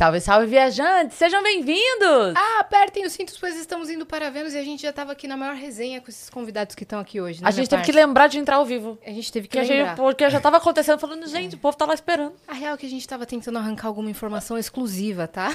[0.00, 1.18] Salve, salve, viajantes!
[1.18, 2.34] Sejam bem-vindos!
[2.34, 5.28] Ah, apertem os cintos, pois estamos indo para Vênus e a gente já estava aqui
[5.28, 7.42] na maior resenha com esses convidados que estão aqui hoje.
[7.42, 8.98] Né, a gente teve que lembrar de entrar ao vivo.
[9.06, 9.88] A gente teve que porque lembrar.
[9.90, 12.32] Gente, porque já estava acontecendo, falando, gente, o povo tá lá esperando.
[12.48, 15.50] A real é que a gente estava tentando arrancar alguma informação exclusiva, tá?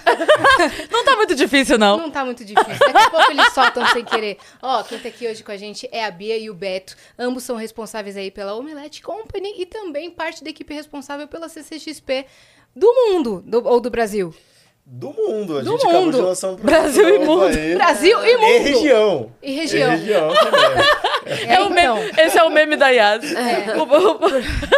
[0.91, 1.97] não tá muito difícil, não.
[1.97, 2.77] Não tá muito difícil.
[2.77, 4.37] Daqui a pouco eles soltam sem querer.
[4.61, 6.95] Ó, quem tá aqui hoje com a gente é a Bia e o Beto.
[7.17, 12.27] Ambos são responsáveis aí pela Omelette Company e também parte da equipe responsável pela CCXP
[12.75, 14.33] do mundo, do, ou do Brasil.
[14.87, 15.57] Do mundo.
[15.57, 15.89] A Do gente mundo.
[15.95, 17.45] acabou de lançar um Brasil e mundo.
[17.57, 17.73] Aí.
[17.73, 18.47] Brasil e mundo.
[18.51, 19.31] E região.
[19.41, 19.93] E região.
[19.93, 20.85] E região também.
[21.47, 21.69] É o então.
[21.71, 23.23] meme, esse é o meme da Yas.
[23.33, 23.73] É.
[23.81, 24.27] O- o-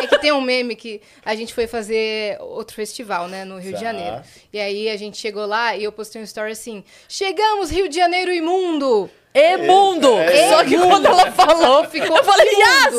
[0.02, 3.74] É que tem um meme que a gente foi fazer outro festival, né, no Rio
[3.74, 3.92] de Tá.
[3.92, 4.22] Janeiro.
[4.54, 7.98] E aí a gente chegou lá e eu postei um story assim: Chegamos, Rio de
[7.98, 9.10] Janeiro imundo!
[9.34, 10.18] E mundo!
[10.20, 10.48] É.
[10.50, 12.48] Só que quando ela falou, Ficou eu falei.
[12.50, 12.96] Yas!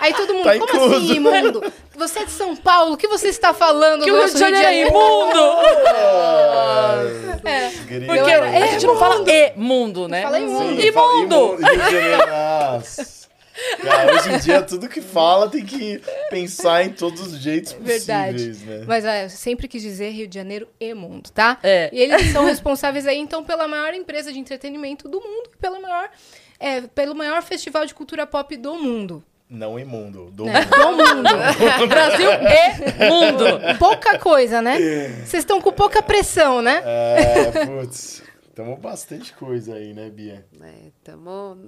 [0.00, 0.96] Aí todo mundo, Tá como incluso.
[0.96, 1.72] assim, imundo?
[1.96, 4.68] Você é de São Paulo, o que você está falando Que o Rio de Janeiro
[4.68, 5.40] é imundo!
[7.44, 7.70] É.
[8.06, 10.22] Porque era- a gente não fala e mundo, né?
[10.22, 10.80] Fala imundo.
[10.80, 11.54] Sim, fala Imundo!
[11.56, 12.26] Rio de Janeiro.
[12.26, 13.18] Nossa.
[13.82, 18.34] Cara, hoje em dia, tudo que fala tem que pensar em todos os jeitos Verdade.
[18.34, 18.84] possíveis, né?
[18.86, 21.58] Mas é, eu sempre quis dizer Rio de Janeiro e mundo, tá?
[21.62, 21.90] É.
[21.92, 26.08] E eles são responsáveis aí, então, pela maior empresa de entretenimento do mundo pela maior,
[26.60, 29.24] é, pelo maior festival de cultura pop do mundo.
[29.50, 30.30] Não imundo.
[30.30, 30.70] Do É, mundo.
[30.70, 31.88] do mundo.
[31.88, 33.78] Brasil e mundo!
[33.78, 34.78] Pouca coisa, né?
[35.24, 36.82] Vocês estão com pouca pressão, né?
[36.84, 38.22] É, putz.
[38.54, 40.44] Tamo bastante coisa aí, né, Bia?
[40.98, 41.58] Estamos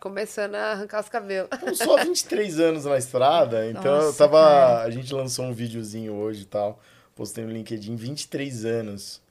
[0.00, 1.48] começando a arrancar os cabelos.
[1.52, 4.38] Estamos só 23 anos na estrada, então eu Nossa, tava.
[4.38, 4.82] cara.
[4.82, 6.78] A gente lançou um videozinho hoje e tal.
[7.14, 9.22] Postei no LinkedIn 23 anos.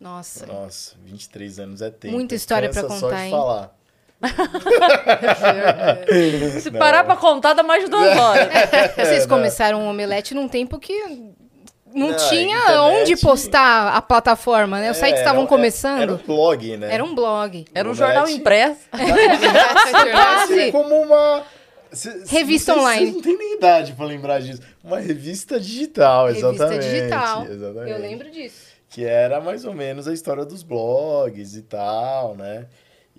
[0.00, 0.46] Nossa.
[0.46, 2.14] Nossa, 23 anos é tempo.
[2.14, 3.30] Muita história pra Cansa só contar, de hein?
[3.30, 3.77] falar.
[6.60, 8.48] Se parar pra contar, dá mais de duas horas.
[8.96, 9.36] Vocês não.
[9.36, 10.92] começaram o Omelete num tempo que
[11.94, 14.90] não Não, tinha internet- onde postar a plataforma, né?
[14.90, 16.02] Os É, sites estavam começando.
[16.02, 16.94] Era um blog, né?
[16.94, 17.64] Era um blog.
[17.74, 18.80] Era um jornal impresso.
[20.12, 20.60] Quase.
[20.60, 21.42] É como uma.
[21.92, 23.06] cê- Revista online.
[23.06, 24.60] Vocês não tem nem idade pra lembrar disso.
[24.84, 26.82] Uma revista digital, Revista exatamente.
[26.88, 27.46] digital.
[27.46, 27.90] Exatamente.
[27.90, 28.68] Eu lembro disso.
[28.90, 32.66] Que era mais ou menos a história dos blogs e tal, né?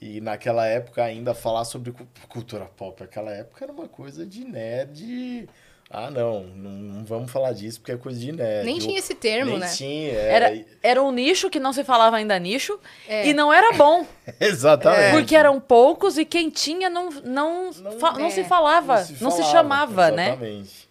[0.01, 4.45] E naquela época ainda falar sobre cu- cultura pop, aquela época era uma coisa de
[4.45, 5.49] nerd.
[5.91, 8.63] Ah, não, não, não vamos falar disso porque é coisa de nerd.
[8.65, 9.73] Nem tinha esse termo, nem né?
[9.75, 12.79] tinha, é, Era, era um nicho que não se falava ainda nicho.
[13.07, 13.27] É.
[13.27, 14.05] E não era bom.
[14.39, 15.11] Exatamente.
[15.17, 18.97] Porque eram poucos e quem tinha não, não, Não- fa- não é, se falava.
[19.19, 20.27] Não se, falava, chamava, né?
[20.27, 20.89] Exatamente.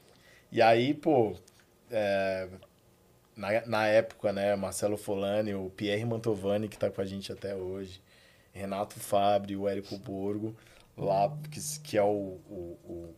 [0.51, 1.35] E aí, pô,
[1.91, 2.49] é,
[3.37, 7.55] na, na época, né, Marcelo Folani, o Pierre Mantovani, que tá com a gente até
[7.55, 8.01] hoje,
[8.53, 10.55] Renato Fabri, o Érico Borgo,
[10.97, 12.07] lá, que, que é o,
[12.49, 13.15] o, o-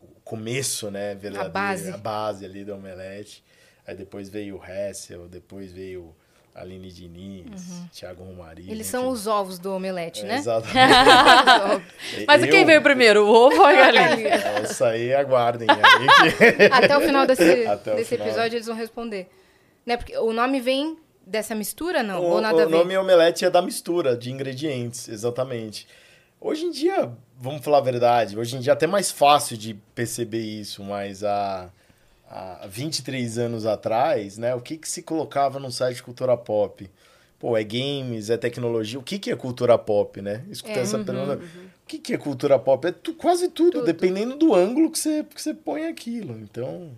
[0.00, 1.90] o começo, né, verdadeiro, base.
[1.90, 3.42] a base ali da Omelete.
[3.86, 6.14] Aí depois veio o Hessel, depois veio
[6.54, 8.64] a Aline Diniz, Thiago Romari.
[8.64, 8.70] Uhum.
[8.72, 10.36] Eles são os ovos do Omelete, né?
[10.36, 10.76] Exatamente.
[12.26, 14.28] Mas Eu- quem veio primeiro, o ovo ou a galinha?
[14.58, 16.32] É, Isso aí, aguardem aí.
[16.36, 18.26] que- Até o final desse, o desse final.
[18.26, 19.28] episódio eles vão responder.
[19.86, 19.96] Né?
[19.96, 22.20] Porque o nome vem dessa mistura, não?
[22.20, 25.86] O, Ou nada o nome omelete é da mistura de ingredientes, exatamente.
[26.40, 29.74] Hoje em dia, vamos falar a verdade, hoje em dia é até mais fácil de
[29.94, 31.68] perceber isso, mas há,
[32.30, 36.88] há 23 anos atrás, né, o que, que se colocava no site de cultura pop?
[37.40, 38.98] Pô, é games, é tecnologia.
[38.98, 40.44] O que, que é cultura pop, né?
[40.50, 41.36] Escutei É, essa pergunta.
[41.36, 42.84] O que, que é cultura pop?
[42.88, 43.84] É tu- quase tudo, Tudo.
[43.84, 46.36] dependendo do ângulo que você, que você põe aquilo.
[46.40, 46.90] Então,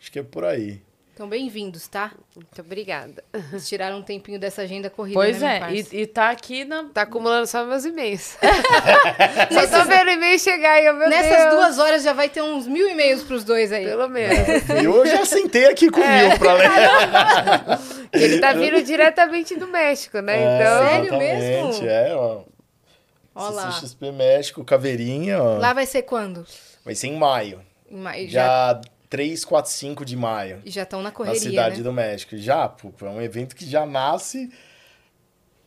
[0.00, 0.82] acho que é por aí.
[1.16, 2.12] Então, bem-vindos, tá?
[2.34, 3.24] Muito obrigada.
[3.32, 6.90] Eles tiraram um tempinho dessa agenda corrida, Pois né, é, e, e tá aqui na.
[6.92, 8.36] Tá acumulando só meus e-mails.
[9.48, 11.54] Vocês estão vendo e-mail chegar aí, oh, meu Nessas Deus.
[11.54, 13.86] duas horas já vai ter uns mil e-mails pros dois aí.
[13.86, 14.36] Pelo menos.
[14.78, 16.28] E eu já sentei aqui com É.
[16.28, 16.68] mil pra ler.
[18.12, 20.36] Ele tá vindo diretamente do México, né?
[20.36, 20.86] É, Então.
[20.86, 21.86] Sério exatamente, mesmo?
[21.88, 22.42] É, ó.
[23.34, 23.72] Ó lá.
[23.72, 25.56] CCXP México, Caveirinha, ó.
[25.56, 26.44] Lá vai ser quando?
[26.84, 27.62] Vai ser em maio.
[27.90, 28.28] Em maio.
[28.28, 28.42] Já
[28.74, 30.62] Já 3, 4, 5 de maio.
[30.66, 31.82] já estão na Na correria, cidade né?
[31.82, 32.36] do México.
[32.36, 34.50] Já, pô, é um evento que já nasce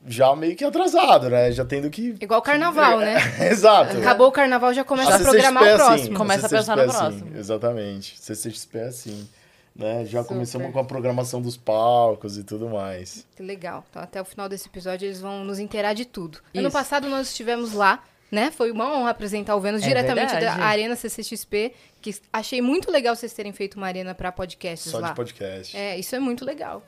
[0.06, 1.52] já meio que atrasado, né?
[1.52, 2.16] Já tendo que...
[2.22, 3.18] Igual carnaval, né?
[3.52, 3.98] Exato.
[3.98, 6.18] Acabou o carnaval, já começa a CCXP programar é o assim, próximo.
[6.18, 7.38] Começa a CCXP pensar no é assim, próximo.
[7.38, 8.20] Exatamente.
[8.20, 9.30] CCXP é assim.
[9.76, 10.06] Né?
[10.06, 10.34] Já Super.
[10.34, 13.26] começamos com a programação dos palcos e tudo mais.
[13.36, 13.86] Que legal.
[13.90, 16.40] Então, até o final desse episódio, eles vão nos inteirar de tudo.
[16.54, 16.78] Ano Isso.
[16.78, 18.52] passado, nós estivemos lá, né?
[18.52, 20.60] Foi uma honra apresentar o Vênus É diretamente verdade.
[20.60, 25.00] da Arena CCXP, que achei muito legal vocês terem feito uma arena para podcasts Só
[25.00, 25.10] lá.
[25.10, 25.76] de podcast.
[25.76, 26.86] É, isso é muito legal.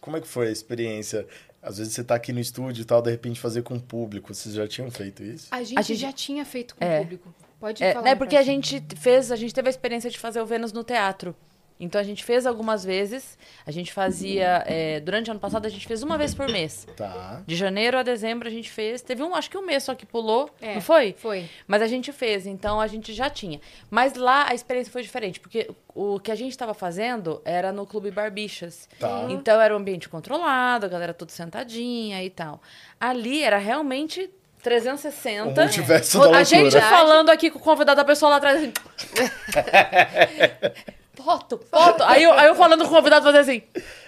[0.00, 1.26] Como é que foi a experiência?
[1.62, 4.34] Às vezes você tá aqui no estúdio e tal, de repente fazer com o público.
[4.34, 5.46] Vocês já tinham feito isso?
[5.50, 6.98] A gente, A gente- já tinha feito com É.
[6.98, 7.34] o público.
[7.58, 8.04] Pode É, falar.
[8.04, 10.84] meu porque a gente fez, a gente teve a experiência de fazer o Vênus no
[10.84, 11.34] teatro.
[11.78, 13.36] Então a gente fez algumas vezes.
[13.66, 14.62] A gente fazia.
[14.66, 16.86] é, durante o ano passado, a gente fez uma vez por mês.
[16.96, 17.42] Tá.
[17.46, 19.02] De janeiro a dezembro a gente fez.
[19.02, 20.50] Teve um, acho que um mês só que pulou.
[20.60, 20.74] É.
[20.74, 21.14] Não foi?
[21.18, 21.48] Foi.
[21.66, 23.60] Mas a gente fez, então a gente já tinha.
[23.90, 27.86] Mas lá a experiência foi diferente, porque o que a gente estava fazendo era no
[27.86, 28.88] Clube Barbixas.
[28.98, 29.26] Tá.
[29.28, 32.60] Então era um ambiente controlado, a galera tudo sentadinha e tal.
[33.00, 34.30] Ali era realmente
[34.62, 35.50] 360.
[35.50, 36.44] O multiverso a da loucura.
[36.44, 38.72] gente falando aqui com o convidado da pessoa lá atrás assim.
[41.16, 42.02] foto, foto.
[42.04, 43.62] Aí eu, aí eu falando com o convidado fazer assim.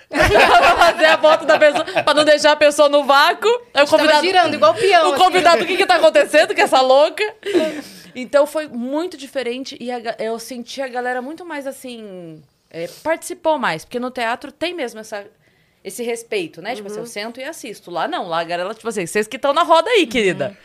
[0.08, 3.48] pra fazer a foto da pessoa, pra não deixar a pessoa no vácuo.
[3.74, 5.10] Aí o Tava convidado, girando igual peão.
[5.10, 5.24] o assim.
[5.24, 7.24] convidado, o que que tá acontecendo com essa louca?
[8.18, 12.42] Então foi muito diferente e a eu senti a galera muito mais assim.
[12.70, 15.26] é, participou mais, porque no teatro tem mesmo essa,
[15.84, 16.74] esse respeito, né?
[16.74, 17.90] Tipo assim, eu sento e assisto.
[17.90, 20.56] Lá não, lá a galera, tipo assim, vocês que estão na roda aí, querida.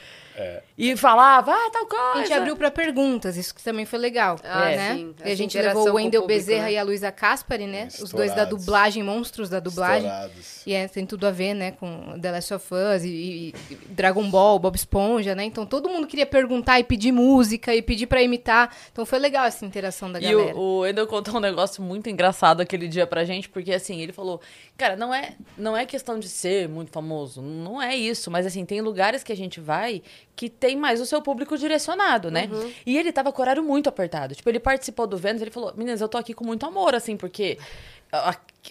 [0.77, 2.11] E falava, ah, tal coisa.
[2.13, 4.95] A gente abriu pra perguntas, isso que também foi legal, Ah, né?
[4.95, 6.71] sim, E a gente levou o Wendel público, Bezerra né?
[6.73, 7.87] e a Luísa Caspari, né?
[7.87, 8.59] Os dois da Estourados.
[8.65, 10.07] dublagem, monstros da dublagem.
[10.07, 10.61] Estourados.
[10.65, 14.29] E é, tem tudo a ver, né, com The Last of Us e, e Dragon
[14.29, 15.43] Ball, Bob Esponja, né?
[15.43, 18.75] Então todo mundo queria perguntar e pedir música e pedir pra imitar.
[18.91, 20.55] Então foi legal essa interação da E galera.
[20.55, 24.11] o, o Endel contou um negócio muito engraçado aquele dia pra gente, porque assim, ele
[24.13, 24.39] falou,
[24.77, 28.65] cara, não é, não é questão de ser muito famoso, não é isso, mas assim,
[28.65, 30.01] tem lugares que a gente vai
[30.41, 32.49] que tem mais o seu público direcionado, né?
[32.83, 34.33] E ele tava com o horário muito apertado.
[34.33, 37.15] Tipo, ele participou do Vênus, ele falou, meninas, eu tô aqui com muito amor, assim,
[37.15, 37.59] porque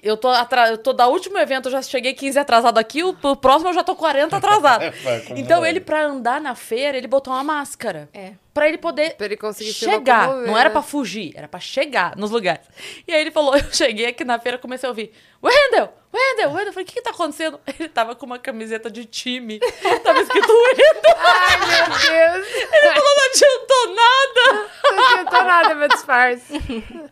[0.02, 0.70] eu tô, atra...
[0.70, 3.74] eu tô da último evento, eu já cheguei 15 atrasado aqui, o, o próximo eu
[3.74, 4.82] já tô 40 atrasado.
[5.36, 8.08] Então ele, pra andar na feira, ele botou uma máscara.
[8.12, 8.32] É.
[8.52, 10.28] Pra ele poder Pra ele conseguir se chegar.
[10.28, 10.70] Não era né?
[10.70, 12.66] pra fugir, era pra chegar nos lugares.
[13.06, 15.12] E aí ele falou: eu cheguei aqui na feira, comecei a ouvir:
[15.42, 15.92] Wendel!
[16.12, 16.50] Wendel!
[16.50, 16.66] Wendel!
[16.66, 17.60] Eu falei: o que, que tá acontecendo?
[17.78, 19.60] Ele tava com uma camiseta de time.
[20.02, 21.16] Tava escrito Wendel.
[21.16, 22.48] Ai, meu Deus.
[22.72, 24.68] Ele falou: não adiantou nada.
[24.90, 26.52] Não adiantou nada meu disfarce.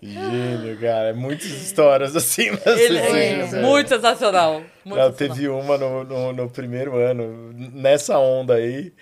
[0.02, 1.14] Gênio, cara.
[1.14, 2.50] Muitas histórias assim.
[2.50, 4.54] na Ele é muito sensacional.
[4.84, 5.12] Muito Não, sensacional.
[5.12, 7.52] teve uma no, no, no primeiro ano.
[7.54, 8.92] Nessa onda aí,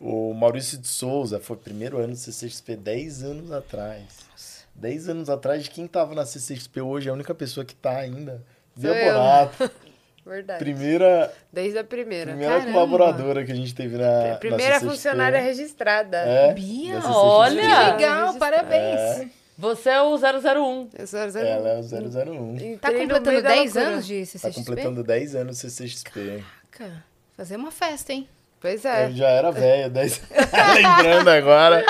[0.00, 4.26] o Maurício de Souza foi primeiro ano do CCXP 10 anos atrás.
[4.74, 7.96] 10 anos atrás, de quem tava na CCXP hoje, é a única pessoa que tá
[7.98, 8.44] ainda.
[8.80, 8.92] Eu.
[8.94, 9.70] Bonato,
[10.26, 10.58] Verdade.
[10.58, 12.32] primeira, Desde a primeira.
[12.32, 12.72] primeira Caramba.
[12.72, 14.30] colaboradora que a gente teve na.
[14.32, 14.90] na Primeira CCXP.
[14.90, 16.16] funcionária registrada.
[16.18, 17.62] É, Bia, olha!
[17.62, 19.00] Que legal, parabéns.
[19.00, 19.28] É.
[19.56, 20.90] Você é o 001.
[20.98, 22.54] Eu sou zero- Ela é o 001.
[22.56, 23.86] Entrei Tá completando meio da 10 loucura.
[23.94, 24.54] anos de Tá CCXP?
[24.60, 26.44] completando 10 anos CCXP.
[26.72, 27.04] Caraca,
[27.34, 28.28] fazer uma festa, hein?
[28.66, 29.06] Pois é.
[29.06, 30.22] Eu já era velho, 10...
[30.74, 31.84] lembrando agora.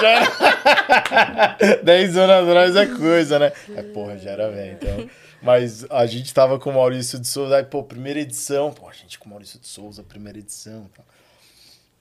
[0.00, 1.78] Já...
[1.84, 3.52] 10 anos atrás é coisa, né?
[3.76, 5.08] É, porra, já era velho, então.
[5.40, 8.72] Mas a gente tava com o Maurício de Souza, aí, pô, primeira edição.
[8.72, 10.90] Pô, a gente com o Maurício de Souza, primeira edição.
[10.92, 11.04] Tá.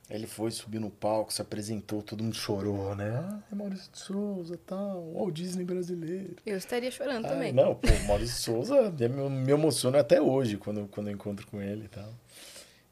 [0.10, 3.24] Ele foi subir no palco, se apresentou, todo mundo chorou, né?
[3.24, 6.38] Ah, é Maurício de Souza, tal, Walt Disney brasileiro.
[6.44, 7.54] Eu estaria chorando Ah, também.
[7.54, 11.86] Não, pô, Maurício Souza me, me emociona até hoje quando, quando eu encontro com ele
[11.86, 12.12] e tal.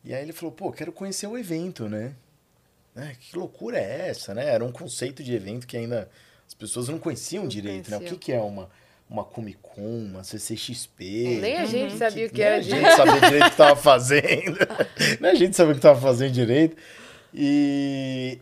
[0.05, 2.13] E aí ele falou, pô, quero conhecer o evento, né?
[2.95, 4.47] É, que loucura é essa, né?
[4.47, 6.07] Era um conceito de evento que ainda
[6.47, 7.97] as pessoas não conheciam Não direito, né?
[7.97, 8.69] O que, que é uma,
[9.09, 11.39] uma Comic Con, uma CCXP?
[11.41, 12.85] Nem a gente sabia o que nem era a direito.
[12.85, 14.57] gente sabia direito o que tava fazendo.
[15.19, 16.77] Nem a gente sabia o que tava fazendo direito.
[17.33, 18.39] E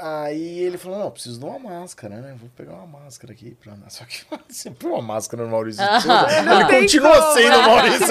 [0.00, 2.34] aí ele falou, não, preciso de uma máscara, né?
[2.38, 3.90] Vou pegar uma máscara aqui pra andar.
[3.90, 6.42] Só que sempre uma máscara no Maurício de Souza.
[6.42, 7.66] Não Ele continua como, sendo o né?
[7.66, 8.06] Maurício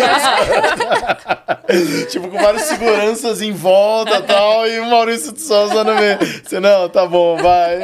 [2.10, 6.18] tipo, com vários seguranças em volta e tal, e o Maurício de Souza no meio.
[6.44, 7.80] Você, não, tá bom, vai.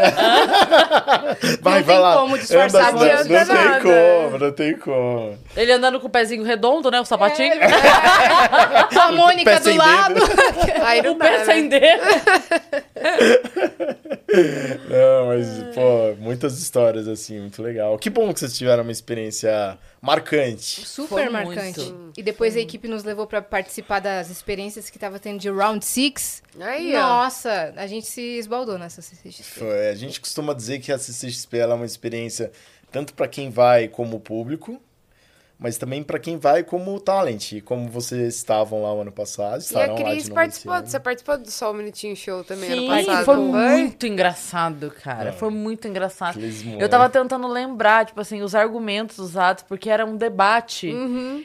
[1.61, 2.17] vai, vai tem lá.
[2.17, 3.81] como disfarçar, Anda, não não, tem nada.
[3.81, 5.37] como, não tem como.
[5.55, 6.99] Ele andando com o pezinho redondo, né?
[6.99, 7.53] O sapatinho.
[8.93, 10.21] Com a Mônica do lado.
[10.83, 11.79] Aí não o pé dá, sem né?
[11.79, 12.03] dedo.
[14.89, 17.97] Não, mas, pô, muitas histórias assim, muito legal.
[17.97, 20.85] Que bom que vocês tiveram uma experiência marcante.
[20.85, 21.79] Super Foi marcante.
[21.79, 22.13] muito.
[22.17, 25.83] E depois a equipe nos levou pra participar das experiências que tava tendo de Round
[25.83, 26.43] Six.
[26.59, 26.99] Aí, ó.
[26.99, 29.59] Nossa, a gente se esbaldou nessa CCXP.
[29.59, 32.51] Foi, a gente costuma dizer que a CCXP ela é uma experiência
[32.91, 34.81] tanto para quem vai como público,
[35.65, 39.63] mas também para quem vai como talent, e como vocês estavam lá o ano passado,
[39.71, 43.25] E a lá Cris participou, você participou do Sol Minutinho Show também Sim, ano passado,
[43.25, 45.29] foi não muito engraçado, cara.
[45.29, 45.31] É.
[45.31, 46.39] Foi muito engraçado.
[46.79, 50.93] Eu tava tentando lembrar, tipo assim, os argumentos usados, porque era um debate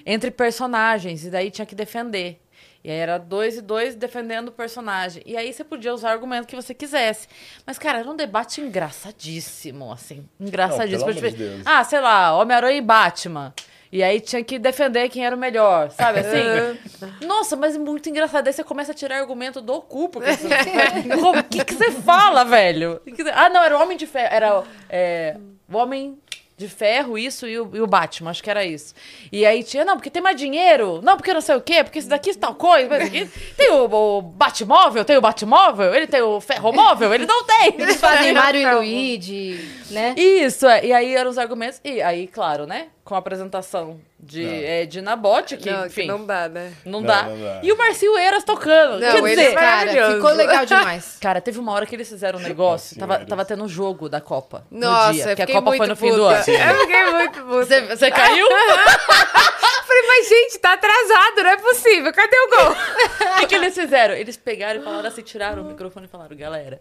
[0.05, 2.43] entre personagens, e daí tinha que defender.
[2.85, 5.23] E aí era dois e dois defendendo o personagem.
[5.25, 7.27] E aí você podia usar o argumento que você quisesse.
[7.67, 10.27] Mas, cara, era um debate engraçadíssimo, assim.
[10.39, 11.07] Engraçadíssimo.
[11.07, 11.63] Não, pelo amor Tipo, de Deus.
[11.67, 13.55] ah, sei lá, Homem-Aranha e Batman.
[13.93, 17.27] E aí tinha que defender quem era o melhor, sabe assim?
[17.27, 18.47] Nossa, mas é muito engraçado.
[18.47, 20.49] Aí você começa a tirar argumento do cu, porque você...
[20.49, 23.01] O que, que você fala, velho?
[23.35, 24.29] Ah, não, era o Homem de Ferro.
[24.33, 25.37] Era é,
[25.69, 26.17] o Homem
[26.61, 28.95] de ferro, isso e o, e o Batman, acho que era isso.
[29.33, 31.99] E aí tinha, não, porque tem mais dinheiro, não, porque não sei o quê, porque
[31.99, 32.99] esse daqui é tal coisa,
[33.57, 37.75] tem o, o Batmóvel, tem o Batmóvel, ele tem o ferromóvel, ele não tem.
[37.79, 40.15] Eles fazem Mario e Luigi, né?
[40.19, 40.85] Isso, é.
[40.85, 41.81] E aí eram os argumentos.
[41.83, 42.89] E aí, claro, né?
[43.03, 46.73] Com a apresentação de, é, de Nabote, que, não, enfim, que não dá, né?
[46.85, 47.23] não, Não, dá.
[47.23, 47.61] não dá.
[47.63, 49.01] E o Marcinho Eiras tocando.
[49.01, 50.15] Não, Quer dizer, é Cara, Maravilhoso.
[50.17, 51.17] ficou legal demais.
[51.23, 52.99] Cara, teve uma hora que eles fizeram um negócio.
[52.99, 54.67] Tava, tava tendo jogo da Copa.
[54.71, 56.35] Nossa, no dia, eu porque a Copa muito foi no fim do puta.
[56.35, 56.45] ano.
[56.71, 57.65] Eu fiquei muito puta.
[57.65, 58.47] Você, você caiu?
[58.51, 62.13] Eu falei, mas gente, tá atrasado, não é possível.
[62.13, 62.71] Cadê o gol?
[62.71, 64.15] O que, que eles fizeram?
[64.15, 66.81] Eles pegaram e falaram assim, tiraram o microfone e falaram, galera,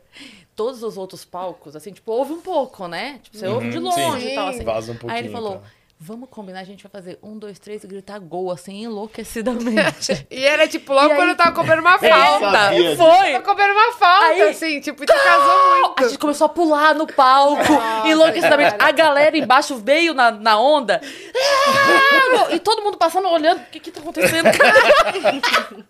[0.56, 3.20] todos os outros palcos, assim, tipo, ouve um pouco, né?
[3.24, 4.32] Tipo, você ouve de Uhum, longe sim.
[4.34, 4.64] e tal, assim.
[4.64, 5.14] Vaza um pouquinho.
[5.14, 5.62] Aí ele falou, tá?
[6.02, 10.26] Vamos combinar, a gente vai fazer um, dois, três e gritar gol, assim, enlouquecidamente.
[10.32, 12.70] E era tipo logo E aí- quando eu tava comendo uma falta.
[12.74, 12.96] disso.
[12.98, 13.36] Foi!
[13.36, 16.08] Eu comendo uma falta, Aí- assim, tipo, te casou A muito.
[16.10, 17.62] gente começou a pular no palco,
[18.06, 18.76] enlouquecidamente.
[18.80, 21.02] A galera embaixo veio na, na onda.
[22.52, 23.60] E todo mundo passando, olhando.
[23.60, 24.46] O que que tá acontecendo?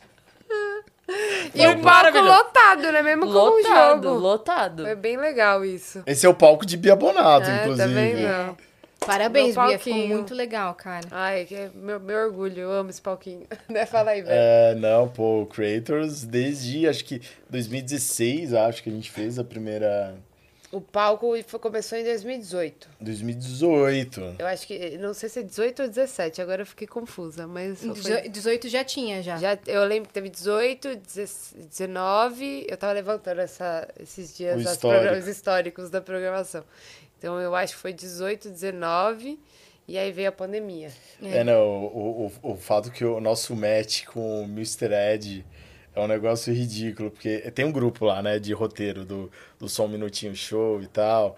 [1.55, 3.01] E o palco lotado, né?
[3.01, 4.19] Mesmo com o lotado, jogo.
[4.19, 4.83] lotado.
[4.83, 6.03] Foi bem legal isso.
[6.05, 7.93] Esse é o palco de Bia Bonato, É, tá inclusive.
[7.93, 8.57] vendo?
[9.05, 9.77] Parabéns, Bia.
[9.79, 10.15] Ficou palquinho.
[10.15, 11.07] muito legal, cara.
[11.11, 13.45] Ai, que é meu, meu orgulho, eu amo esse palquinho.
[13.69, 13.85] Né?
[13.85, 14.33] Fala aí, velho.
[14.33, 19.43] É, não, pô, o Creators, desde acho que 2016, acho que a gente fez a
[19.43, 20.15] primeira.
[20.71, 22.87] O palco foi- começou em 2018.
[23.01, 24.35] 2018.
[24.37, 27.83] Eu acho que, não sei se é 18 ou 17, agora eu fiquei confusa, mas
[27.83, 29.37] Em foi- 18 já tinha, já.
[29.37, 30.89] já, eu lembro que teve 18,
[31.69, 36.63] 19, eu tava levantando essa, esses dias os históricos da programação.
[37.19, 39.37] Então eu acho que foi 18, 19,
[39.85, 40.89] e aí veio a pandemia.
[41.21, 44.93] É, não, o, o, o fato que o nosso match com o Mr.
[44.93, 45.45] Ed
[45.93, 49.85] é um negócio ridículo, porque tem um grupo lá, né, de roteiro do, do Só
[49.85, 51.37] um Minutinho Show e tal.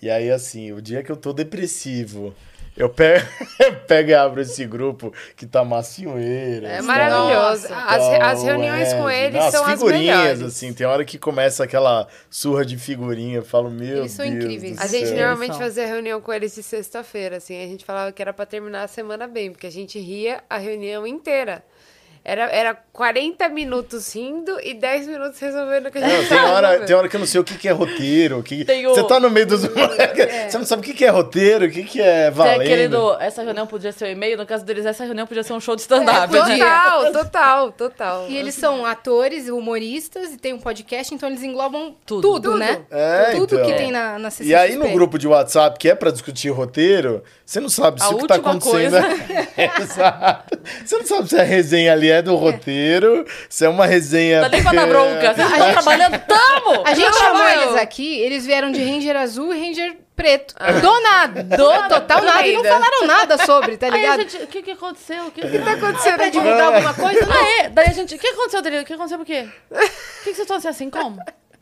[0.00, 2.32] E aí, assim, o dia que eu tô depressivo,
[2.76, 3.26] eu pego,
[3.58, 6.68] eu pego e abro esse grupo que tá macioeira.
[6.68, 7.66] É maravilhoso.
[7.72, 10.42] As, Tá as o reuniões com eles Não, são as figurinhas, melhores.
[10.42, 14.36] assim, tem hora que começa aquela surra de figurinha, eu falo, meu Eles são Deus
[14.44, 14.78] incríveis.
[14.78, 15.16] A gente céu.
[15.16, 18.82] normalmente fazia reunião com eles de sexta-feira, assim, a gente falava que era pra terminar
[18.84, 21.64] a semana bem, porque a gente ria a reunião inteira.
[22.28, 26.50] Era, era 40 minutos rindo e 10 minutos resolvendo o que a gente Não, tem,
[26.50, 28.40] hora, tem hora que eu não sei o que, que é roteiro.
[28.40, 28.64] o Que...
[28.64, 29.60] Você tá no meio dos.
[29.62, 32.62] Você não sabe o que, que é roteiro, o que, que é valendo.
[32.62, 35.52] aquele do, essa reunião podia ser um e-mail, no caso deles, essa reunião podia ser
[35.52, 36.56] um show de stand-up, É?
[36.58, 38.26] Total, total, total.
[38.28, 42.22] E eles são atores, humoristas e tem um podcast, então eles englobam Tudo.
[42.22, 42.58] tudo, Tudo.
[42.58, 42.80] né?
[42.90, 43.66] É, tudo então.
[43.70, 44.50] que tem na, na CCXP.
[44.50, 48.06] E aí no grupo de WhatsApp, que é pra discutir roteiro, você não sabe se
[48.06, 48.72] A o que tá acontecendo.
[48.72, 49.06] coisa.
[49.56, 50.58] É, exato.
[50.84, 54.42] Você não sabe se a resenha ali é do roteiro, se é uma resenha.
[54.42, 55.34] Tá nem pra dar bronca.
[55.34, 56.18] Vocês estão trabalhando?
[56.26, 56.82] Tamo!
[56.84, 60.54] A gente chamou eles aqui, eles vieram de Ranger azul e Ranger preto.
[60.58, 60.72] Ah.
[60.72, 61.42] Do nada.
[61.44, 62.46] Do total nada.
[62.46, 64.20] E não falaram nada sobre, tá Aí a ligado?
[64.22, 65.26] gente, o que que aconteceu?
[65.26, 66.38] O que que tá acontecendo Pra aqui?
[66.38, 67.26] divulgar alguma coisa?
[67.26, 67.36] Não.
[67.36, 67.68] Ah, é?
[67.68, 68.80] Daí a gente, o que aconteceu dele?
[68.80, 69.46] O que aconteceu por quê?
[69.70, 69.80] O que,
[70.30, 71.18] que vocês estão assim, assim, como?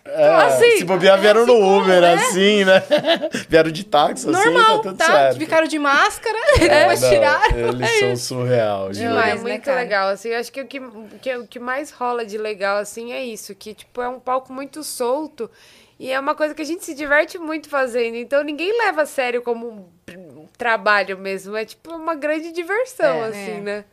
[0.07, 2.83] É, Assim, se bobear, vieram no Uber, assim, né?
[3.49, 5.07] vieram de táxi, assim, Normal, tá tudo tá?
[5.07, 5.39] certo.
[5.39, 7.59] Ficaram de máscara, É, depois não, tiraram.
[7.59, 8.91] Eles são surreal.
[8.91, 9.81] Demais, é né, muito cara?
[9.81, 10.81] legal, assim, eu acho que o que,
[11.23, 14.53] que o que mais rola de legal, assim, é isso, que, tipo, é um palco
[14.53, 15.51] muito solto
[15.99, 19.07] e é uma coisa que a gente se diverte muito fazendo, então ninguém leva a
[19.07, 23.29] sério como um trabalho mesmo, é, tipo, uma grande diversão, É.
[23.29, 23.61] assim, É.
[23.61, 23.85] né?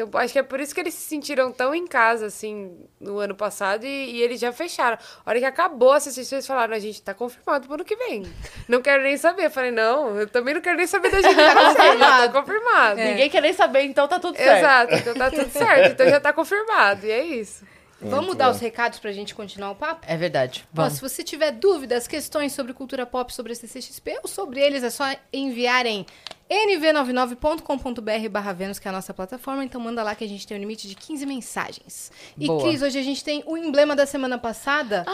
[0.00, 3.18] Então, acho que é por isso que eles se sentiram tão em casa, assim, no
[3.18, 4.96] ano passado, e, e eles já fecharam.
[5.26, 7.96] A hora que acabou a CCXP, eles falaram, a gente tá confirmado pro ano que
[7.96, 8.24] vem.
[8.68, 9.46] Não quero nem saber.
[9.46, 11.34] Eu falei, não, eu também não quero nem saber da gente.
[11.34, 12.32] Tá confirmado.
[12.32, 13.00] Tá confirmado.
[13.00, 14.58] Ninguém quer nem saber, então tá tudo certo.
[14.58, 15.92] Exato, então tá tudo certo.
[15.92, 17.64] Então já tá confirmado, e é isso.
[18.00, 20.06] Vamos dar os recados pra gente continuar o papo?
[20.06, 20.64] É verdade.
[20.66, 20.92] Ó, Vamos.
[20.94, 24.90] se você tiver dúvidas, questões sobre cultura pop, sobre a CCXP ou sobre eles, é
[24.90, 26.06] só enviarem
[26.48, 29.64] nv99.com.br barra Vênus, que é a nossa plataforma.
[29.64, 32.12] Então manda lá que a gente tem um limite de 15 mensagens.
[32.38, 32.62] E Boa.
[32.62, 35.04] Cris, hoje a gente tem o emblema da semana passada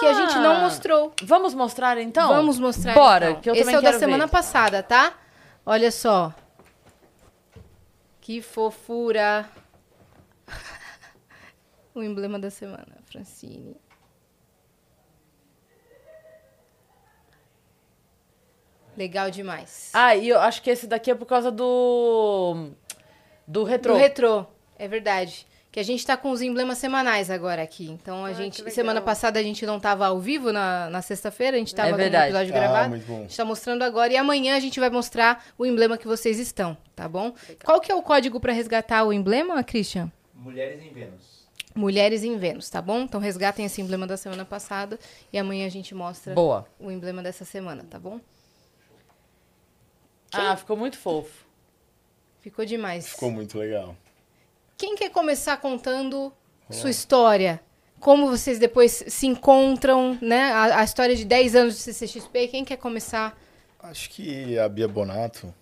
[0.00, 1.12] que a gente não mostrou.
[1.22, 2.28] Vamos mostrar então?
[2.28, 3.40] Vamos mostrar Bora, então.
[3.42, 4.32] que eu Esse também é o da semana ver.
[4.32, 5.14] passada, tá?
[5.64, 6.34] Olha só.
[8.20, 9.48] Que fofura.
[11.94, 13.76] O emblema da semana, Francine.
[18.96, 19.90] Legal demais.
[19.94, 22.68] Ah, e eu acho que esse daqui é por causa do.
[23.46, 23.94] Do retrô.
[23.94, 24.46] Do retrô,
[24.78, 25.46] é verdade.
[25.70, 27.88] Que a gente tá com os emblemas semanais agora aqui.
[27.90, 28.58] Então a Ah, gente.
[28.60, 28.74] legal.
[28.74, 31.92] Semana passada a gente não tava ao vivo na, na sexta-feira, a gente tava É
[31.92, 32.88] com o episódio Ah, gravado.
[32.90, 33.18] muito bom.
[33.20, 36.38] A gente tá mostrando agora e amanhã a gente vai mostrar o emblema que vocês
[36.38, 37.32] estão, tá bom?
[37.64, 40.12] Qual que é o código pra resgatar o emblema, Christian?
[40.34, 41.41] Mulheres em Vênus.
[41.74, 43.00] Mulheres em Vênus, tá bom?
[43.00, 44.98] Então resgatem esse emblema da semana passada
[45.32, 46.66] e amanhã a gente mostra Boa.
[46.78, 48.20] o emblema dessa semana, tá bom?
[50.32, 51.46] Ah, ficou muito fofo.
[52.40, 53.08] Ficou demais.
[53.08, 53.96] Ficou muito legal.
[54.76, 56.32] Quem quer começar contando
[56.70, 57.60] sua história?
[58.00, 60.50] Como vocês depois se encontram, né?
[60.52, 62.48] A, a história de 10 anos de CCXP.
[62.48, 63.38] Quem quer começar?
[63.78, 65.54] Acho que a Bia Bonato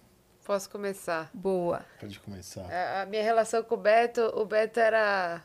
[0.50, 1.30] Posso começar?
[1.32, 1.84] Boa.
[2.00, 2.62] pode começar.
[2.72, 5.40] A, a minha relação com o Beto, o Beto era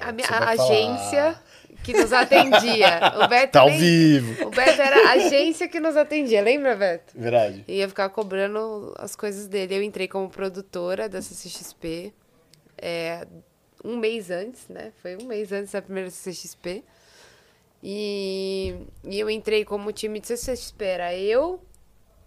[0.00, 0.50] a, minha a falar.
[0.50, 1.40] agência
[1.84, 3.00] que nos atendia.
[3.24, 4.46] O Beto Tá ao nem- vivo.
[4.46, 7.12] O Beto era a agência que nos atendia, lembra, Beto?
[7.16, 7.64] Verdade.
[7.68, 9.76] E ia ficar cobrando as coisas dele.
[9.76, 12.12] Eu entrei como produtora da CCXP
[12.76, 13.26] é,
[13.84, 14.92] um mês antes, né?
[15.00, 16.82] Foi um mês antes da primeira CCXP.
[17.82, 20.84] E, e eu entrei como time de CCXP.
[20.84, 21.62] Era eu,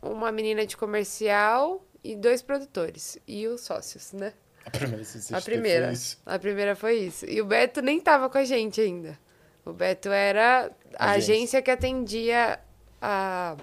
[0.01, 3.17] uma menina de comercial e dois produtores.
[3.27, 4.33] E os sócios, né?
[4.65, 5.85] A primeira CCXP A primeira.
[5.87, 6.17] foi isso.
[6.25, 7.25] A primeira foi isso.
[7.25, 9.17] E o Beto nem tava com a gente ainda.
[9.65, 11.33] O Beto era a Agência.
[11.35, 12.59] agência que atendia
[13.01, 13.55] a,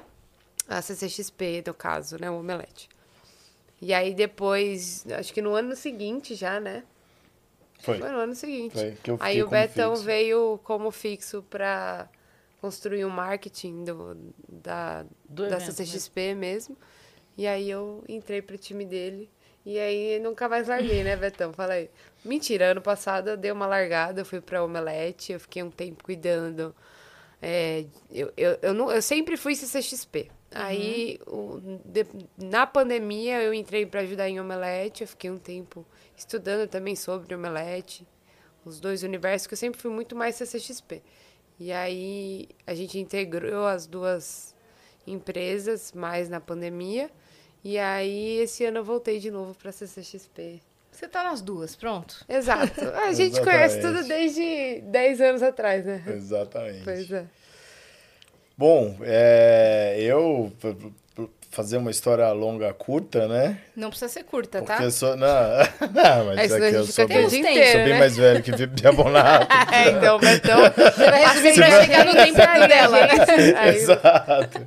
[0.68, 2.30] a CCXP, no caso, né?
[2.30, 2.88] O Omelete.
[3.80, 6.82] E aí depois, acho que no ano seguinte já, né?
[7.80, 7.98] Foi.
[7.98, 8.72] Foi no ano seguinte.
[8.72, 10.04] Foi, que eu aí o Betão fixo.
[10.04, 12.08] veio como fixo pra
[12.60, 14.16] construir o marketing do,
[14.48, 16.76] da, Do da evento CCXP mesmo.
[17.36, 19.30] E aí eu entrei pro time dele.
[19.68, 21.52] E aí nunca mais larguei, né, Betão?
[21.52, 21.90] Falei.
[22.24, 26.02] Mentira, ano passado eu dei uma largada, eu fui pra Omelete, eu fiquei um tempo
[26.02, 26.74] cuidando.
[27.40, 30.30] É, eu, eu, eu, não, eu sempre fui CCXP.
[30.50, 32.06] Aí, o- de-
[32.38, 35.02] na pandemia, eu entrei para ajudar em Omelete.
[35.02, 38.06] Eu fiquei um tempo estudando também sobre Omelete,
[38.64, 41.02] os dois universos, que eu sempre fui muito mais CCXP.
[41.60, 44.54] E aí, a gente integrou as duas
[45.06, 47.10] empresas mais na pandemia.
[47.64, 50.60] E aí, esse ano eu voltei de novo para CCXP.
[50.90, 52.24] Você tá nas duas, pronto.
[52.28, 52.88] Exato.
[53.06, 56.02] A gente conhece tudo desde 10 anos atrás, né?
[56.08, 56.82] Exatamente.
[56.82, 57.24] Pois é.
[58.56, 60.52] Bom, é, eu
[61.50, 63.58] fazer uma história longa curta, né?
[63.74, 64.82] Não precisa ser curta, Porque tá?
[64.82, 65.16] eu sou.
[65.16, 65.26] Não,
[65.92, 67.98] não mas é senão que a eu sou bem, sou bem né?
[67.98, 69.48] mais velho que Bia Bonato.
[69.72, 70.60] É, então, Betão.
[70.62, 72.36] Você vai resumir pra chegar no tempo
[72.68, 73.54] dela, né?
[73.56, 74.66] Aí, Exato.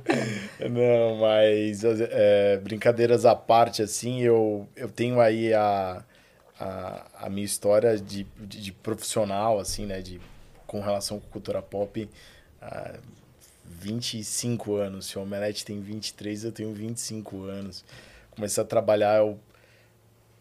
[0.70, 6.02] Não, mas é, brincadeiras à parte, assim, eu, eu tenho aí a,
[6.58, 10.20] a, a minha história de, de, de profissional, assim, né, de,
[10.66, 12.08] com relação com cultura pop,
[12.60, 12.92] há
[13.82, 15.06] 25 anos.
[15.06, 17.84] Se o Omelete tem 23, eu tenho 25 anos.
[18.30, 19.38] Comecei a trabalhar eu,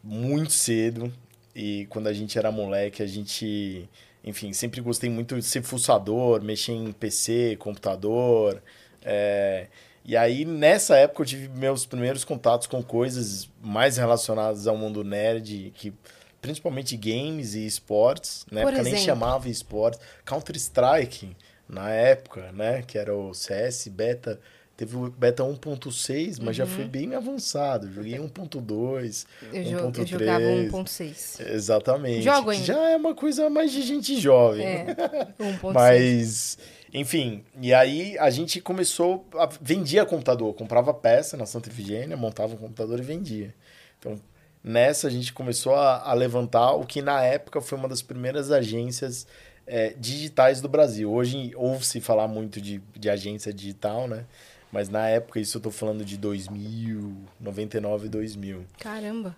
[0.03, 1.11] muito cedo
[1.55, 3.89] e quando a gente era moleque, a gente,
[4.23, 8.61] enfim, sempre gostei muito de ser fuçador, mexer em PC, computador.
[9.03, 9.67] é,
[10.05, 15.03] E aí, nessa época, eu tive meus primeiros contatos com coisas mais relacionadas ao mundo
[15.03, 15.93] nerd, que
[16.41, 18.45] principalmente games e esportes.
[18.51, 19.05] Na Por época nem exemplo?
[19.05, 19.99] chamava esportes.
[20.25, 21.35] Counter-Strike,
[21.71, 22.83] na época, né?
[22.85, 24.39] Que era o CS Beta.
[24.77, 27.91] Teve o Beta 1.6, mas já foi bem avançado.
[27.91, 30.05] Joguei 1.2, Eu, jo- eu 1.3.
[30.07, 31.39] jogava 1.6.
[31.53, 32.23] Exatamente.
[32.23, 32.65] Jogo ainda.
[32.65, 34.65] Já é uma coisa mais de gente jovem.
[34.65, 34.95] É,
[35.39, 35.71] 1.6.
[35.73, 36.57] Mas,
[36.91, 42.55] enfim, e aí a gente começou, a, vendia computador, comprava peça na Santa Efigênia, montava
[42.55, 43.53] um computador e vendia.
[43.99, 44.19] Então,
[44.63, 48.49] nessa a gente começou a, a levantar o que na época foi uma das primeiras
[48.51, 49.27] agências
[49.65, 51.11] é, digitais do Brasil.
[51.11, 54.25] Hoje ouve-se falar muito de, de agência digital, né?
[54.71, 58.65] Mas na época, isso eu tô falando de 2000, 99 e 2000.
[58.79, 59.35] Caramba.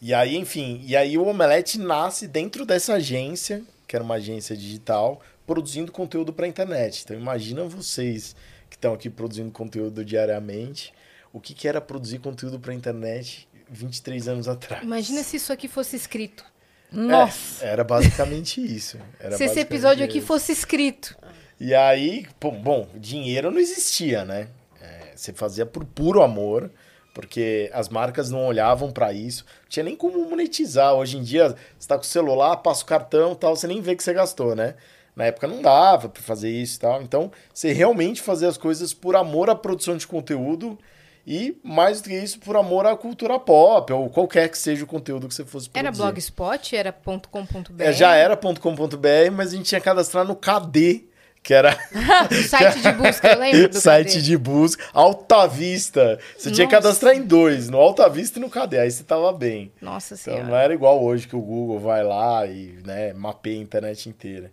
[0.00, 4.56] E aí, enfim, e aí o Omelete nasce dentro dessa agência, que era uma agência
[4.56, 7.02] digital, produzindo conteúdo para internet.
[7.04, 8.34] Então imagina vocês
[8.68, 10.92] que estão aqui produzindo conteúdo diariamente,
[11.32, 14.82] o que, que era produzir conteúdo para internet 23 anos atrás.
[14.82, 16.44] Imagina se isso aqui fosse escrito.
[16.90, 17.64] Nossa!
[17.64, 18.98] É, era basicamente isso.
[19.18, 20.26] Era se esse episódio aqui isso.
[20.26, 21.16] fosse escrito.
[21.58, 22.26] E aí,
[22.62, 24.48] bom, dinheiro não existia, né?
[24.80, 26.70] É, você fazia por puro amor,
[27.14, 29.44] porque as marcas não olhavam para isso.
[29.62, 30.94] Não tinha nem como monetizar.
[30.94, 33.80] Hoje em dia, você tá com o celular, passa o cartão e tal, você nem
[33.80, 34.74] vê que você gastou, né?
[35.14, 37.00] Na época não dava para fazer isso e tal.
[37.00, 40.78] Então, você realmente fazia as coisas por amor à produção de conteúdo
[41.26, 44.86] e, mais do que isso, por amor à cultura pop, ou qualquer que seja o
[44.86, 45.86] conteúdo que você fosse produzir.
[45.86, 47.82] Era blogspot, era .com.br.
[47.82, 51.04] É, já era .com.br, mas a gente tinha que cadastrar no KD,
[51.42, 51.76] que era
[52.30, 54.22] O site de busca, lembra do site KD?
[54.22, 56.18] de busca, Alta Vista.
[56.38, 56.86] Você tinha que Nossa.
[56.88, 59.72] cadastrar em dois, no Alta Vista e no KD, aí você tava bem.
[59.80, 60.44] Nossa Então senhora.
[60.44, 64.52] não era igual hoje que o Google vai lá e né, mapeia a internet inteira.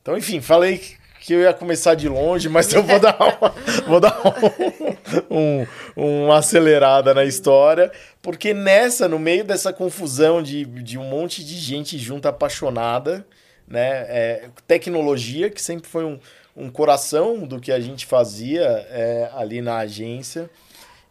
[0.00, 0.80] Então, enfim, falei
[1.20, 3.54] que- eu ia começar de longe, mas eu vou dar uma,
[3.86, 4.20] vou dar
[5.30, 7.90] um, um- uma acelerada na história,
[8.22, 13.26] porque nessa, no meio dessa confusão de, de um monte de gente junta apaixonada,
[13.66, 14.06] né?
[14.08, 16.18] é, tecnologia, que sempre foi um,
[16.56, 20.48] um coração do que a gente fazia é, ali na agência.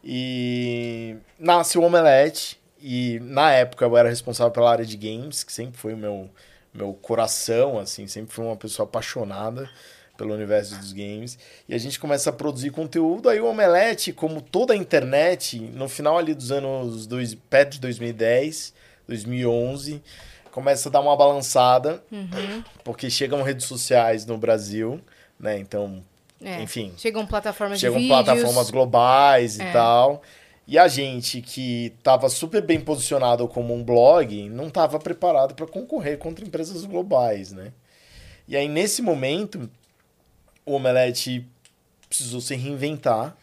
[0.07, 2.59] E nasce o Omelete.
[2.79, 6.29] E na época eu era responsável pela área de games, que sempre foi o meu,
[6.75, 9.69] meu coração, assim, sempre fui uma pessoa apaixonada
[10.17, 11.37] pelo universo dos games.
[11.67, 13.27] E a gente começa a produzir conteúdo.
[13.29, 17.79] Aí o Omelete, como toda a internet, no final ali dos anos dois, perto de
[17.81, 18.73] 2010,
[19.07, 20.01] 2011,
[20.51, 22.01] começa a dar uma balançada,
[22.83, 25.01] porque chegam redes sociais no Brasil,
[25.39, 25.57] né?
[25.59, 26.01] Então,
[26.41, 26.61] É.
[26.61, 28.23] enfim, Chegam plataformas chegam de vídeos.
[28.23, 29.69] plataformas globais É.
[29.69, 30.21] e tal.
[30.67, 35.67] E a gente que estava super bem posicionado como um blog, não estava preparado para
[35.67, 37.71] concorrer contra empresas globais, né?
[38.47, 39.69] E aí, nesse momento,
[40.65, 41.47] o Omelete
[42.09, 43.35] precisou se reinventar,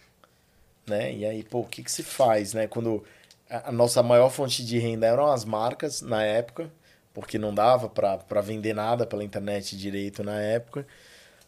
[0.86, 1.12] né?
[1.14, 2.66] E aí, pô, o que, que se faz, né?
[2.66, 3.04] Quando
[3.48, 6.70] a nossa maior fonte de renda eram as marcas, na época,
[7.12, 10.86] porque não dava para vender nada pela internet direito na época,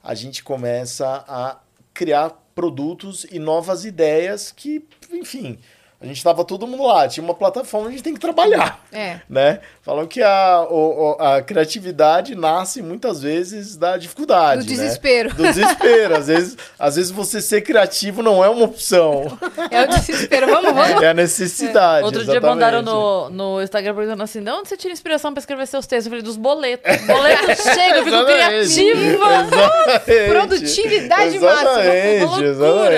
[0.03, 1.59] a gente começa a
[1.95, 5.59] criar produtos e novas ideias que, enfim,
[6.01, 9.21] a gente estava todo mundo lá, tinha uma plataforma, a gente tem que trabalhar É.
[9.29, 9.61] né?
[9.83, 14.77] Falam que a, o- a criatividade nasce muitas vezes da dificuldade, Do né?
[14.77, 15.35] desespero.
[15.35, 16.17] Do desespero.
[16.17, 19.39] às, vezes, às vezes você ser criativo não é uma opção.
[19.71, 20.47] É o desespero.
[20.47, 21.03] Vamos, vamos.
[21.03, 22.05] É a necessidade.
[22.05, 22.55] Outro dia exatamente.
[22.55, 26.07] mandaram no, no Instagram perguntando assim: de onde você tira inspiração pra escrever seus textos?
[26.07, 26.85] Eu falei, dos boletos.
[27.07, 28.75] Boletos chega, eu fico Exatamente.
[28.75, 29.27] criativa.
[29.45, 30.31] Exatamente.
[30.31, 31.71] Produtividade máxima.
[31.85, 32.49] Exatamente, Loucura.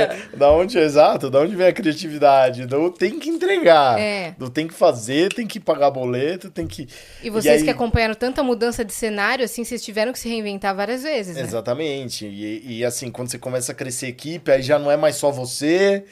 [0.03, 0.37] exatamente.
[0.37, 2.67] Da onde, exato, da onde vem a criatividade?
[2.67, 3.99] Do tem que entregar.
[3.99, 4.35] É.
[4.53, 6.88] Tem que fazer, tem que pagar boleto, tem que.
[7.22, 10.75] E vocês aí- que acompanharam tanta mudança de cenário, assim, vocês tiveram que se reinventar
[10.75, 11.42] várias vezes, né?
[11.42, 12.27] Exatamente.
[12.27, 15.31] E, e, assim, quando você começa a crescer equipe, aí já não é mais só
[15.31, 16.05] você,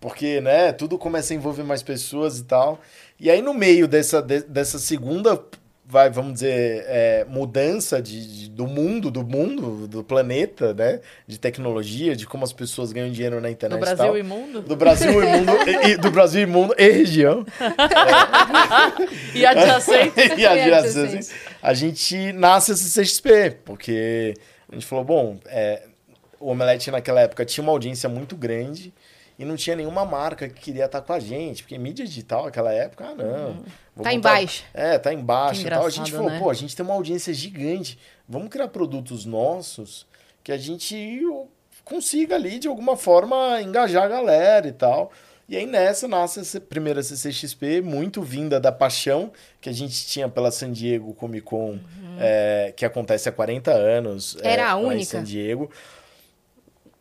[0.00, 2.80] porque, né, tudo começa a envolver mais pessoas e tal.
[3.18, 5.38] E aí, no meio dessa, de- dessa segunda,
[5.90, 11.38] vai, vamos dizer, é, mudança de, de- do mundo, do mundo, do planeta, né, de
[11.38, 14.18] tecnologia, de como as pessoas ganham dinheiro na internet e Brasil tal.
[14.18, 14.60] e mundo.
[14.62, 17.44] Do Brasil e mundo, e, e- do Brasil e mundo e região.
[19.34, 20.12] E adjacente.
[20.38, 21.30] e a, E assim, adjacentes.
[21.62, 24.34] a gente nasce a CCXP, porque
[24.70, 25.82] a gente falou, bom, é,
[26.38, 28.92] o Omelete naquela época tinha uma audiência muito grande
[29.40, 32.72] e não tinha nenhuma marca que queria estar com a gente, porque mídia digital naquela
[32.72, 33.64] época, ah, não.
[33.96, 34.64] vou Tá em montar- baixa.
[34.74, 35.86] É, tá embaixo Que e tal.
[35.86, 36.38] A gente falou, né?
[36.38, 37.98] pô, a gente tem uma audiência gigante,
[38.28, 40.06] vamos criar produtos nossos
[40.44, 41.20] que a gente
[41.84, 45.10] consiga ali, de alguma forma, engajar a galera e tal.
[45.48, 50.28] E aí nessa nasce essa primeira CCXP, muito vinda da paixão que a gente tinha
[50.28, 51.76] pela San Diego Comic Con,
[52.20, 54.36] é, que acontece há 40 anos.
[54.42, 55.10] é, Era a lá em única?
[55.10, 55.68] San Diego.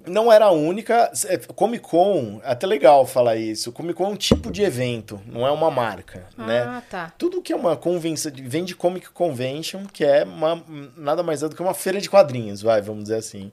[0.10, 1.12] Não era a única.
[1.28, 3.72] é, Comic Con, até legal falar isso.
[3.72, 6.62] Comic Con é um tipo de evento, não é uma marca, né?
[6.62, 7.14] Ah, tá.
[7.18, 10.64] Tudo que é uma convenção, vem de Comic Convention, que é uma,
[10.98, 13.52] nada mais é do que uma feira de quadrinhos, vai, vamos dizer assim.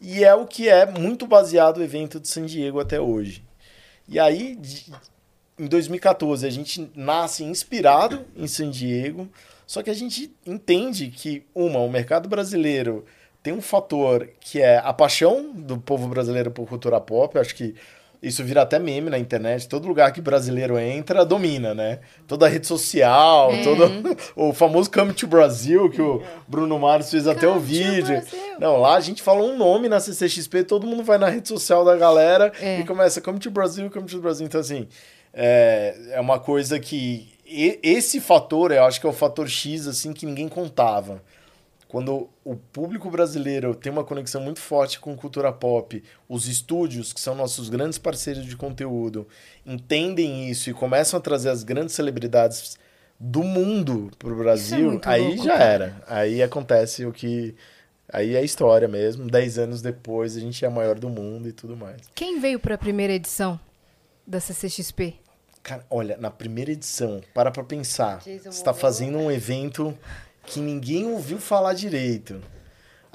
[0.00, 3.42] E é o que é muito baseado o evento de San Diego até hoje.
[4.08, 4.58] E aí,
[5.58, 9.28] em 2014, a gente nasce inspirado em San Diego,
[9.66, 13.04] só que a gente entende que, uma, o mercado brasileiro
[13.46, 17.54] tem um fator que é a paixão do povo brasileiro por cultura pop, eu acho
[17.54, 17.76] que
[18.20, 19.68] isso vira até meme na internet.
[19.68, 22.00] Todo lugar que brasileiro entra, domina, né?
[22.26, 23.62] Toda rede social, É.
[23.62, 23.84] todo
[24.34, 28.20] o famoso Come to Brasil, que o Bruno Mars fez até o Come vídeo.
[28.58, 31.84] Não, lá a gente fala um nome na CCXP, todo mundo vai na rede social
[31.84, 32.80] da galera É.
[32.80, 34.44] e começa Come to Brasil, Come to Brasil.
[34.44, 34.88] Então, assim,
[35.32, 37.28] é, é uma coisa que...
[37.46, 41.22] e- esse fator, eu acho que é o fator X, assim, que ninguém contava.
[41.88, 47.20] Quando o público brasileiro tem uma conexão muito forte com cultura pop, os estúdios, que
[47.20, 49.26] são nossos grandes parceiros de conteúdo,
[49.64, 52.76] entendem isso e começam a trazer as grandes celebridades
[53.18, 55.64] do mundo pro Brasil, muito aí louco, já cara.
[55.64, 56.02] era.
[56.06, 57.54] Aí acontece o que.
[58.12, 59.26] Aí é história mesmo.
[59.28, 61.96] Dez anos depois a gente é a maior do mundo e tudo mais.
[62.14, 63.58] Quem veio pra primeira edição
[64.26, 65.14] da CCXP?
[65.62, 68.20] Cara, olha, na primeira edição, para pra pensar.
[68.22, 68.74] Você tá Momoa.
[68.74, 69.96] fazendo um evento
[70.46, 72.40] que ninguém ouviu falar direito.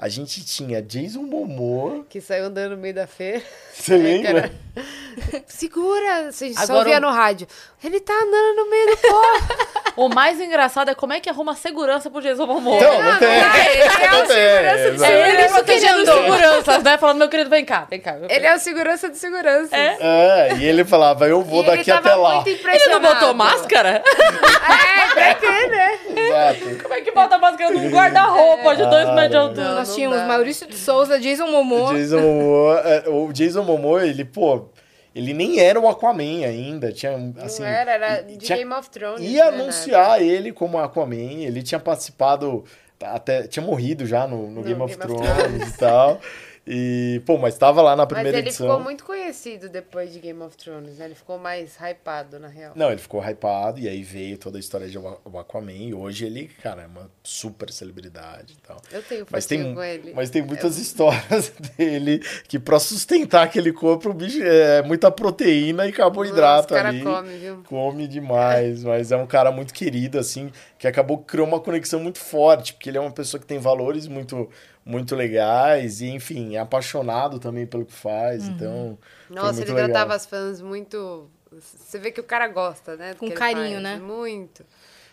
[0.02, 2.04] A gente tinha Jason Momoa.
[2.10, 3.40] Que saiu andando no meio da feira.
[3.72, 4.50] Você lembra?
[5.46, 6.26] Segura!
[6.28, 7.46] A gente só Agora ouvia o- no rádio.
[7.84, 9.72] Ele tá andando no meio do povo.
[9.94, 12.78] O mais engraçado é como é que arruma segurança pro Jason Momoa.
[12.78, 13.28] Então, não tem.
[13.28, 15.04] Ele é Não o segurança de.
[15.04, 15.54] É ele segurança.
[15.54, 16.96] protegendo seguranças, né?
[16.96, 18.16] Falando, meu querido, vem cá, vem cá.
[18.26, 19.76] Ele é o segurança de segurança.
[19.76, 19.98] É?
[20.00, 22.34] É, e ele falava, eu vou E ele daqui tava até lá.
[22.36, 24.02] muito Ele não botou máscara?
[24.02, 25.98] É, pra quê, né?
[26.16, 26.82] Exato.
[26.84, 29.42] Como é que bota máscara num guarda-roupa de dois Ah, metros de não.
[29.48, 29.80] altura?
[29.92, 30.26] Nós tínhamos dá.
[30.26, 31.94] Maurício de Souza, Jason Momoa.
[31.94, 34.66] Jason Momoa, é, o Jason Momoa, ele, pô,
[35.14, 37.62] ele nem era o Aquaman ainda, tinha, assim...
[37.62, 39.20] não era, era de tinha- Game of Thrones.
[39.20, 42.64] Ia né, anunciar ele como Aquaman, ele tinha participado,
[43.02, 46.20] até tinha morrido já no, no No Game of Game of Thrones e tal.
[46.64, 48.68] E, pô, mas tava lá na Mas primeira ele edição.
[48.68, 51.06] ficou muito conhecido depois de Game of Thrones, né?
[51.06, 52.72] Ele ficou mais hypado, na real.
[52.76, 55.72] Não, ele ficou hypado e aí veio toda a história de Aquaman.
[55.72, 58.80] E hoje ele, cara, é uma super celebridade e tal.
[58.92, 60.12] Eu tenho Mas tem, com ele.
[60.14, 65.88] mas tem muitas histórias dele que pra sustentar aquele corpo, o bicho é muita proteína
[65.88, 67.02] e carboidrato Nossa, o cara ali.
[67.02, 67.62] come, viu?
[67.68, 72.20] Come demais, mas é um cara muito querido, assim, que acabou criou uma conexão muito
[72.20, 74.48] forte, porque ele é uma pessoa que tem valores muito,
[74.84, 78.98] muito legais e, enfim, é apaixonado também pelo que faz, então...
[79.26, 79.90] foi Nossa, muito ele legal.
[79.90, 81.30] tratava as fãs muito.
[81.52, 83.14] Você vê que o cara gosta, né?
[83.14, 83.82] Com carinho, faz.
[83.82, 83.98] né?
[83.98, 84.64] Muito.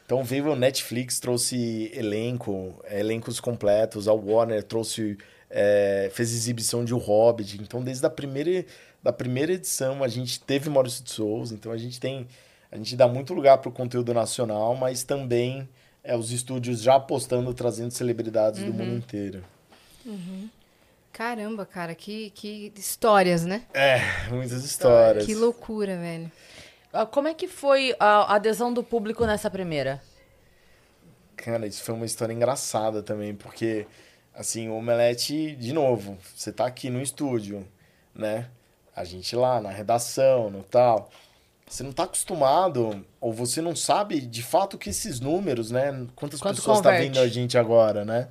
[0.10, 5.16] Então veio o Netflix, trouxe elenco, é, elencos completos, a Warner trouxe,
[5.48, 7.62] é, fez exibição de O Hobbit.
[7.62, 8.66] Então desde a primeira,
[9.04, 12.28] da primeira edição a gente teve Maurício de Souza, então a gente tem,
[12.72, 15.70] a gente dá muito lugar para o conteúdo nacional, mas também
[16.04, 19.44] é, os estúdios já apostando, trazendo celebridades do mundo inteiro.
[21.12, 23.64] Caramba, cara, que, que histórias, né?
[23.74, 25.26] É, muitas histórias.
[25.26, 26.32] Que loucura, velho.
[26.94, 30.02] Ah, Como é que foi a adesão do público nessa primeira?
[31.36, 33.86] Cara, isso foi uma história engraçada também, porque,
[34.34, 37.66] assim, o Omelete, de novo, você tá aqui no estúdio,
[38.14, 38.48] né?
[38.96, 41.10] A gente lá na redação, no tal.
[41.68, 46.08] Você não tá acostumado, ou você não sabe de fato que esses números, né?
[46.16, 47.08] Quantas Quanto pessoas tá converte.
[47.08, 48.28] vendo a gente agora, né?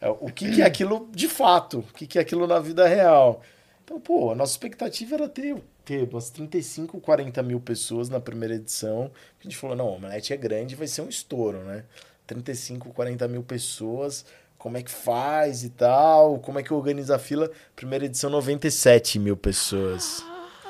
[0.00, 1.80] É, O que, que é aquilo de fato?
[1.80, 3.42] O que, que é aquilo na vida real?
[3.84, 8.54] Então, pô, a nossa expectativa era ter, ter umas 35, 40 mil pessoas na primeira
[8.54, 9.10] edição.
[9.38, 11.84] A gente falou, não, o Omelete é grande, vai ser um estouro, né?
[12.26, 14.24] 35, 40 mil pessoas,
[14.56, 17.50] como é que faz e tal, como é que organiza a fila.
[17.74, 20.24] Primeira edição, 97 mil pessoas.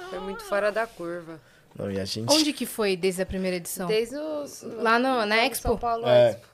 [0.08, 1.38] Foi muito fora da curva.
[1.78, 3.86] Não, e a gente Onde que foi desde a primeira edição?
[3.86, 4.62] Desde os.
[4.62, 5.68] Lá no- na Expo?
[5.68, 6.30] São Paulo É.
[6.30, 6.46] Expo.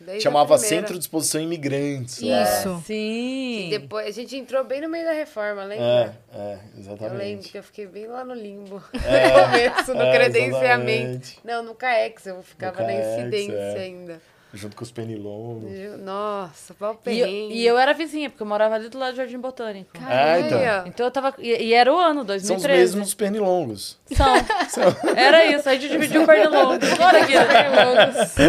[0.00, 0.56] Desde chamava.
[0.58, 2.20] Centro de Exposição Imigrantes.
[2.22, 2.42] lá.
[2.42, 2.82] Isso.
[2.86, 3.66] Sim.
[3.66, 6.16] E depois a gente entrou bem no meio da reforma, lembra?
[6.32, 7.48] É, é, Eu lembro exatamente.
[7.50, 8.82] que eu fiquei bem lá no limbo.
[9.04, 10.58] É, no começo, no é, credenciamento.
[10.62, 11.38] exatamente.
[11.44, 13.78] Não, no CAEX, eu ficava No na CAEX, incidência é.
[13.80, 14.20] ainda.
[14.52, 15.70] Junto com os pernilongos.
[16.02, 19.16] Nossa, pau E eu, e eu era vizinha, porque eu morava ali do lado do
[19.16, 19.90] Jardim Botânico.
[20.00, 20.58] Ah, então.
[20.58, 20.86] Aí, ó.
[20.86, 21.34] Então eu tava.
[21.38, 22.78] E, e era o ano, São os 2013.
[22.78, 23.98] mesmos pernilongos.
[24.68, 24.84] São.
[25.14, 26.78] Era isso, a gente dividiu o pernilongo.
[27.00, 27.34] Olha aqui.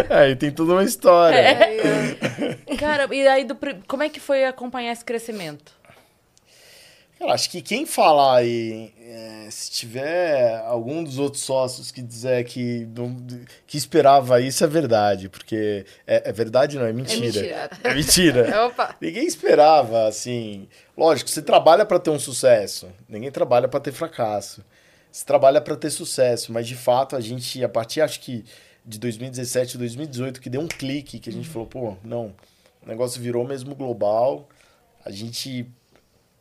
[0.09, 1.35] Aí tem toda uma história.
[1.35, 2.15] É.
[2.71, 2.77] Ó.
[2.77, 5.78] Cara, e aí, do, como é que foi acompanhar esse crescimento?
[7.19, 12.45] Cara, acho que quem falar aí, é, se tiver algum dos outros sócios que dizer
[12.45, 12.87] que,
[13.67, 15.27] que esperava isso, é verdade.
[15.27, 17.25] Porque é, é verdade, não, é mentira.
[17.25, 17.69] mentira.
[17.83, 18.65] É mentira.
[18.67, 18.95] Opa.
[19.01, 20.69] Ninguém esperava, assim.
[20.95, 22.87] Lógico, você trabalha para ter um sucesso.
[23.09, 24.63] Ninguém trabalha para ter fracasso.
[25.11, 28.45] Você trabalha para ter sucesso, mas de fato a gente, a partir acho que
[28.85, 32.33] de 2017, 2018, que deu um clique, que a gente falou, pô, não,
[32.81, 34.47] o negócio virou mesmo global.
[35.03, 35.69] A gente,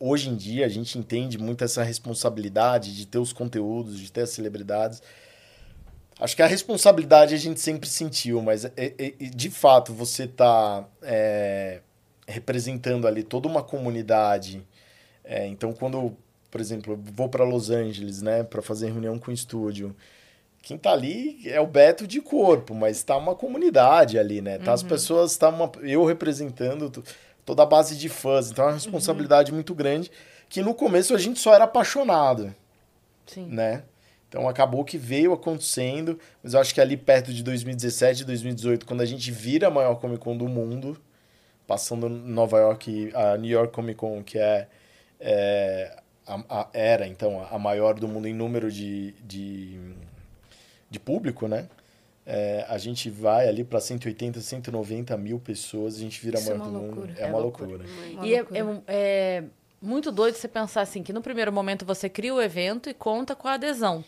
[0.00, 4.22] hoje em dia, a gente entende muito essa responsabilidade de ter os conteúdos, de ter
[4.22, 5.02] as celebridades.
[6.20, 10.84] Acho que a responsabilidade a gente sempre sentiu, mas é- é- de fato você tá
[11.02, 11.80] é,
[12.26, 14.66] representando ali toda uma comunidade.
[15.24, 16.16] É, então, quando,
[16.50, 19.94] por exemplo, eu vou para Los Angeles, né, para fazer reunião com o estúdio,
[20.60, 24.58] quem tá ali é o Beto de corpo, mas tá uma comunidade ali, né?
[24.58, 26.92] Tá as pessoas, tá uma, eu representando
[27.48, 30.10] toda a base de fãs, então é uma responsabilidade muito grande
[30.50, 32.54] que no começo a gente só era apaixonado
[33.26, 33.46] Sim.
[33.46, 33.84] né?
[34.28, 39.00] Então acabou que veio acontecendo, mas eu acho que ali perto de 2017, 2018, quando
[39.00, 41.00] a gente vira a maior Comic Con do mundo,
[41.66, 44.68] passando Nova York, a New York Comic Con, que é,
[45.18, 49.80] é, a- a- era então a maior do mundo em número de, de,
[50.90, 51.66] de público, né?
[52.30, 56.52] É, a gente vai ali para 180, 190 mil pessoas, a gente vira a Isso
[56.52, 56.94] é maior uma do mundo.
[56.96, 57.14] loucura.
[57.16, 57.84] É, uma loucura.
[58.12, 58.82] Uma E é, loucura.
[58.86, 58.94] é
[59.40, 59.44] é
[59.80, 63.34] muito doido você pensar assim, que no primeiro momento você cria o evento e conta
[63.34, 64.04] com a adesão.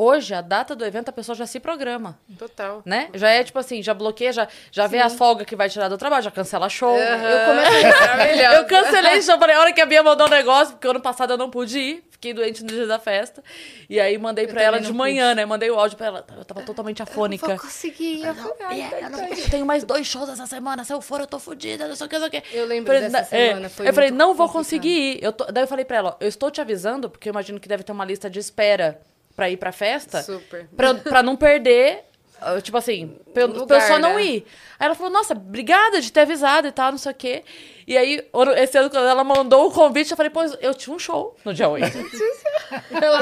[0.00, 2.82] Hoje, a data do evento, a pessoa já se programa, Total.
[2.84, 3.08] né?
[3.14, 5.98] Já é tipo assim, já bloqueia, já, já vê as folgas que vai tirar do
[5.98, 6.96] trabalho, já cancela show.
[6.96, 8.46] Eu comecei.
[8.58, 11.32] Eu cancelei show, falei, a hora que a Bia mandou um negócio, porque ano passado
[11.32, 13.42] eu não pude ir, fiquei doente no dia da festa.
[13.90, 15.44] E aí mandei pra ela de não manhã, né?
[15.44, 17.46] Mandei o áudio pra ela, eu tava totalmente afônica.
[17.48, 18.22] Vou conseguir.
[18.24, 21.00] Eu ai, Bia, ai, eu, não- eu tenho mais dois shows essa semana, se eu
[21.00, 22.56] for eu tô fodida, não sei o que, não sei o que.
[22.56, 24.52] Eu lembro Falei, dessa "Na- é." semana, foi Eu falei, não vou complicado.
[24.52, 25.24] conseguir ir.
[25.24, 27.58] Eu tô- Daí eu falei pra ela, ó, eu estou te avisando, porque eu imagino
[27.58, 29.00] que deve ter uma lista de espera
[29.38, 30.20] pra ir pra festa.
[30.20, 30.66] Super.
[30.76, 32.00] Pra, pra não perder,
[32.64, 34.24] tipo assim, pra eu- pra eu Lugar, só não né?
[34.24, 34.46] ir.
[34.80, 37.44] Aí ela falou, nossa, obrigada de ter avisado e tal, não sei o quê.
[37.88, 38.22] E aí,
[38.58, 41.54] esse ano, quando ela mandou o convite, eu falei, pô, eu tinha um show no
[41.54, 41.86] dia 8.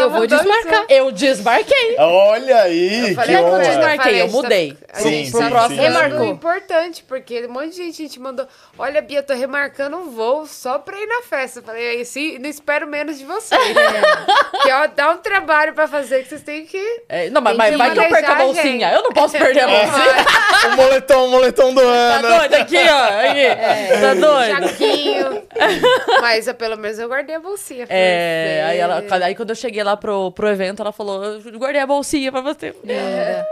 [0.01, 0.87] Eu vou desmarcar.
[0.89, 1.97] Eu desmarquei.
[1.99, 4.77] Olha aí, Eu que eu desmarquei, falei, eu tá- mudei.
[4.93, 5.51] a Sim, gente sim, tá sim.
[5.55, 6.27] marcando Remarcou.
[6.27, 10.79] importante, porque um monte de gente, gente mandou, olha, Bia, tô remarcando um voo só
[10.81, 11.61] pra ir na festa.
[11.61, 13.61] Eu falei, assim, não espero menos de vocês.
[14.63, 17.03] que ó, dá um trabalho pra fazer que vocês têm que...
[17.09, 18.65] É, não, mas, mas que vai que eu perco a bolsinha.
[18.89, 18.95] gente.
[18.97, 20.73] Eu não posso perder a bolsinha.
[20.73, 22.29] O moletom, o moletom do Tá ano.
[22.29, 23.05] doido aqui, ó.
[23.31, 24.01] Aqui.
[24.01, 24.56] Tá doido.
[24.61, 25.43] Jaquinho.
[26.21, 27.87] Mas ah, pelo menos eu guardei a bolsinha.
[27.89, 31.81] É, aí, ela, aí quando eu cheguei lá pro, pro evento, ela falou: Eu guardei
[31.81, 32.75] a bolsinha pra você.
[32.89, 33.45] É.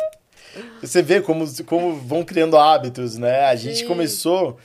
[0.80, 3.44] Você vê como, como vão criando hábitos, né?
[3.46, 3.86] A gente Sim.
[3.86, 4.56] começou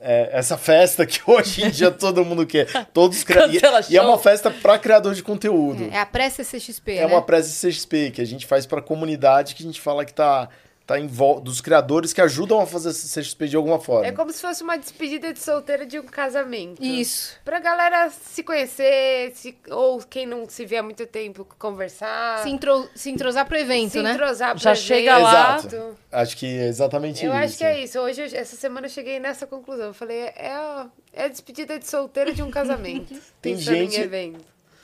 [0.00, 2.66] é, essa festa que hoje em dia todo mundo quer.
[2.92, 5.88] Todos cria- e, e é uma festa para criador de conteúdo.
[5.92, 7.06] É a pré-CCXP, É né?
[7.06, 10.12] uma pressa CXP que a gente faz para a comunidade que a gente fala que
[10.12, 10.48] tá,
[10.88, 14.06] tá em volta dos criadores que ajudam a fazer essa CXP de alguma forma.
[14.06, 16.82] É como se fosse uma despedida de solteira de um casamento.
[16.82, 17.36] Isso.
[17.44, 22.42] Pra galera se conhecer, se- ou quem não se vê há muito tempo, conversar.
[22.42, 24.12] Se, intro- se entrosar pro evento, se né?
[24.12, 24.82] entrosar pro Já evento.
[24.86, 25.58] chega lá.
[25.58, 25.96] Exato.
[26.10, 27.42] Acho que é exatamente Eu isso.
[27.44, 28.00] acho que é isso.
[28.00, 29.88] Hoje, eu- essa semana, eu cheguei nessa conclusão.
[29.88, 33.14] Eu falei, é a, é a despedida de solteiro de um casamento.
[33.42, 34.40] Tem gente- em evento.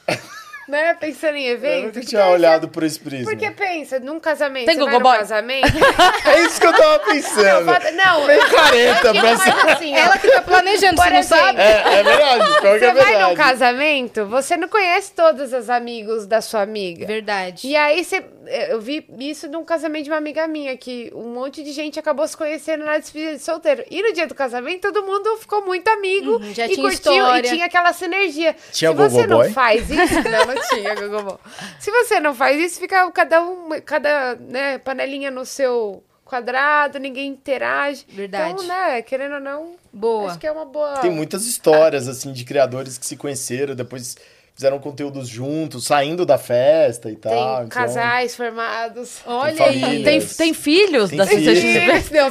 [0.69, 0.95] né?
[0.95, 1.77] Pensando em Eu evento.
[1.83, 3.31] nunca porque tinha olhado por esse prisma.
[3.31, 5.19] Porque pensa, num casamento, Tem você vai num Boy?
[5.19, 5.73] casamento...
[6.27, 7.67] É isso que eu tava pensando.
[7.67, 9.95] Falta- não, Bem careta pra mais assim.
[9.95, 11.61] Ela que tá planejando, Por você não sabe?
[11.61, 12.49] É, é verdade.
[12.61, 13.31] Qual que é Você vai verdade?
[13.31, 17.07] num casamento, você não conhece todos os amigos da sua amiga.
[17.07, 17.67] Verdade.
[17.69, 18.25] E aí você.
[18.69, 22.27] Eu vi isso num casamento de uma amiga minha, que um monte de gente acabou
[22.29, 23.85] se conhecendo na despedida de solteiro.
[23.91, 27.13] E no dia do casamento, todo mundo ficou muito amigo Uhum, já e tinha curtiu
[27.13, 27.47] história.
[27.49, 28.55] e tinha aquela sinergia.
[28.71, 29.51] Tinha Se você não Boy?
[29.51, 30.15] faz isso.
[30.29, 31.39] Não, não tinha Gogo Boy.
[31.81, 37.29] Se você não faz isso, fica cada um, cada né, panelinha no seu quadrado, ninguém
[37.29, 38.05] interage.
[38.09, 38.53] Verdade.
[38.53, 40.31] Então, né, querendo ou não, Boa.
[40.31, 40.99] acho que é uma boa.
[40.99, 44.17] Tem muitas histórias, assim, de criadores que se conheceram, depois
[44.55, 47.57] fizeram conteúdos juntos, saindo da festa e Tem tal.
[47.65, 49.19] então- casais formados.
[49.27, 50.03] Olha aí.
[50.05, 52.11] Tem, tem filhos Tem da filhos.
[52.11, 52.31] Não,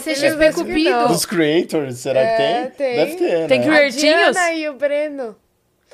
[0.53, 1.07] Cupido.
[1.09, 2.71] Dos creators, será É, que tem?
[2.71, 2.95] tem.
[2.95, 3.65] Deve ter, Tem né?
[3.65, 3.89] que- A?
[3.89, 5.35] Diana e o Breno.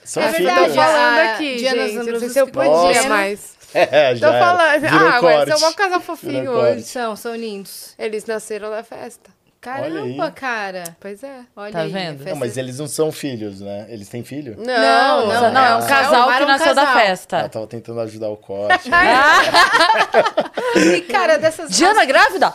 [0.10, 0.76] São É Tô verdade, filhos.
[0.76, 1.96] falando a aqui, Diana gente.
[2.12, 3.10] Não sei se eu podia Nossa.
[3.10, 3.60] mais.
[3.72, 4.40] É, Tô já era.
[4.46, 4.82] falando.
[4.82, 5.60] Virou ah, mas corte.
[5.60, 6.72] são um casal fofinho Virou corte.
[6.78, 6.84] hoje.
[6.86, 7.94] São, são lindos.
[8.00, 9.30] Eles nasceram na festa.
[9.62, 10.32] Caramba, aí.
[10.32, 10.84] cara.
[11.00, 11.42] Pois é.
[11.56, 11.92] Olha Tá aí.
[11.92, 12.18] vendo?
[12.18, 13.86] Não, festa- mas eles não são filhos, né?
[13.90, 14.56] Eles têm filho?
[14.58, 15.86] Não, Não, Não, não, é um Ah.
[15.86, 17.00] casal que um nasceu da casal.
[17.02, 17.50] Eu festa.
[17.50, 18.90] tava tentando ajudar o corte.
[20.76, 22.52] E, cara, dessas Diana grávida?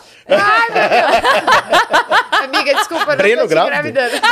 [2.43, 3.87] Amiga, desculpa, eu Breno não tô te grávido?
[3.99, 4.25] engravidando.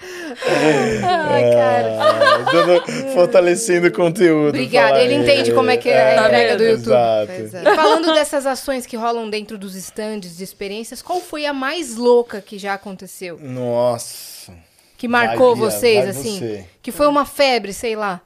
[1.04, 1.96] Ai, cara.
[2.00, 4.48] Ah, dando- fortalecendo o conteúdo.
[4.48, 5.20] Obrigada, ele aí.
[5.20, 6.64] entende como é que é a Tá entrega do?
[6.64, 6.92] YouTube.
[6.94, 7.70] É.
[7.72, 11.96] E falando dessas ações que rolam dentro dos stands de experiências, qual foi a mais
[11.96, 13.38] louca que já aconteceu?
[13.40, 14.52] Nossa.
[14.96, 16.38] Que marcou Vai, vocês, vai assim?
[16.38, 16.64] você.
[16.82, 18.20] Que foi uma febre, sei lá.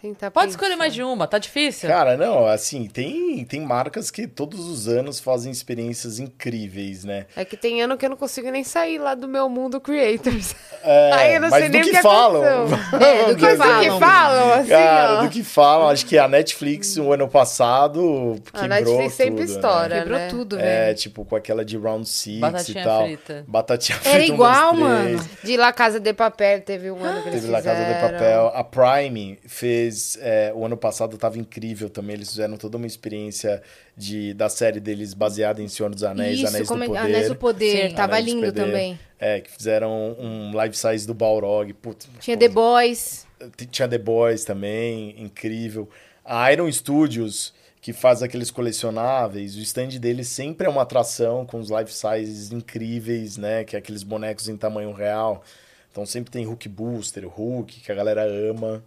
[0.00, 0.56] Tentar Pode pensar.
[0.56, 1.88] escolher mais de uma, tá difícil?
[1.88, 7.26] Cara, não, assim, tem, tem marcas que todos os anos fazem experiências incríveis, né?
[7.36, 10.54] É que tem ano que eu não consigo nem sair lá do meu mundo creators.
[10.82, 12.42] É, Ai, eu não mas sei do nem o que, que falam.
[12.42, 13.00] aconteceu.
[13.00, 14.00] É, do que Mas o que falam.
[14.00, 15.22] falam, assim, Cara, ó.
[15.22, 19.54] do que falam, acho que a Netflix, o ano passado, A quebrou Netflix sempre tudo,
[19.54, 19.88] estoura.
[19.88, 19.98] Né?
[20.00, 20.28] Quebrou né?
[20.28, 20.98] tudo, É, velho.
[20.98, 23.02] tipo, com aquela de Round Six Batatinha e tal.
[23.04, 23.44] frita.
[23.46, 24.08] Batatinha frita.
[24.16, 24.80] Era um, dois, igual, três.
[24.82, 25.28] mano.
[25.44, 28.00] De La Casa de Papel teve um ano que eles Teve La Casa de.
[28.00, 28.46] Papel.
[28.54, 29.89] A Prime fez.
[30.20, 32.16] É, o ano passado tava incrível também.
[32.16, 33.62] Eles fizeram toda uma experiência
[33.96, 37.00] de, da série deles baseada em Senhor dos Anéis, Isso, Anéis como do é- Poder.
[37.00, 37.88] Anéis do Poder.
[37.90, 37.94] Sim.
[37.94, 38.64] Tava Anéis do lindo Poder.
[38.66, 38.98] também.
[39.18, 41.72] É, que fizeram um life size do Balrog.
[41.74, 43.26] Putz, Tinha The Boys.
[43.70, 45.88] Tinha The Boys também, incrível.
[46.24, 51.58] A Iron Studios, que faz aqueles colecionáveis, o stand deles sempre é uma atração com
[51.58, 53.64] os life sizes incríveis, né?
[53.64, 55.42] Que é aqueles bonecos em tamanho real.
[55.90, 58.82] Então sempre tem Hulk Booster, Hulk, que a galera ama.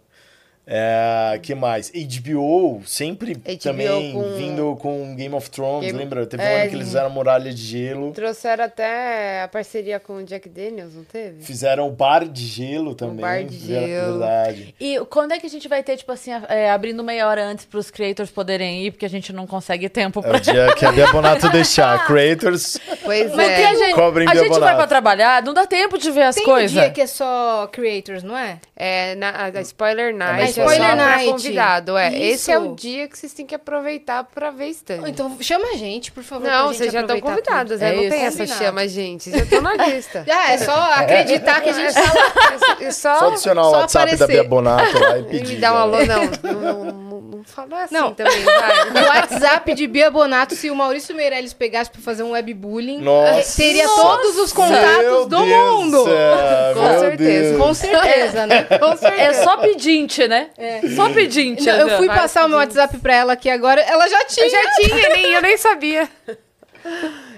[0.66, 1.90] É, que mais?
[1.94, 6.26] HBO, sempre HBO também com- vindo com Game of Thrones, Game- lembra?
[6.26, 8.12] Teve um É, ano que eles fizeram Muralha de Gelo.
[8.12, 11.42] Trouxeram até a parceria com o Jack Daniels, não teve?
[11.44, 13.20] Fizeram o Bar de Gelo também.
[13.20, 14.18] Bar de fizeram- Gelo.
[14.18, 14.74] Verdade.
[14.80, 17.66] E quando é que a gente vai ter, tipo assim, é, abrindo meia hora antes
[17.66, 20.36] pros creators poderem ir, porque a gente não consegue tempo É pra...
[20.38, 22.06] o dia que a Bia Bonato deixar.
[22.06, 22.78] Creators.
[23.04, 23.56] Pois é.
[23.56, 24.76] que a gente, Cobrem a gente vai Biabonato.
[24.78, 26.70] pra trabalhar, não dá tempo de ver as Tem um coisas.
[26.70, 28.58] dia que é só creators, não é?
[28.74, 30.53] É, na, a, a Spoiler Night.
[30.56, 31.30] Na é Spoiler só pra Night.
[31.30, 32.18] convidado, é.
[32.18, 35.02] Esse é o dia que vocês têm que aproveitar pra ver stand.
[35.08, 36.46] Então chama a gente, por favor.
[36.48, 37.78] não, vocês já estão tudo.
[37.78, 37.88] né?
[37.90, 38.10] É Não isso.
[38.10, 38.64] tem essa Combinado.
[38.64, 39.30] chama, gente.
[39.30, 40.24] Já estão na lista.
[40.30, 42.76] Ah, é só acreditar que a gente tá lá.
[42.80, 44.40] É só, Só adicionar o só WhatsApp da aparecer.
[44.40, 45.54] Bia Bonato lá e e pedir.
[45.54, 46.14] me dar um né?
[46.14, 46.24] alô.
[46.42, 48.14] Não, não, não, não, não fala assim Não.
[48.14, 48.90] também, vai.
[48.90, 53.56] No WhatsApp de Bia Bonato, se o Maurício Meirelles pegasse pra fazer um webbullying, Nossa.
[53.56, 56.04] teria todos os contatos Meu do Deus mundo.
[56.04, 57.48] céu, Com meu certeza.
[57.50, 57.62] Deus.
[57.62, 58.62] Com certeza, né?
[58.64, 59.22] Com certeza.
[59.22, 60.50] É só pedinte, né?
[60.94, 61.66] Só pedinte.
[61.66, 62.58] Não, eu fui vários passar o meu.
[62.58, 64.46] WhatsApp pra ela aqui agora, ela já tinha.
[64.46, 66.08] Eu já tinha, nem, eu nem sabia.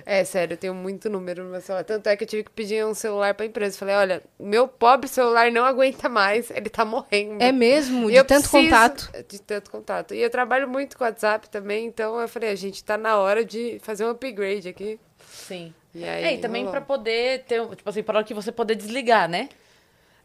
[0.09, 1.82] É, sério, eu tenho muito número no meu celular.
[1.82, 3.76] Tanto é que eu tive que pedir um celular pra empresa.
[3.76, 7.42] Falei, olha, meu pobre celular não aguenta mais, ele tá morrendo.
[7.42, 9.11] É mesmo, E de eu tanto contato.
[9.28, 10.14] De tanto contato.
[10.14, 13.44] E eu trabalho muito com WhatsApp também, então eu falei, a gente tá na hora
[13.44, 15.00] de fazer um upgrade aqui.
[15.28, 15.74] Sim.
[15.92, 16.70] E aí, É, e também rolou.
[16.72, 19.48] pra poder ter, um- tipo assim, para que você poder desligar, né?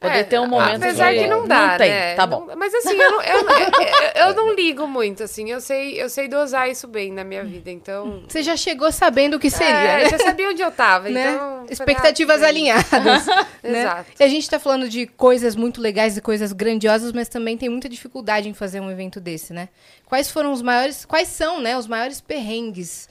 [0.02, 2.16] Poder É, ter um momento Apesar de- que não dá, Não tem, né?
[2.16, 2.46] tá bom.
[2.48, 5.48] Não- mas assim, eu não, eu, não- eu- eu não ligo muito, assim.
[5.52, 8.24] Eu sei, eu sei dosar isso bem na minha vida, então...
[8.28, 10.10] Você já chegou sabendo o que seria, É, né?
[10.10, 11.34] já sabia onde eu tava, né?
[11.36, 11.50] então...
[11.60, 12.72] falei, Expectativas ah, tudo bem.
[12.72, 13.26] alinhadas.
[13.62, 13.82] né?
[13.82, 14.12] Exato.
[14.20, 17.70] E a gente tá falando de coisas muito legais e coisas grandiosas, mas também tem
[17.70, 19.70] muita dificuldade em fazer um evento desse, né?
[20.08, 23.08] Quais foram os maiores, quais são, né, os maiores perrengues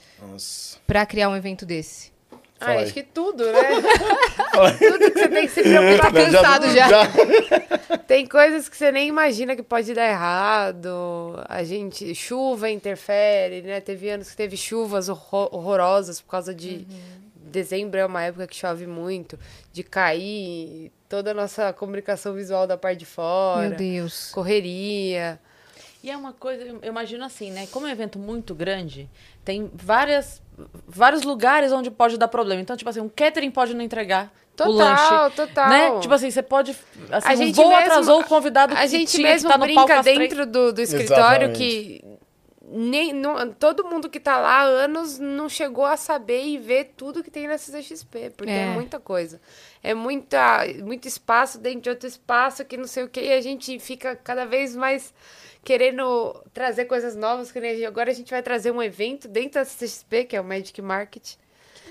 [0.85, 2.10] pra criar um evento desse?
[2.61, 2.83] Ah, Fala aí.
[2.85, 3.53] acho que tudo, né?
[4.77, 6.11] tudo que você tem que se preocupar.
[6.13, 6.89] Cansado já.
[8.07, 11.41] Tem coisas que você nem imagina que pode dar errado.
[11.47, 13.79] A gente, chuva interfere, né?
[13.81, 16.85] Teve anos que teve chuvas horro- horrorosas por causa de
[17.35, 19.37] dezembro é uma época que chove muito,
[19.73, 23.69] de cair toda a nossa comunicação visual da parte de fora.
[23.69, 24.29] Meu Deus.
[24.31, 25.39] Correria.
[26.03, 27.67] E é uma coisa, eu imagino assim, né?
[27.71, 29.07] Como é um evento muito grande,
[29.45, 30.41] tem várias,
[30.87, 32.59] vários lugares onde pode dar problema.
[32.61, 34.73] Então, tipo assim, um catering pode não entregar o Total,
[35.23, 35.35] lanche.
[35.35, 35.69] total.
[35.69, 35.99] Né?
[35.99, 36.75] Tipo assim, você pode.
[37.11, 39.53] Assim, A um gente voo mesmo- atrasou o convidado A que gente tinha mesmo que
[39.53, 41.57] tá no brinca dentro do, do escritório Exatamente.
[41.57, 42.03] que
[42.73, 46.93] nem, não, todo mundo que tá lá há anos não chegou a saber e ver
[46.95, 48.65] tudo que tem na CCXP, porque é, É.
[48.67, 49.41] muita coisa.
[49.83, 53.41] É muita, muito espaço dentro de outro espaço que não sei o que, e a
[53.41, 55.13] gente fica cada vez mais
[55.63, 57.51] querendo trazer coisas novas.
[57.51, 60.35] Que nem a gente- agora a gente vai trazer um evento dentro da CCXP, que
[60.35, 61.35] é o Magic Market.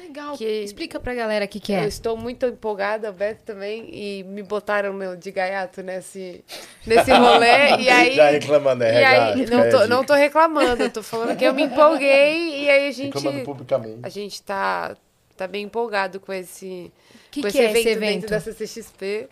[0.01, 0.37] Legal.
[0.37, 1.87] Que- Explica pra galera o que, que Eu é.
[1.87, 6.43] estou muito empolgada, o Beto também, e me botaram no, de gaiato nesse,
[6.87, 7.47] nesse rolê,
[7.79, 8.15] e aí...
[8.17, 9.87] Já reclamando, é e aí, não é tô, dica.
[9.89, 13.15] não tô reclamando, eu tô falando que eu me empolguei, e aí a gente...
[13.15, 14.01] Reclamando publicamente.
[14.03, 14.97] A gente tá,
[15.37, 16.91] tá bem empolgado com esse,
[17.31, 18.21] Que com que esse é esse evento evento?
[18.23, 19.29] dentro da CCXP.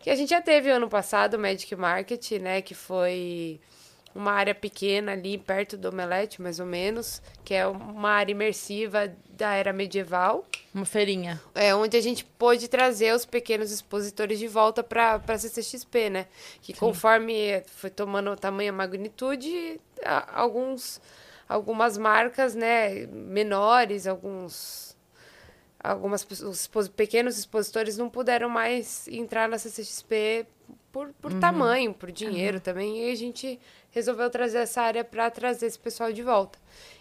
[0.00, 2.60] Que a gente já teve ano passado, o Magic Market, né?
[2.62, 3.60] Que foi
[4.14, 7.22] uma área pequena ali, perto do Omelete, mais ou menos.
[7.44, 10.44] Que é uma área imersiva da era medieval.
[10.74, 11.40] Uma feirinha.
[11.54, 16.26] É onde a gente pôde trazer os pequenos expositores de volta para a CCXP, né?
[16.60, 19.80] Que conforme foi tomando tamanha magnitude,
[20.32, 21.00] alguns,
[21.48, 24.92] algumas marcas, né, menores, alguns
[25.82, 30.46] algumas os pequenos expositores não puderam mais entrar na CCXP
[30.92, 33.58] por, por tamanho, por dinheiro também, e a gente
[33.90, 36.58] resolveu trazer essa área para trazer esse pessoal de volta.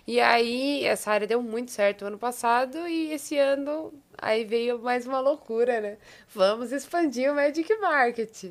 [0.08, 5.06] E aí, essa área deu muito certo ano passado, e esse ano aí veio mais
[5.06, 5.98] uma loucura, né?
[6.34, 8.46] Vamos expandir o Magic Market.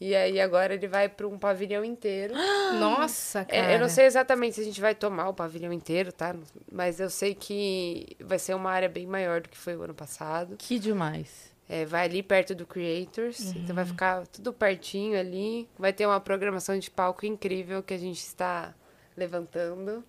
[0.00, 2.34] E aí agora ele vai para um pavilhão inteiro.
[2.78, 3.72] Nossa, cara.
[3.72, 6.34] É, eu não sei exatamente se a gente vai tomar o pavilhão inteiro, tá?
[6.70, 9.94] Mas eu sei que vai ser uma área bem maior do que foi o ano
[9.94, 10.56] passado.
[10.56, 11.57] Que demais.
[11.68, 15.68] É, vai ali perto do Creators, então vai ficar tudo pertinho ali.
[15.78, 18.74] Vai ter uma programação de palco incrível que a gente está
[19.14, 20.02] levantando.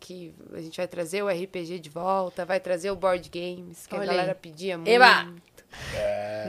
[0.00, 3.94] Que a gente vai trazer o RPG de volta, vai trazer o board games, que
[3.94, 4.90] Olha a galera pedia muito.
[4.90, 5.32] Eba!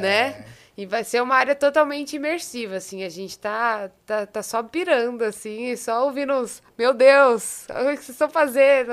[0.02, 0.46] Né?
[0.78, 3.04] E vai ser uma área totalmente imersiva, assim.
[3.04, 6.62] A gente tá, tá, tá só pirando, assim, e só ouvindo uns.
[6.78, 8.92] Meu Deus, o que vocês estão fazendo?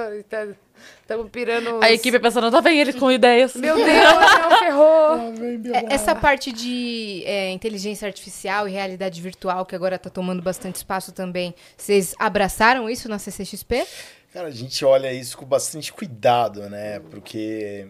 [1.13, 1.77] Estamos pirando.
[1.77, 1.83] Uns...
[1.83, 3.55] A equipe pensando, tá vendo eles com ideias.
[3.55, 4.93] Meu Deus, não, ferrou.
[5.73, 10.77] É, Essa parte de é, inteligência artificial e realidade virtual, que agora tá tomando bastante
[10.77, 13.87] espaço também, vocês abraçaram isso na CCXP?
[14.33, 17.01] Cara, a gente olha isso com bastante cuidado, né?
[17.11, 17.87] Porque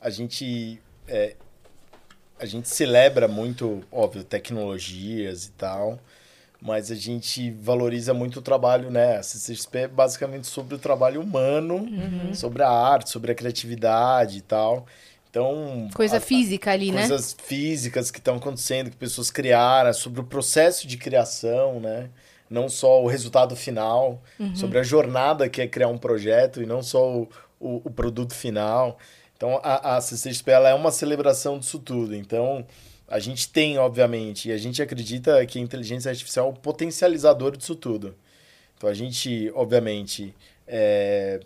[0.00, 1.36] a gente é,
[2.38, 6.00] a gente celebra muito, óbvio, tecnologias e tal,
[6.64, 9.16] mas a gente valoriza muito o trabalho, né?
[9.16, 11.86] A CCXP é basicamente sobre o trabalho humano,
[12.34, 14.86] sobre a arte, sobre a criatividade e tal.
[15.28, 17.00] Então, Coisa a- física ali, né?
[17.08, 22.08] coisas físicas que estão acontecendo, que pessoas criaram, sobre o processo de criação, né?
[22.48, 24.22] Não só o resultado final,
[24.54, 28.34] sobre a jornada que é criar um projeto e não só o, o, o produto
[28.34, 28.98] final.
[29.36, 32.14] Então, a, a CCXP ela é uma celebração disso tudo.
[32.14, 32.64] Então,
[33.12, 37.54] a gente tem, obviamente, e a gente acredita que a inteligência artificial é o potencializador
[37.54, 38.14] disso tudo.
[38.74, 40.34] Então, a gente, obviamente,
[40.66, 41.38] é,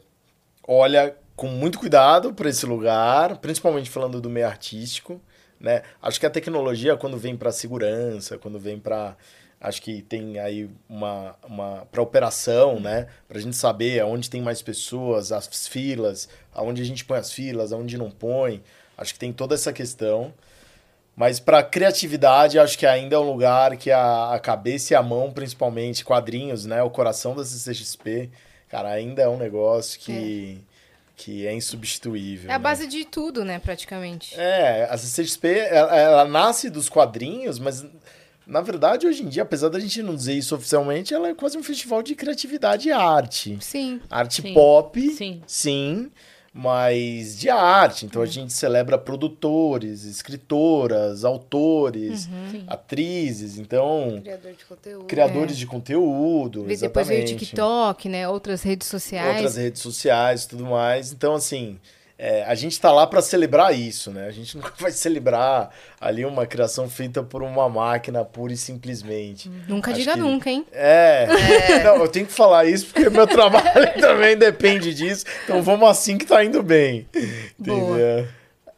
[0.63, 5.21] olha com muito cuidado para esse lugar, principalmente falando do meio artístico,
[5.59, 5.83] né?
[6.01, 9.17] Acho que a tecnologia quando vem para segurança, quando vem para
[9.61, 13.09] acho que tem aí uma, uma para operação, né?
[13.27, 17.33] Para a gente saber aonde tem mais pessoas, as filas, aonde a gente põe as
[17.33, 18.63] filas, aonde não põe.
[18.97, 20.33] Acho que tem toda essa questão.
[21.17, 25.03] Mas pra criatividade, acho que ainda é um lugar que a, a cabeça e a
[25.03, 26.83] mão, principalmente, quadrinhos, né?
[26.83, 28.31] O coração da CCXP,
[28.69, 30.61] cara, ainda é um negócio que,
[31.17, 32.51] que é insubstituível.
[32.51, 32.63] É a né?
[32.63, 34.39] base de tudo, né, praticamente.
[34.39, 37.83] É, a CCXP, ela, ela nasce dos quadrinhos, mas
[38.47, 41.59] na verdade, hoje em dia, apesar da gente não dizer isso oficialmente, ela é quase
[41.59, 43.59] um festival de criatividade e arte.
[43.61, 44.01] Sim.
[44.09, 44.55] Arte Sim.
[44.55, 45.43] pop, Sim.
[45.47, 46.11] sim,
[46.59, 48.07] mas de arte.
[48.07, 52.65] Então a gente celebra produtores, escritoras, autores, Uhum.
[52.67, 55.05] atrizes, então Criador de conteúdo.
[55.05, 56.63] criadores de conteúdo.
[56.65, 57.27] Depois veio o.
[57.27, 58.27] TikTok, né?
[58.27, 59.35] Outras redes sociais.
[59.37, 61.13] outras redes sociais e tudo mais.
[61.13, 61.79] Então, assim,
[62.19, 64.27] é, a gente tá lá para celebrar isso, né?
[64.27, 69.51] A gente nunca vai celebrar ali uma criação feita por uma máquina pura e simplesmente.
[69.69, 70.67] Nunca Acho diga que- nunca, hein?
[70.73, 71.27] É.
[71.85, 75.25] Não, eu tenho que falar isso porque meu trabalho também depende disso.
[75.45, 77.07] Então vamos assim que tá indo bem.
[77.59, 77.79] Boa.
[77.97, 78.29] Entendeu?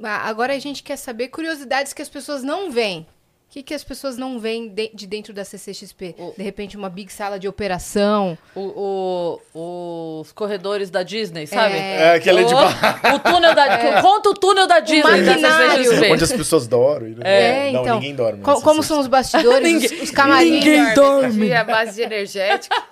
[0.02, 3.06] Ah, Agora a gente quer saber curiosidades que as pessoas não veem.
[3.48, 6.14] O que, que as pessoas não veem de, de dentro da CCXP?
[6.18, 8.36] O- De repente, uma big sala de operação.
[8.54, 11.74] O, o- os corredores da Disney, sabe?
[11.76, 11.96] É.
[12.02, 14.00] É aquele de o, o túnel da.
[14.02, 15.84] Conta o túnel da Disney da maquinário.
[15.84, 16.12] CCXP.
[16.12, 17.14] onde as pessoas dormem.
[17.14, 17.68] né?
[17.68, 17.94] É, Não, então.
[17.96, 18.42] ninguém dorme.
[18.42, 20.50] Co- como são os bastidores, os, Ninguém- os camarins.
[20.64, 21.52] ninguém dorme.
[21.52, 22.76] A base de energético.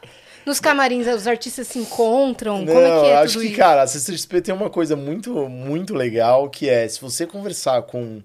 [0.47, 2.61] Nos camarins, os artistas se encontram.
[2.63, 3.57] Não, como é que é acho tudo que, isso?
[3.59, 8.23] cara, a CCXP tem uma coisa muito, muito legal, que é, se você conversar com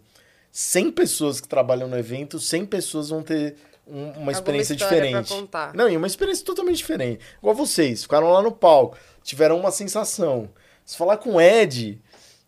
[0.52, 3.56] 100 pessoas que trabalham no evento, 100 pessoas vão ter
[3.88, 5.30] um- uma experiência pra diferente.
[5.34, 5.74] contar.
[5.74, 7.20] Não, e uma experiência totalmente diferente.
[7.40, 10.50] Igual vocês, ficaram lá no palco, tiveram uma sensação.
[10.86, 12.00] Se falar com o Ed,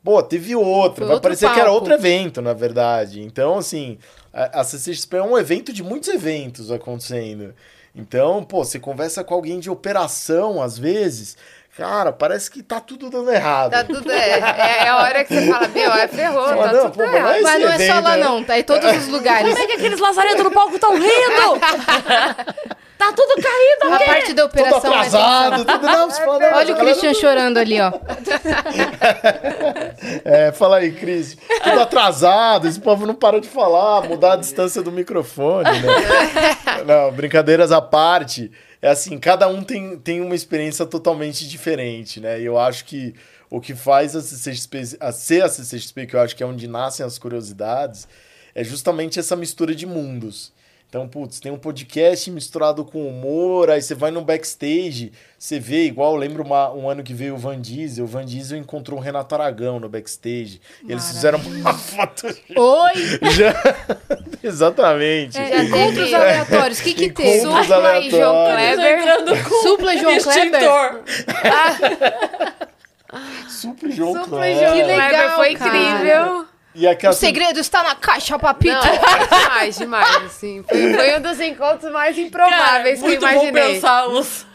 [0.04, 0.98] pô, teve outra.
[0.98, 1.76] Foi Vai outro parecer que era palco.
[1.76, 3.22] outro evento, na verdade.
[3.22, 3.98] Então, assim,
[4.34, 7.54] a, a CCXP é um evento de muitos eventos acontecendo.
[7.96, 11.38] Então, pô, você conversa com alguém de operação, às vezes,
[11.76, 13.72] cara, parece que tá tudo dando errado.
[13.72, 14.12] Tá tudo.
[14.12, 17.16] É, é a hora que você fala, meu, é ferrou, tá não, tudo pô, mas
[17.16, 17.42] errado.
[17.42, 18.24] Mas esse não é só evento, lá, né?
[18.24, 18.44] não.
[18.44, 19.50] Tá em todos os lugares.
[19.50, 21.60] Como é que aqueles lazaretos no palco estão rindo?
[22.98, 26.58] tá tudo caído A parte da Tudo operação é atrasado, tudo não, você fala, não,
[26.58, 27.92] Olha o Christian chorando ali, ó.
[30.26, 31.38] É, fala aí, Cris.
[31.64, 35.88] Tudo atrasado, esse povo não para de falar, mudar a distância do microfone, né?
[36.86, 38.52] Não, brincadeiras à parte.
[38.84, 42.42] É assim, cada um tem, tem uma experiência totalmente diferente, né?
[42.42, 43.16] E eu acho que
[43.50, 46.68] o que faz a CCXP, a ser a CCXP, que eu acho que é onde
[46.68, 48.10] nascem as curiosidades,
[48.54, 50.52] é justamente essa mistura de mundos.
[50.94, 55.86] Então, putz, tem um podcast misturado com humor, aí você vai no backstage, você vê,
[55.86, 59.00] igual, eu lembro uma- um ano que veio o Van Diesel, o Van Diesel encontrou
[59.00, 62.94] o Renato Aragão no backstage, e eles fizeram uma foto Oi!
[63.32, 63.56] já...
[64.48, 65.36] Exatamente.
[65.40, 66.80] É, encontros aleatórios.
[66.80, 67.42] O que que tem?
[67.42, 68.46] Supla e João.
[68.54, 69.00] Kleber.
[69.00, 71.02] entrando com Supla João Kleber.
[73.50, 74.56] Super João Supla Kleber.
[74.56, 75.78] e João Que legal, Kleber foi cara.
[75.78, 76.46] incrível.
[76.76, 77.14] E aquela...
[77.14, 78.74] O segredo está na caixa, papito.
[78.74, 80.64] Não, demais, demais, assim.
[80.68, 83.74] Foi, foi um dos encontros mais Cara, improváveis que eu muito bom imaginei.
[83.76, 84.46] pensar os,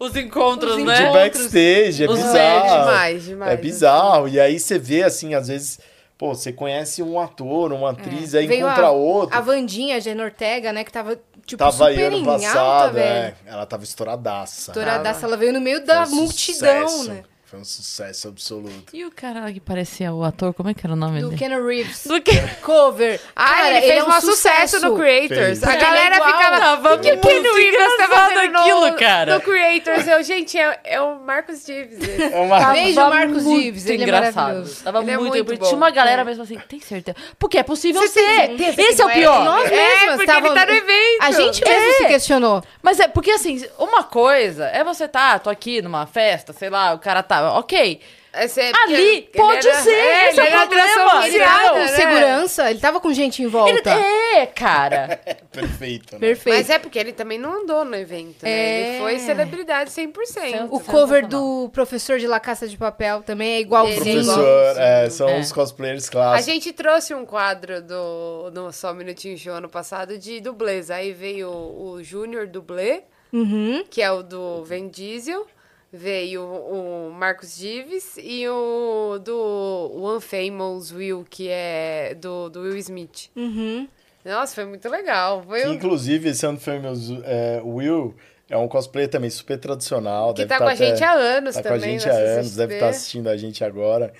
[0.00, 1.12] os encontros, Os de né?
[1.12, 2.80] backstage, é Os bizarro.
[2.86, 3.52] demais, demais.
[3.52, 4.28] É bizarro.
[4.28, 5.78] E aí você vê, assim, às vezes,
[6.16, 8.48] pô, você conhece um ator, uma atriz, aí É.
[8.48, 9.36] Veio encontra a, outro.
[9.36, 10.82] A Vandinha, a Gena Ortega, né?
[10.82, 13.06] Que tava, tipo, tava aí super ano em passado, alta, velho.
[13.06, 13.34] é.
[13.46, 14.70] Ela tava estouradaça.
[14.70, 17.10] Estouradaça, ela veio no meio da multidão, sucesso.
[17.10, 17.22] né?
[17.48, 18.86] Foi um sucesso absoluto.
[18.92, 21.38] E o cara que parecia o ator, como é que era o nome Do dele?
[21.38, 22.04] Keanu Reeves.
[22.04, 22.36] Do que?
[22.60, 23.20] Cover.
[23.36, 25.38] Ah, Cara, ele fez é um um sucesso, no Creators.
[25.38, 25.62] Fez.
[25.62, 26.58] A Porque galera é ficava.
[26.58, 29.34] tava o que o muito Keanu Reeves tá engraçado fazendo no, aquilo, cara.
[29.36, 30.08] no Creators?
[30.08, 32.00] Eu, gente, é, é o Marcos Dives.
[32.00, 32.22] esse.
[32.34, 32.72] É uma...
[32.72, 34.34] Beijo, Tava Marcos muito Dives, ele é engraçado.
[34.34, 34.82] maravilhoso.
[34.84, 35.66] Tava Ele é muito, muito muito bom.
[35.66, 36.24] Tinha uma galera É.
[36.24, 37.16] mesmo assim, tem certeza?
[37.38, 38.46] Porque é possível Você tem ser.
[38.58, 39.14] certeza Esse é o é?
[39.14, 39.44] pior.
[39.44, 41.22] Nós É, porque tava- ele tá no evento.
[41.22, 41.92] A gente mesmo É.
[41.92, 42.64] se questionou.
[42.82, 46.92] Mas é porque assim, uma coisa é você tá, tô aqui numa festa, sei lá,
[46.92, 48.00] o cara tá, ok.
[48.38, 51.26] Esse é- Ali, ele pode era- ser, É, esse é ele o problema.
[51.26, 51.88] Ele Ele tava com né?
[51.88, 53.90] segurança, ele tava com gente em Ele, volta.
[53.90, 55.18] é, cara.
[55.50, 56.18] Perfeito, né?
[56.18, 56.54] Perfeito.
[56.54, 58.50] Mas é porque ele também não andou no evento, né?
[58.50, 58.88] É.
[58.90, 60.68] Ele foi celebridade 100%.
[60.70, 64.02] O cover do professor de La Caça de Papel também é igualzinho.
[64.06, 65.40] Ele é Professor, é, são É.
[65.40, 66.44] os cosplayers A clássicos.
[66.44, 70.90] gente trouxe um quadro do no Só um Minutinho Show ano passado de dublês.
[70.90, 73.00] Aí veio o, o Júnior dublê,
[73.32, 73.82] Uhum.
[73.90, 75.46] que é o do Vin Diesel.
[75.92, 82.76] Veio o Marcos Dives e o do One Famous Will, que é do, do Will
[82.76, 83.30] Smith.
[83.36, 83.88] Uhum.
[84.24, 85.42] Nossa, foi muito legal.
[85.46, 88.14] Foi Que, um inclusive, esse ano foi meus, é, Will
[88.50, 90.34] é um cosplay também super tradicional.
[90.34, 91.84] que deve tá tá com a até- gente há anos Tá com também.
[91.96, 94.12] a gente há anos, deve estar assistindo a gente agora.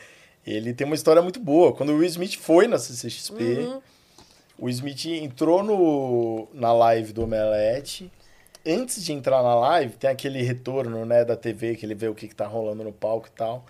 [0.47, 1.73] Ele tem uma história muito boa.
[1.75, 3.83] Quando o Will Smith foi na CCXP, Uhum.
[4.61, 8.11] o Smith entrou no, na live do Omelete.
[8.67, 12.15] Antes de entrar na live, tem aquele retorno né, da TV, que ele vê o
[12.15, 13.65] que, que tá rolando no palco e tal.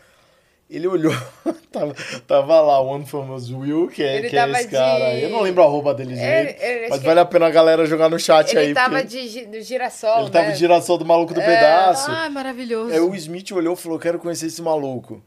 [0.68, 1.12] Ele olhou,
[1.70, 1.94] tava,
[2.26, 5.04] tava lá o One Famous Will, que é, Ele que é tava esse cara de-
[5.04, 5.22] aí.
[5.22, 7.50] Eu não lembro a roupa dele Ele- direito, ele- acho mas vale a pena a
[7.50, 8.74] galera jogar no chat Ele aí.
[8.74, 10.52] tava porque de do girassol, ele tava né?
[10.54, 12.10] de girassol do maluco do pedaço.
[12.10, 12.92] Ai, maravilhoso.
[12.92, 15.22] Aí o Smith olhou e falou, quero conhecer esse maluco.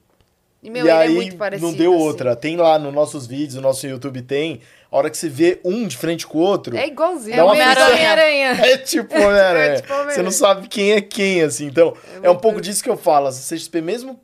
[0.61, 1.67] E, meu, e ele aí é muito parecido.
[1.71, 2.03] não deu assim.
[2.03, 2.35] outra.
[2.35, 4.59] Tem lá nos nossos vídeos, no nosso YouTube tem,
[4.91, 7.35] a hora que você vê um de frente com o outro, É igualzinho.
[7.37, 7.87] É Homem-Aranha.
[7.93, 8.47] Homem-Aranha.
[8.65, 9.19] É tipo, né?
[9.75, 10.13] É tipo Homem-Aranha.
[10.15, 11.65] Você não sabe quem é quem, assim.
[11.67, 13.27] Então, é, um muito- pouco disso que eu falo.
[13.27, 14.19] A CXP mesmo.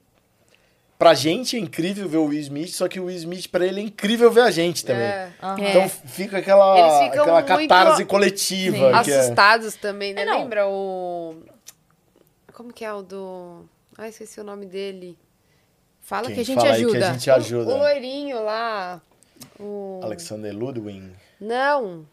[0.97, 3.81] Pra gente é incrível ver o Will Smith, só que o Will Smith, pra ele,
[3.81, 5.03] é incrível ver a gente também.
[5.03, 5.29] É.
[5.43, 5.61] Aham.
[5.61, 5.69] É.
[5.69, 9.03] Então fica aquela, aquela muito catarse coletiva.
[9.03, 10.21] que é- Assustados também, né?
[10.21, 10.25] É.
[10.25, 11.35] Lembra o...
[12.53, 13.65] Como que é o do...
[13.97, 15.17] Ai, esqueci o nome dele.
[16.05, 16.97] Fala Quem que a gente fala aí ajuda.
[16.99, 17.75] que a gente O ajuda.
[17.75, 19.01] loirinho lá.
[19.59, 19.99] O...
[20.03, 21.11] Alexander Ludwig.
[21.41, 22.05] Não.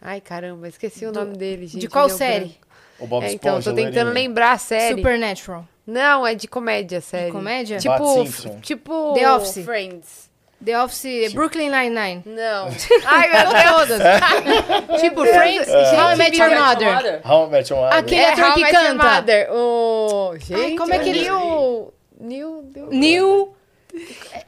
[0.00, 1.80] Ai, caramba, esqueci o Do- nome dele, gente.
[1.80, 2.46] de qual série?
[2.46, 2.64] branco.
[3.00, 4.14] O Bob É, então, Esponja, tô tentando loirinho.
[4.28, 4.96] lembrar a série.
[4.96, 5.68] Supernatural.
[5.86, 7.30] Não, é de comédia, série.
[7.30, 7.78] comédia?
[7.84, 8.60] Bart Tipo, Simpson.
[8.60, 9.64] tipo The Office.
[9.64, 10.30] Friends.
[10.64, 12.22] The Office, Brooklyn Nine-Nine.
[12.24, 12.68] Não.
[13.04, 13.98] Ai, meu Deus.
[13.98, 14.00] Todas.
[15.02, 17.20] tipo, Friends, How I Met Your How I Met Your Mother.
[17.22, 17.98] How I Met Your Mother.
[17.98, 19.14] Aquele É, ator How que I Met Your canta.
[19.14, 19.48] Mother.
[19.52, 20.34] O...
[20.38, 21.92] Gente, como é que ele- Neil...
[22.24, 22.64] Neil...
[22.74, 22.88] Neil...
[22.90, 23.56] Neil.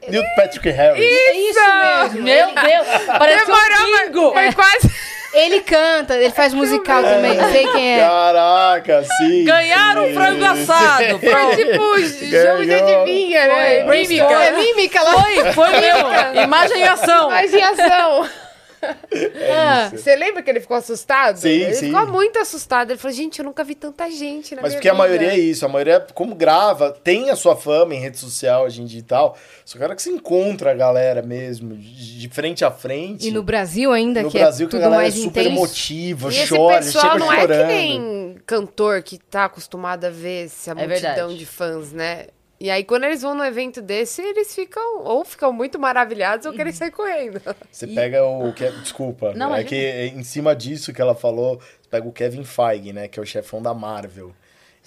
[0.09, 1.05] Neil Patrick Harris.
[1.05, 1.61] É isso
[2.15, 2.23] mesmo.
[2.23, 2.87] Meu Deus,
[3.19, 4.33] parece Demorou, um mas bingo.
[4.33, 5.17] foi quase...
[5.35, 7.39] Ele canta, ele faz musical também.
[7.53, 8.07] Sei quem é.
[8.07, 9.45] Caraca, sim.
[9.45, 10.11] Ganharam sim.
[10.11, 11.19] um frango assado.
[11.19, 13.85] Foi tipo jogo de adivinha, né?
[13.85, 13.99] Foi.
[13.99, 14.33] Mímica.
[14.33, 15.13] É mímica lá.
[15.13, 16.43] Foi, foi meu.
[16.43, 17.29] Imagem e ação.
[17.29, 18.27] Mas em ação.
[19.51, 21.37] Ah, Você lembra que ele ficou assustado?
[21.39, 21.87] Sim, ele sim.
[21.87, 22.91] ficou muito assustado.
[22.91, 25.03] Ele falou, gente, eu nunca vi tanta gente na Mas minha porque a vida.
[25.05, 28.83] maioria é isso, a maioria, como grava, tem a sua fama em rede social hoje
[28.83, 29.37] em dia e tal.
[29.65, 33.27] Só que a hora que você encontra a galera mesmo, de, de frente a frente.
[33.29, 35.57] E no Brasil ainda, no que Brasil, é que a galera é mais super intenso.
[35.57, 37.53] emotiva, E esse chora, pessoal chega não chorando.
[37.53, 41.37] é que nem cantor que tá acostumado a ver essa É multidão verdade.
[41.39, 42.27] de fãs, né?
[42.59, 46.55] E aí, quando eles vão num evento desse, eles ficam, ou ficam muito maravilhados, ou
[46.55, 47.41] querem sair correndo.
[47.71, 48.53] Você pega o.
[48.55, 49.35] Ke- Desculpa.
[49.35, 49.69] Não, é imagina.
[49.69, 53.09] que em cima disso que ela falou, você pega o Kevin Feige, né?
[53.09, 54.35] Que é o chefão da Marvel.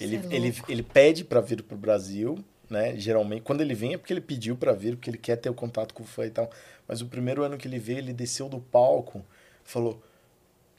[0.00, 2.94] Ele, é ele, ele pede pra vir pro Brasil, né?
[2.96, 5.54] Geralmente, quando ele vem é porque ele pediu pra vir, porque ele quer ter o
[5.54, 6.50] contato com o fã e tal.
[6.88, 9.24] Mas o primeiro ano que ele veio, ele desceu do palco,
[9.62, 10.02] falou: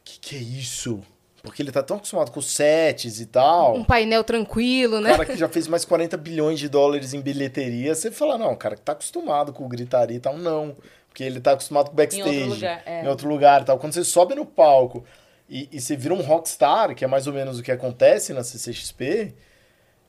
[0.03, 1.01] Que que é isso?
[1.43, 3.75] Porque ele tá tão acostumado com os sets e tal.
[3.75, 5.11] Um painel tranquilo, O né?
[5.11, 8.57] cara que já fez mais 40 bilhões de dólares em bilheteria, você fala, não, o
[8.57, 10.75] cara que tá acostumado com o gritaria e tal, não.
[11.09, 12.29] Porque ele tá acostumado com o backstage.
[12.29, 13.03] Em outro lugar, é.
[13.03, 13.77] Em outro lugar e tal.
[13.79, 15.03] Quando você sobe no palco
[15.49, 18.43] e, e você vira um rockstar, que é mais ou menos o que acontece na
[18.43, 19.33] CCXP,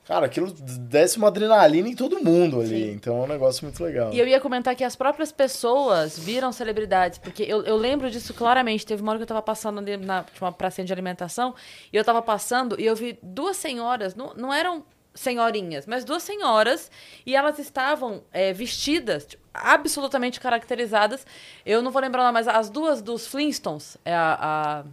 [0.05, 2.91] cara, aquilo desce uma adrenalina em todo mundo ali.
[2.91, 4.13] Então é um negócio muito legal.
[4.13, 8.33] E eu ia comentar que as próprias pessoas viram celebridades, porque eu, eu lembro disso
[8.33, 8.85] claramente.
[8.85, 11.55] Teve uma hora que eu tava passando ali na uma pracinha de alimentação,
[11.91, 14.83] e eu tava passando e eu vi duas senhoras, não, não eram
[15.15, 16.89] senhorinhas, mas duas senhoras,
[17.25, 21.25] e elas estavam é, vestidas, tipo, absolutamente caracterizadas.
[21.65, 24.83] Eu não vou lembrar, mas as duas dos Flintstones, é a,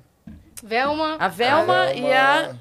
[0.63, 2.55] Velma, a, a Velma Ah, e a.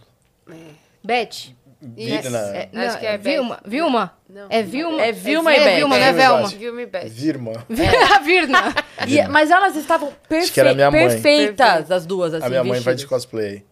[1.03, 1.53] Beth.
[1.81, 2.37] Vidna.
[2.53, 3.59] É, Não, Acho que é Vilma.
[3.65, 4.13] Vilma?
[4.29, 4.47] Não.
[4.49, 5.01] É Vilma?
[5.01, 5.75] É Vilma e é Beth.
[5.77, 6.47] Vilma, não é É Velma.
[6.49, 7.07] Vilma e Beth.
[7.09, 7.65] Virma.
[8.15, 8.75] A Virna.
[9.07, 11.07] e- mas elas estavam perfe que era minha mãe.
[11.07, 11.95] perfeitas, Perfeita.
[11.95, 12.45] as duas, assim.
[12.45, 13.09] a minha mãe vai de vestidas.
[13.25, 13.63] cosplay.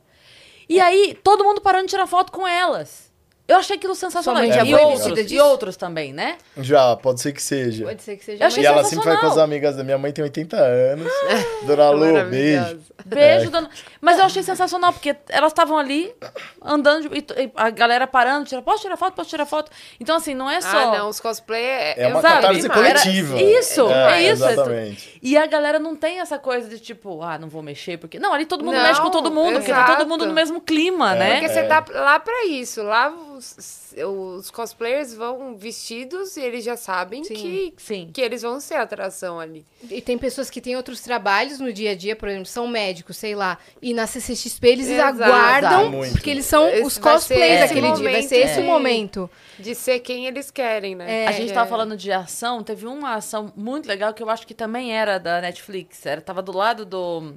[0.69, 3.06] E aí, todo mundo parando de tirar foto com elas.
[3.47, 4.45] Eu achei aquilo sensacional.
[4.45, 6.37] Já e, outros, e outros também, né?
[6.57, 7.85] Já, pode ser que seja.
[7.85, 8.43] Pode ser que seja.
[8.43, 11.11] Eu achei E ela sempre vai com as amigas da minha mãe, tem 80 anos.
[11.65, 12.29] Dona Lu, Maravilhosa.
[12.29, 12.79] beijo.
[13.05, 13.69] Beijo, dona...
[14.01, 16.13] Mas eu achei sensacional, porque elas estavam ali,
[16.61, 17.25] andando, e,
[17.55, 19.71] a galera parando, tira, posso tirar foto, posso tirar foto.
[19.99, 20.77] Então, assim, não é só...
[20.77, 21.93] Ah, não, os cosplay é...
[22.03, 23.39] É uma eu sabe, catarse coletiva.
[23.39, 24.45] Era- Isso, é isso.
[24.45, 25.19] Exatamente.
[25.23, 28.19] E a galera não tem essa coisa de tipo, ah, não vou mexer, porque...
[28.19, 30.09] Não, ali todo mundo Não, mexe com todo mundo, porque tá todo exato.
[30.09, 31.39] mundo no mesmo clima, né?
[31.39, 32.83] Porque você tá lá pra isso.
[32.83, 33.93] Lá os,
[34.37, 37.33] os cosplayers vão vestidos e eles já sabem Sim.
[37.35, 38.09] que, Sim.
[38.13, 39.65] que eles vão ser a atração ali.
[39.89, 43.17] E tem pessoas que têm outros trabalhos no dia a dia, por exemplo, são médicos,
[43.17, 43.57] sei lá.
[43.81, 45.23] E na CCXP eles Exato.
[45.23, 46.11] aguardam, Muito.
[46.13, 47.95] porque eles são Esse os cosplays esse daquele dia.
[47.95, 49.29] Vai momento ser esse de- o momento.
[49.59, 51.27] De ser quem eles querem, né?
[51.27, 51.53] A gente É.
[51.53, 55.17] tava falando de ação, teve uma ação muito legal que eu acho que também era
[55.17, 56.05] da Netflix.
[56.05, 57.33] Era, tava do lado do,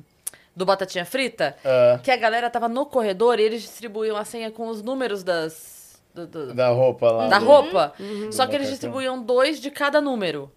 [0.54, 1.98] do Batatinha Frita, É.
[2.02, 5.79] que a galera tava no corredor e eles distribuíam a senha com os números das.
[6.14, 7.28] Do- do- Da roupa lá.
[7.28, 7.92] da do- roupa.
[8.30, 8.70] Só Do que eles macacão.
[8.70, 10.50] distribuíam dois de cada número.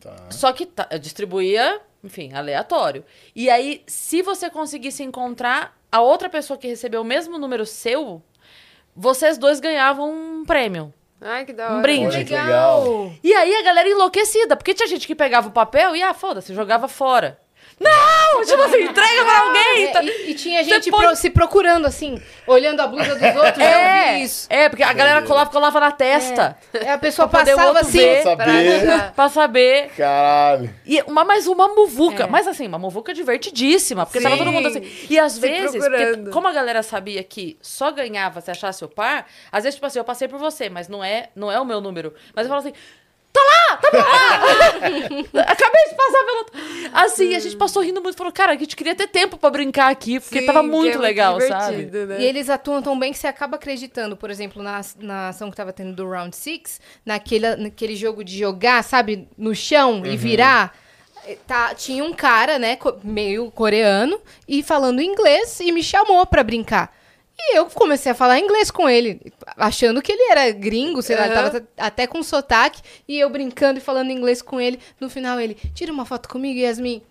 [0.00, 0.14] Tá.
[0.30, 3.04] Só que tá- distribuía, enfim, aleatório.
[3.36, 8.20] E aí, se você conseguisse encontrar a outra pessoa que recebeu o mesmo número seu,
[8.96, 10.92] vocês dois ganhavam um prêmio.
[11.20, 11.82] Ai, que da Um hora.
[11.82, 12.16] brinde.
[12.16, 13.12] Olha que legal.
[13.22, 16.52] E aí a galera enlouquecida, porque tinha gente que pegava o papel e, ah, foda-se,
[16.52, 17.38] jogava fora.
[17.82, 18.44] Não!
[18.44, 19.84] Tipo assim, entrega pra alguém!
[19.84, 23.58] É, tá- e, e tinha gente pro- se procurando, assim, olhando a blusa dos outros,
[23.58, 24.46] eu É, vi isso.
[24.50, 26.56] é, porque a galera colava, colava na testa.
[26.72, 27.98] É, a pessoa Pra passava assim.
[27.98, 28.22] ver.
[28.22, 28.82] Pra saber.
[28.84, 29.90] Pra- Pra saber.
[29.96, 30.74] Caralho.
[30.86, 32.24] E uma, mais uma muvuca.
[32.24, 32.26] É.
[32.26, 34.06] Mas assim, uma muvuca divertidíssima.
[34.06, 34.44] Porque tava Sim.
[34.44, 34.82] todo mundo assim.
[35.08, 35.82] E às Se vezes,
[36.32, 39.98] como a galera sabia que só ganhava se achasse o par, às vezes, tipo assim,
[39.98, 42.12] eu passei por você, mas não é, não é o meu número.
[42.34, 42.72] Mas eu falo assim.
[43.32, 43.76] Tá lá!
[43.78, 44.36] Tá lá!
[45.48, 46.46] Acabei de passar pelo.
[46.92, 48.16] Assim, a gente passou rindo muito.
[48.16, 50.98] Falou, cara, a gente queria ter tempo pra brincar aqui, porque Sim, tava que muito
[50.98, 51.86] é legal, sabe?
[51.86, 52.20] né?
[52.20, 55.56] E eles atuam tão bem que você acaba acreditando, por exemplo, na, na ação que
[55.56, 60.76] tava tendo do Round Six, naquele, naquele jogo de jogar, sabe, no chão e virar.
[61.46, 66.92] Tá, tinha um cara, né, meio coreano, e falando inglês, e me chamou pra brincar.
[67.38, 69.20] E eu comecei a falar inglês com ele,
[69.56, 73.78] achando que ele era gringo, sei lá, ele tava até com sotaque, e eu brincando
[73.78, 74.78] e falando inglês com ele.
[75.00, 77.02] No final ele, tira uma foto comigo, Yasmin.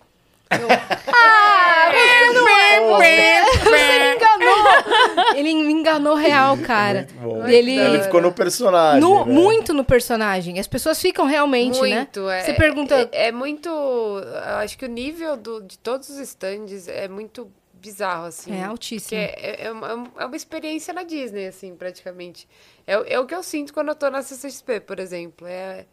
[0.52, 0.68] Eu,
[1.14, 5.36] ah, você não é, você, você me enganou.
[5.36, 7.08] Ele me enganou real, cara.
[7.10, 7.48] Muito bom.
[7.48, 9.00] Ele, Ele ficou no personagem.
[9.00, 9.32] no- né?
[9.34, 10.60] muito no personagem.
[10.60, 12.40] As pessoas ficam realmente, muito, né?
[12.40, 12.44] é.
[12.44, 13.70] Você pergunta, É, é muito.
[13.70, 17.50] Eu acho que o nível do, de todos os stands é muito
[17.82, 18.54] bizarro, assim.
[18.56, 19.10] É altíssimo.
[19.22, 22.48] Porque é, é, uma, é uma experiência na Disney, assim, praticamente.
[22.86, 25.48] É, o- é o que eu sinto quando eu tô na CCXP, por exemplo.
[25.48, 25.86] É.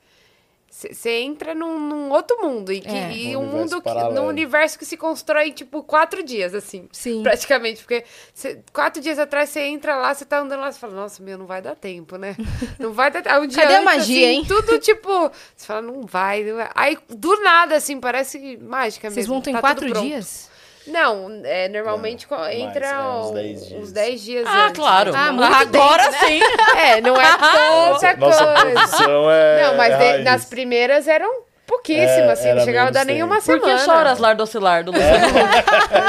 [0.70, 2.70] Você entra num, num outro mundo.
[2.70, 3.10] E, que, É.
[3.10, 6.86] e Um um mundo que, num universo que se constrói em, tipo, quatro dias, assim.
[6.92, 7.22] Sim.
[7.22, 7.80] Praticamente.
[7.80, 11.22] Porque cê- quatro dias atrás você entra lá, você tá andando lá, você fala, nossa,
[11.22, 12.36] meu, não vai dar tempo, né?
[12.78, 13.38] Não vai dar tempo.
[13.40, 14.44] Um dia Cadê a antes, magia, assim, hein?
[14.46, 15.08] Tudo tipo.
[15.56, 16.70] Você fala, não vai, não vai.
[16.74, 19.36] Aí, do nada, assim, parece mágica vocês mesmo.
[19.36, 20.06] montam em tá quatro tudo pronto.
[20.06, 20.50] dias?
[20.90, 23.82] Não, é, normalmente co- mais, entra é, uns uns 10 dias.
[23.82, 25.12] uns 10 dias Ah, antes, claro.
[25.12, 25.18] né?
[25.20, 26.40] Ah, muito Agora sim.
[26.78, 28.46] É, não é tanta Nossa coisa.
[28.54, 29.62] produção é.
[29.62, 32.10] Não, mas é de- nas primeiras eram pouquíssimas,
[32.40, 33.46] É, assim, não chegava a dar nenhuma tempo.
[33.60, 33.78] Por semana.
[33.78, 35.38] que choras, Lardo Ocilar, do Luciano?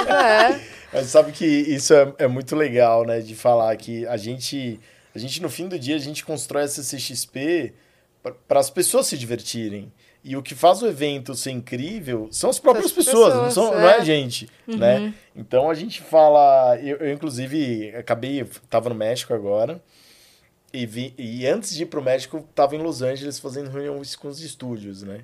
[0.09, 0.59] É.
[0.91, 3.19] Mas sabe que isso é, é muito legal, né?
[3.19, 4.79] De falar que a gente,
[5.13, 7.73] a gente, no fim do dia, a gente constrói essa CXP
[8.47, 9.91] para as pessoas se divertirem.
[10.23, 13.69] E o que faz o evento ser incrível são as próprias As pessoas, não, pessoas,
[13.69, 13.95] são, não é é.
[13.95, 15.13] a gente, né?
[15.35, 16.77] Então a gente fala...
[16.77, 18.43] Eu, eu, inclusive, acabei...
[18.69, 19.81] Tava no México agora.
[20.73, 24.27] E, vi, e antes de ir pro México, tava em Los Angeles fazendo reuniões com
[24.27, 25.21] os estúdios, né?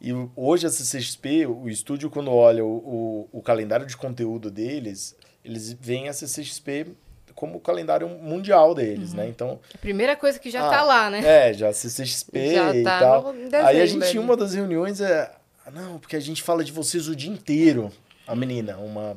[0.00, 4.50] E o- hoje a CCXP, o estúdio, quando olha o, o, o calendário de conteúdo
[4.50, 5.14] deles,
[5.44, 6.94] eles veem a CCXP
[7.40, 9.26] como o calendário mundial deles, né?
[9.26, 11.22] Então, A primeira coisa que já Ah, tá lá, né?
[11.48, 13.34] é, já CCXP Já e tá tal.
[13.34, 14.18] em Aí a gente, ali.
[14.18, 15.32] uma das reuniões é...
[15.66, 17.90] "Ah, Não, porque a gente fala de vocês o dia inteiro.
[18.26, 19.16] A menina, uma,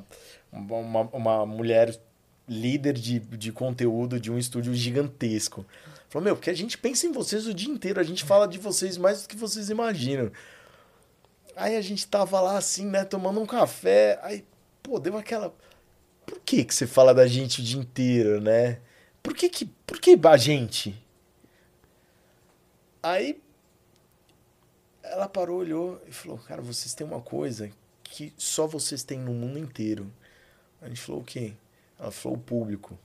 [0.52, 2.00] uma, uma mulher
[2.48, 5.66] líder de, de conteúdo de um estúdio gigantesco.
[6.10, 8.00] Falou, meu, porque a gente pensa em vocês o dia inteiro.
[8.00, 10.32] A gente fala de vocês mais do que vocês imaginam.
[11.58, 14.18] Aí a gente tava lá assim, né, tomando um café.
[14.24, 14.46] Aí,
[14.82, 15.54] pô, deu aquela...
[16.26, 18.80] Por que que você fala da gente o dia inteiro, né?
[19.22, 19.66] Por que que...
[19.66, 20.96] Por que a gente?
[23.02, 23.42] Aí
[25.04, 27.70] ela parou, olhou e falou: Cara, vocês têm uma coisa
[28.02, 30.12] que só vocês têm no mundo inteiro.
[30.82, 31.54] A gente falou: O quê?
[32.00, 32.98] Ela falou: O público.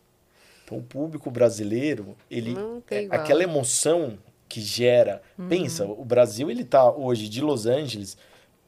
[0.64, 2.54] Então, o público brasileiro, ele.
[2.90, 5.20] É- aquela emoção que gera.
[5.48, 8.16] Pensa, o Brasil, ele tá hoje de Los Angeles,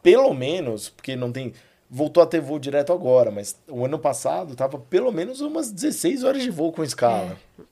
[0.02, 1.52] pelo menos, porque não tem.
[1.90, 6.22] Voltou a ter voo direto agora, mas o ano passado tava pelo menos umas 16
[6.22, 7.36] horas de voo com escala.
[7.58, 7.64] O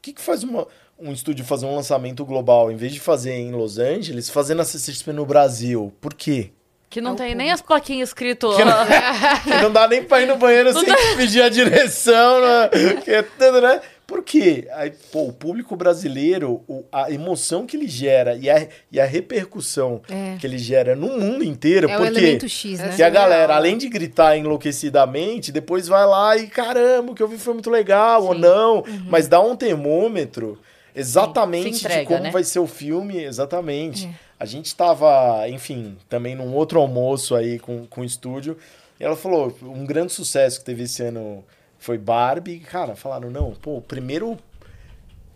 [0.00, 0.66] que, que faz uma,
[0.98, 4.64] um estúdio fazer um lançamento global, em vez de fazer em Los Angeles, fazer na
[4.64, 5.92] CCXP no Brasil?
[6.00, 6.52] Por quê?
[6.88, 8.56] Que não tem nem as plaquinhas escrito.
[8.56, 8.84] Que não,
[9.44, 12.70] que não dá nem pra ir no banheiro sem pedir a direção, né?
[13.04, 13.80] Que é tudo, né?
[14.10, 14.66] Por quê?
[14.72, 19.04] Aí, pô, o público brasileiro, o- a emoção que ele gera e a, e a
[19.04, 20.36] repercussão É.
[20.36, 22.92] que ele gera no mundo inteiro, É o porque elemento X, né?
[22.96, 27.28] que a galera, além de gritar enlouquecidamente, depois vai lá e caramba, o que eu
[27.28, 30.58] vi foi muito legal, ou não, mas dá um termômetro
[30.92, 31.76] exatamente Uhum.
[31.76, 32.30] Entrega, de como né?
[32.32, 34.10] vai ser o filme, exatamente.
[34.40, 38.56] A gente tava, enfim, também num outro almoço aí com, com o estúdio,
[38.98, 41.44] e ela falou, um grande sucesso que teve esse ano
[41.80, 44.38] foi Barbie, cara, falaram, não, pô, o primeiro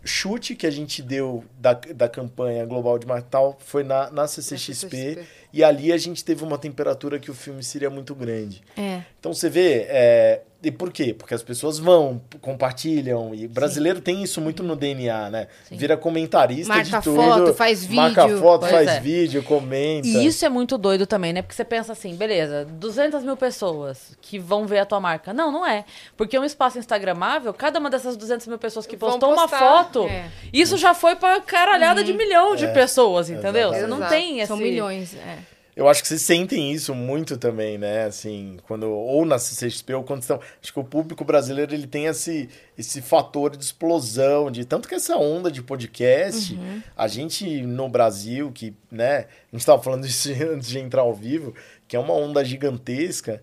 [0.05, 4.87] chute que a gente deu da, da campanha global de Natal foi na, na CCXP,
[4.87, 5.27] CCXP.
[5.51, 8.61] e ali a gente teve uma temperatura que o filme seria muito grande.
[8.77, 9.01] É.
[9.19, 11.13] Então você vê, é, e por quê?
[11.13, 15.47] Porque as pessoas vão, compartilham, e brasileiro tem isso muito no DNA, né?
[15.67, 15.77] Sim.
[15.77, 17.15] Vira comentarista Marca de tudo.
[17.15, 18.39] foto, faz Marca vídeo.
[18.39, 18.99] foto, Pois faz é.
[18.99, 20.07] vídeo, comenta.
[20.07, 21.41] E isso é muito doido também, né?
[21.41, 25.33] Porque você pensa assim, beleza, 200 mil pessoas que vão ver a tua marca.
[25.33, 25.85] Não, não é.
[26.17, 30.25] Porque um espaço instagramável, cada uma dessas 200 mil pessoas que postou uma foto, É.
[30.51, 33.69] isso já foi pra caralhada de milhão de É, pessoas, entendeu?
[33.73, 34.47] Você não tem esse...
[34.47, 35.54] São milhões, é.
[35.75, 38.05] Eu acho que vocês sentem isso muito também, né?
[38.05, 42.05] Assim, quando ou na CCXP ou quando estão, acho que o público brasileiro ele tem
[42.05, 46.81] esse esse fator de explosão, de tanto que essa onda de podcast, Uhum.
[46.95, 51.13] a gente no Brasil que, né, a gente estava falando isso antes de entrar ao
[51.13, 51.53] vivo,
[51.87, 53.41] que é uma onda gigantesca.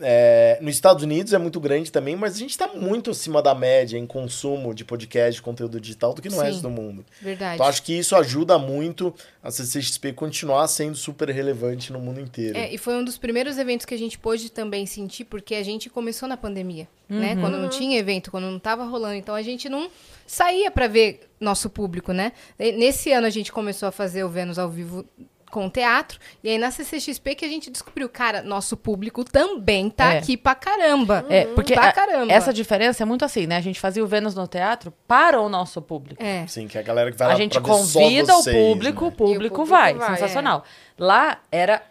[0.00, 3.54] É, nos Estados Unidos é muito grande também, mas a gente está muito acima da
[3.54, 6.42] média em consumo de podcast, de conteúdo digital do que no Sim.
[6.42, 7.04] resto do mundo.
[7.20, 7.54] Verdade.
[7.54, 12.56] Então acho que isso ajuda muito a CCXP continuar sendo super relevante no mundo inteiro.
[12.56, 15.62] É, e foi um dos primeiros eventos que a gente pôde também sentir, porque a
[15.62, 17.36] gente começou na pandemia, né?
[17.36, 19.14] Quando não tinha evento, quando não tava rolando.
[19.14, 19.90] Então a gente não
[20.26, 22.32] saía para ver nosso público, né?
[22.58, 25.04] E Nesse ano a gente começou a fazer o Vênus ao vivo
[25.50, 30.14] com teatro, e aí na CCXP que a gente descobriu, cara, nosso público também tá
[30.14, 30.18] É.
[30.18, 31.24] aqui pra caramba.
[31.28, 32.32] É, porque pra a- caramba.
[32.32, 33.56] essa diferença é muito assim, né?
[33.56, 36.22] A gente fazia o Vênus no teatro para o nosso público.
[36.22, 36.42] É.
[36.42, 38.58] Assim, que a galera que vai a lá gente pra ver só convida vocês, o
[38.58, 39.08] público, né?
[39.08, 39.94] o público, E o público vai.
[39.94, 40.64] vai, Sensacional.
[40.98, 41.82] Lá era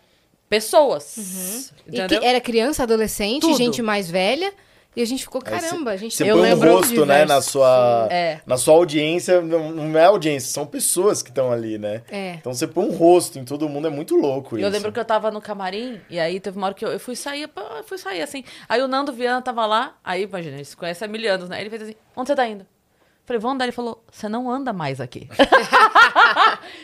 [0.49, 1.71] pessoas.
[1.87, 2.19] E Entendeu?
[2.19, 3.57] que era criança, adolescente, Tudo.
[3.57, 4.53] gente mais velha,
[4.97, 7.23] e a gente ficou, cê- caramba, a gente Você Eu põe lembro um rosto, né,
[7.25, 8.41] na sua, É.
[8.45, 12.01] na sua audiência, não é audiência, são pessoas que estão ali, né?
[12.09, 12.33] É.
[12.33, 14.67] Então você põe um rosto em todo mundo, é muito louco E isso.
[14.67, 16.99] eu lembro que eu tava no camarim, e aí teve uma hora que eu, eu
[16.99, 18.43] fui sair, eu fui sair assim.
[18.67, 21.61] Aí o Nando Viana tava lá, aí, imagina, eles se conhecem há mil anos, né?
[21.61, 22.65] Ele fez assim: onde você tá indo?
[23.25, 23.65] Falei, vou andar.
[23.65, 25.27] Ele falou, você não anda mais aqui.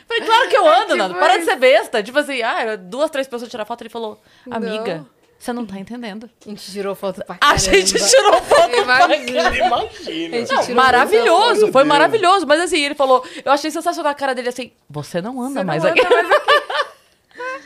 [0.08, 1.14] Falei, claro que eu ando, tipo Nando.
[1.16, 1.50] Para de isso.
[1.50, 2.04] ser besta.
[2.04, 3.82] Tipo assim, ah, duas, três pessoas tirar foto.
[3.82, 5.08] Ele falou, amiga, Não.
[5.44, 6.30] Você não tá entendendo.
[6.46, 7.60] A gente tirou foto pra A caramba.
[7.60, 8.76] gente tirou foto.
[8.76, 9.58] Imagina.
[9.58, 10.38] Imagina.
[10.40, 12.48] Não, tirou maravilhoso, foi maravilhoso.
[12.48, 15.64] Mas assim, ele falou, eu achei sensacional a cara dele assim, você não anda Você
[15.66, 16.00] mais não aqui.
[16.00, 16.64] anda mais aqui.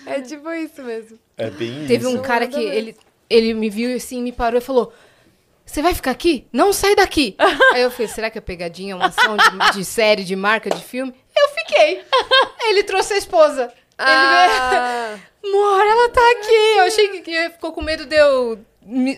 [0.06, 1.20] É tipo isso mesmo.
[1.38, 2.10] É bem Teve isso.
[2.18, 2.72] um cara que mesmo.
[2.74, 2.96] ele,
[3.30, 4.94] ele me viu assim, me parou e falou:
[5.66, 6.48] Você vai ficar aqui?
[6.54, 7.36] Não sai daqui!
[7.74, 8.96] Aí eu falei: Será que é pegadinha?
[8.96, 11.14] Uma ação de, de série, de marca, de filme?
[11.36, 12.02] Eu fiquei!
[12.70, 13.72] Ele trouxe a esposa.
[13.98, 16.78] Ah, Ele veio, Amor, ela tá aqui!
[16.78, 18.60] Eu achei que, ficou com medo de eu,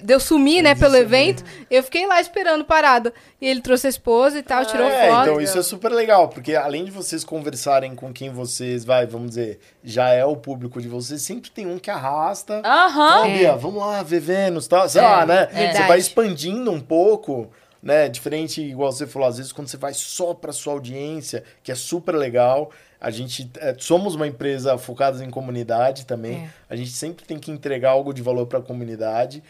[0.04, 1.44] de eu sumir, né, pelo evento.
[1.72, 3.12] Eu fiquei lá esperando parada.
[3.42, 5.22] E ele trouxe a esposa e tal, tirou É, foto.
[5.24, 9.30] então isso é super legal, porque além de vocês conversarem com quem vocês, vai, vamos
[9.30, 12.62] dizer, já é o público de vocês, sempre tem um que arrasta.
[12.64, 13.22] Aham.
[13.22, 13.56] Ó, É.
[13.58, 14.88] Vamos lá ver Vênus, tá?
[14.88, 15.46] Sei É, lá, né?
[15.48, 15.78] verdade.
[15.78, 17.50] Você vai expandindo um pouco,
[17.82, 18.08] né?
[18.08, 21.76] Diferente, igual você falou, às vezes quando você vai só pra sua audiência, que é
[21.76, 22.70] super legal.
[23.00, 26.38] A gente é, somos uma empresa focada em comunidade também.
[26.46, 26.50] É.
[26.70, 29.42] A gente sempre tem que entregar algo de valor pra comunidade.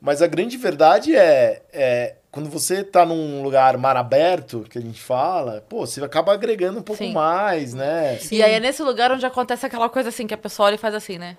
[0.00, 4.80] Mas a grande verdade é, é quando você tá num lugar mar aberto, que a
[4.80, 7.12] gente fala, pô, você acaba agregando um pouco Sim.
[7.12, 8.18] mais, né?
[8.30, 10.78] E aí é nesse lugar onde acontece aquela coisa assim, que a pessoa olha e
[10.78, 11.36] faz assim, né?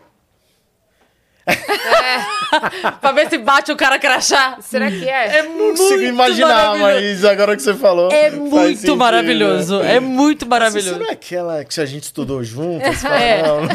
[3.01, 4.57] pra ver se bate o cara crachá.
[4.61, 5.39] será que é?
[5.39, 8.11] É Não consigo imaginar, mas agora que você falou.
[8.11, 9.79] É muito sentido, maravilhoso.
[9.79, 9.95] né?
[9.95, 10.99] É muito Você maravilhoso.
[10.99, 12.83] não é aquela que a gente estudou junto?
[13.07, 13.41] É.
[13.41, 13.73] não, né?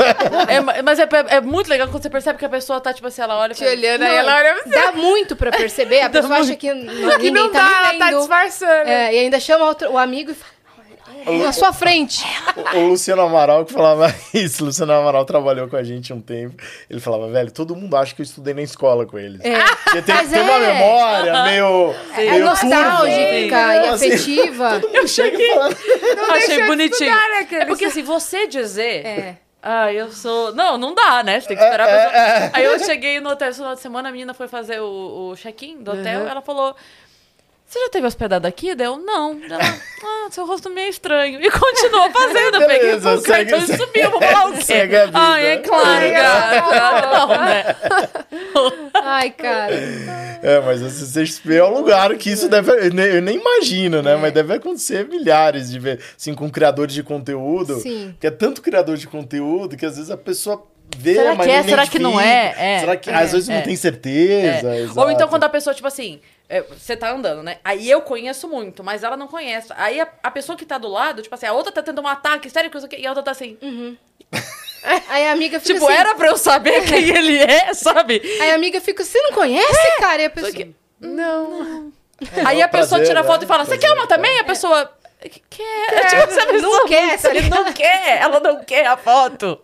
[0.49, 3.07] É, ma- mas é, é muito legal quando você percebe que a pessoa tá, tipo
[3.07, 4.71] assim, ela olha Te olhando aí, ela olha pra você.
[4.71, 6.01] Dá muito pra perceber.
[6.03, 6.77] A pessoa acha que Que
[7.19, 8.89] ninguém não tá dá, me ela tá disfarçando.
[8.89, 10.52] É, e ainda chama outro- o amigo e fala,
[11.31, 12.25] na sua frente.
[12.75, 14.63] O, o Luciano Amaral que falava isso.
[14.63, 16.63] O Luciano Amaral trabalhou com a gente um tempo.
[16.89, 19.41] Ele falava, velho, todo mundo acha que eu estudei na escola com eles.
[19.45, 19.59] É.
[19.85, 20.73] Porque tem, Mas tem uma é.
[20.75, 21.95] memória meio.
[22.17, 23.75] É meio nostálgica turva.
[23.75, 24.81] e Assim, afetiva.
[24.81, 25.77] Todo mundo chega e fala.
[26.17, 27.11] Não Achei bonitinho.
[27.11, 29.07] estudar, né, É porque assim, você dizer.
[29.07, 29.37] É.
[29.63, 30.53] Ah, eu sou.
[30.53, 31.39] Não, não dá, né?
[31.41, 31.97] Você tem que esperar É, é,
[32.47, 32.51] é.
[32.53, 35.37] Aí eu cheguei no hotel esse final de semana, a menina foi fazer o, o
[35.37, 36.23] check-in do hotel.
[36.23, 36.29] Uhum.
[36.29, 36.75] Ela falou:
[37.73, 38.75] Você já teve hospedado aqui?
[38.75, 38.99] Deu?
[38.99, 39.41] Não.
[39.49, 39.59] Ela,
[40.05, 41.41] ah, seu rosto meio estranho.
[41.43, 42.57] E continuou fazendo.
[42.57, 44.01] Eu peguei Beleza, o cartão e subi.
[44.01, 44.75] Eu vou falar o quê?
[45.15, 47.17] Ah, é claro, Ai, gata.
[47.17, 47.77] Não, né?
[49.03, 49.75] Ai, cara.
[50.43, 52.71] É, mas a CCXP é um lugar que isso deve.
[52.73, 54.13] Eu nem, eu nem imagino, né?
[54.13, 54.17] É.
[54.17, 56.05] Mas deve acontecer milhares de vezes.
[56.15, 57.81] Assim, com criadores de conteúdo.
[57.81, 58.15] Sim.
[58.21, 60.63] Que é tanto criador de conteúdo que às vezes a pessoa
[60.97, 61.57] vê, Será mas que é?
[61.63, 62.55] não Será que não é?
[62.57, 62.81] É.
[62.81, 63.57] Será que É, às vezes é.
[63.57, 64.69] não tem certeza?
[64.75, 64.87] É.
[64.97, 67.59] Ou então quando a pessoa, tipo assim, é, você tá andando, né?
[67.65, 69.69] Aí eu conheço muito, mas ela não conhece.
[69.77, 72.07] Aí a, a pessoa que tá do lado, tipo assim, a outra tá tendo um
[72.07, 73.57] ataque, sério, que eu sei o quê, e a outra tá assim.
[75.09, 75.97] Aí a amiga fica Tipo, assim.
[75.97, 78.21] era pra eu saber quem ele é, sabe?
[78.41, 80.23] Aí a amiga fica, você não conhece, cara?
[80.23, 80.53] E a pessoa.
[80.53, 81.93] que- Não.
[82.45, 83.27] Aí é a pessoa prazer, tira né?
[83.27, 84.39] foto e fala, você quer uma também?
[84.41, 84.91] A pessoa.
[85.21, 85.31] Quer.
[86.11, 89.61] Tipo, essa pessoa não quer, Ele não quer, ela não quer a foto.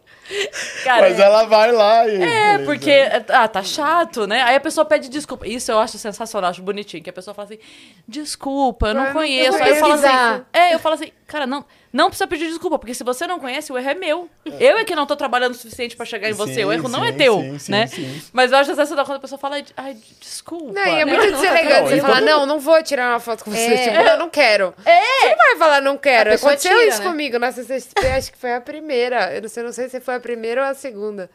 [0.84, 2.22] Cara, Mas ela vai lá e.
[2.22, 2.92] É, porque,
[3.28, 4.42] ah, tá chato, né?
[4.42, 5.46] Aí a pessoa pede desculpa.
[5.46, 7.02] Isso eu acho sensacional, acho bonitinho.
[7.02, 7.58] Que a pessoa fala assim,
[8.06, 9.52] desculpa, eu não Eu não conheço.
[9.56, 11.64] vou Aí eu falo assim, é, eu falo assim, cara, não,
[11.98, 14.30] Não precisa pedir desculpa, porque se você não conhece, o erro é meu.
[14.44, 16.54] Eu é que não tô trabalhando o suficiente pra chegar em você.
[16.54, 17.86] Sim, o erro não é sim, teu, sim, sim, né?
[17.88, 18.22] sim.
[18.32, 20.72] Mas eu acho às vezes dá quando a pessoa fala, ai, desculpa.
[20.74, 21.12] Não, e é né?
[21.12, 23.58] muito Não, deselegante não, você falar, não, não vou tirar uma foto com você.
[23.58, 23.82] É.
[23.82, 24.72] Tipo, eu não quero.
[24.84, 25.00] É.
[25.22, 26.32] Você não vai falar, não quero.
[26.32, 27.08] Aconteceu tira, isso né?
[27.08, 29.34] comigo na CCXP, acho que foi a primeira.
[29.34, 31.28] Eu não sei, não sei se foi a primeira ou a segunda.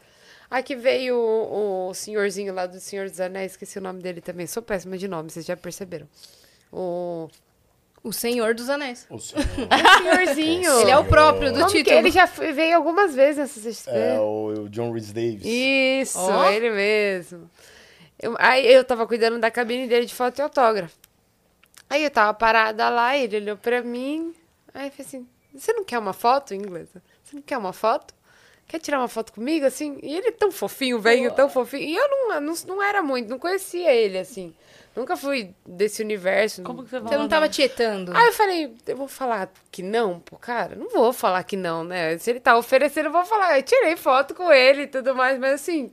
[0.50, 4.46] Aqui veio o, o senhorzinho lá do Senhor dos Anéis, esqueci o nome dele também.
[4.46, 6.08] Sou péssima de nome, vocês já perceberam.
[6.72, 7.28] O,
[8.04, 9.06] O Senhor dos Anéis.
[9.10, 10.80] O senhor- o senhorzinho.
[10.82, 11.96] Ele é o próprio do Como que título.
[11.96, 13.90] ele já foi- veio algumas vezes na CCXP.
[13.90, 15.42] é o, o John Rhys Davis.
[15.44, 16.44] Isso, Ó.
[16.50, 17.50] ele mesmo.
[18.20, 20.94] Eu- aí eu tava cuidando da cabine dele de foto e autógrafo.
[21.88, 24.34] Aí eu tava parada lá, ele olhou pra mim.
[24.74, 27.02] Aí eu falei assim: Você não quer uma foto, inglesa?
[27.22, 28.12] Você não quer uma foto?
[28.68, 29.98] Quer tirar uma foto comigo, assim?
[30.02, 31.82] E ele é tão fofinho, velho, tão fofinho.
[31.82, 34.54] E eu não, não, não era muito, não conhecia ele, assim.
[34.96, 36.62] Nunca fui desse universo.
[36.62, 38.16] Como que você Você não tava tietando.
[38.16, 40.76] Aí eu falei, eu vou falar que não pro cara?
[40.76, 42.16] Não vou falar que não, né?
[42.18, 43.58] Se ele tá oferecendo, eu vou falar.
[43.58, 45.90] Eu tirei foto com ele e tudo mais, mas assim.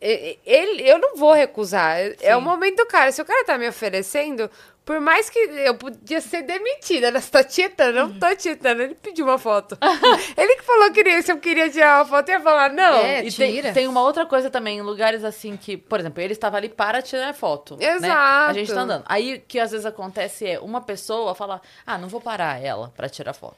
[0.00, 1.96] Ele, eu não vou recusar.
[1.98, 3.12] É- É o momento do cara.
[3.12, 4.50] Se o cara tá me oferecendo,
[4.84, 7.20] por mais que eu podia ser demitida, né?
[7.20, 7.98] Você tá tietando?
[7.98, 8.82] Eu não tô tietando.
[8.82, 9.78] Ele pediu uma foto.
[10.36, 12.96] ele que falou que se eu queria tirar uma foto, eu ia falar, não.
[12.96, 13.24] É.
[13.24, 13.72] E tem, Tira.
[13.72, 17.00] tem uma outra coisa também, em lugares assim que, por exemplo, ele estava ali para
[17.00, 17.76] tirar foto.
[17.76, 17.86] Né?
[17.94, 18.50] Exato.
[18.50, 19.04] A gente tá andando.
[19.06, 22.92] Aí o que às vezes acontece é uma pessoa fala: Ah, não vou parar ela
[22.96, 23.56] para tirar foto.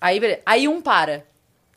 [0.00, 0.40] Aí, beleza.
[0.46, 1.26] Aí um para.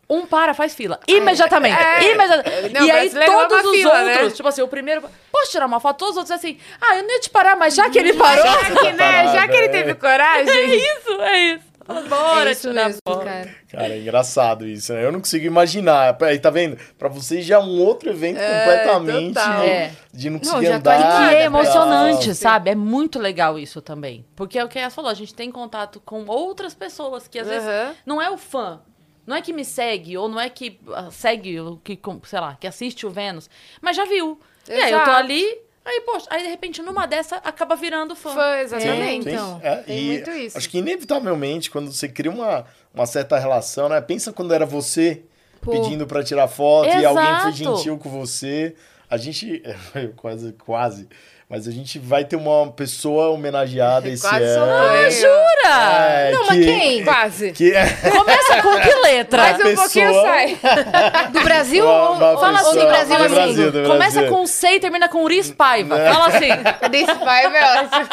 [0.10, 1.00] Um para, faz fila.
[1.08, 1.78] Imediatamente.
[1.80, 2.12] É.
[2.14, 2.74] Imediatamente.
[2.74, 4.30] Não, e aí todos os fila, outros, né?
[4.32, 5.04] tipo assim, o primeiro.
[5.32, 5.98] Posso tirar uma foto?
[6.00, 6.58] Todos os outros assim.
[6.82, 8.44] Ah, eu não ia te parar, mas já que ele parou.
[8.44, 9.28] Já que, né?
[9.34, 9.70] Já que ele É.
[9.70, 10.50] teve coragem.
[10.50, 11.70] é isso, é isso.
[12.08, 13.50] Bora é isso mesmo, cara.
[13.72, 15.04] Cara, é engraçado isso, né?
[15.04, 16.16] Eu não consigo imaginar.
[16.22, 16.78] Aí, tá vendo?
[17.00, 19.64] Pra vocês já é um outro evento completamente total.
[19.64, 19.92] É.
[20.14, 21.32] de não Não, conseguir já tô andar.
[21.32, 22.42] E é pra emocionante, isso.
[22.42, 22.70] sabe?
[22.70, 24.24] É muito legal isso também.
[24.36, 27.40] Porque é o que a Yas falou, a gente tem contato com outras pessoas que
[27.40, 27.96] às vezes Aham.
[28.06, 28.82] não é o fã.
[29.30, 32.58] Não é que me segue, ou não é que ah, segue, o que, sei lá,
[32.60, 33.48] que assiste o Vênus,
[33.80, 34.40] mas já viu.
[34.68, 35.12] E aí eu tô Exato.
[35.12, 35.46] ali,
[35.86, 38.34] aí, poxa, aí de repente numa dessa acaba virando fã.
[38.34, 39.30] Foi, É, exatamente.
[39.30, 39.60] então.
[39.62, 40.58] É, tem e muito isso.
[40.58, 44.02] Acho que inevitavelmente, quando você cria uma, uma certa relação, né?
[44.02, 45.22] Pensa quando era você
[45.62, 45.70] Pô.
[45.70, 47.56] pedindo pra tirar foto e alguém foi Exato.
[47.56, 48.76] gentil com você.
[49.08, 49.62] A gente.
[49.94, 51.08] eu quase, quase.
[51.52, 54.72] Mas a gente vai ter uma pessoa homenageada esse Quase ano.
[54.72, 55.12] eu.
[55.12, 55.40] Jura?
[55.66, 57.04] É, Não, mas que- quem?
[57.04, 57.52] Quase.
[57.54, 59.42] Que é Começa com que letra?
[59.42, 60.58] Mais um pessoa- pouquinho sai.
[61.34, 63.34] Do Brasil uma- ou, Fala assim, do Brasil do assim?
[63.34, 64.38] Brasil, do Começa Brasil.
[64.38, 65.98] com C e termina com Uris Paiva.
[65.98, 66.50] Fala assim.
[66.92, 68.08] Desse pai é ótimo.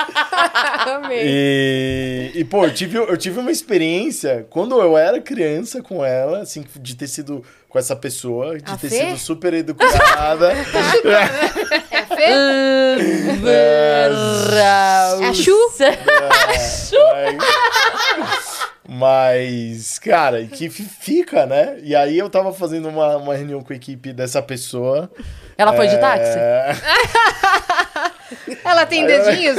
[0.94, 1.22] Amei.
[1.26, 6.38] E, e, pô, eu tive, eu tive uma experiência quando eu era criança com ela,
[6.40, 8.96] assim, de ter sido com essa pessoa, de A ter Fê?
[8.96, 10.52] sido super educada.
[12.22, 14.06] É
[15.28, 15.34] a
[15.70, 15.84] Fê?
[15.86, 15.98] É?
[18.88, 21.76] Mas, cara, que fi- fica, né?
[21.82, 25.10] E aí eu tava fazendo uma, uma reunião com a equipe dessa pessoa.
[25.58, 26.38] Ela foi de táxi?
[26.38, 26.76] É,
[28.64, 29.56] Ela tem dedinhos?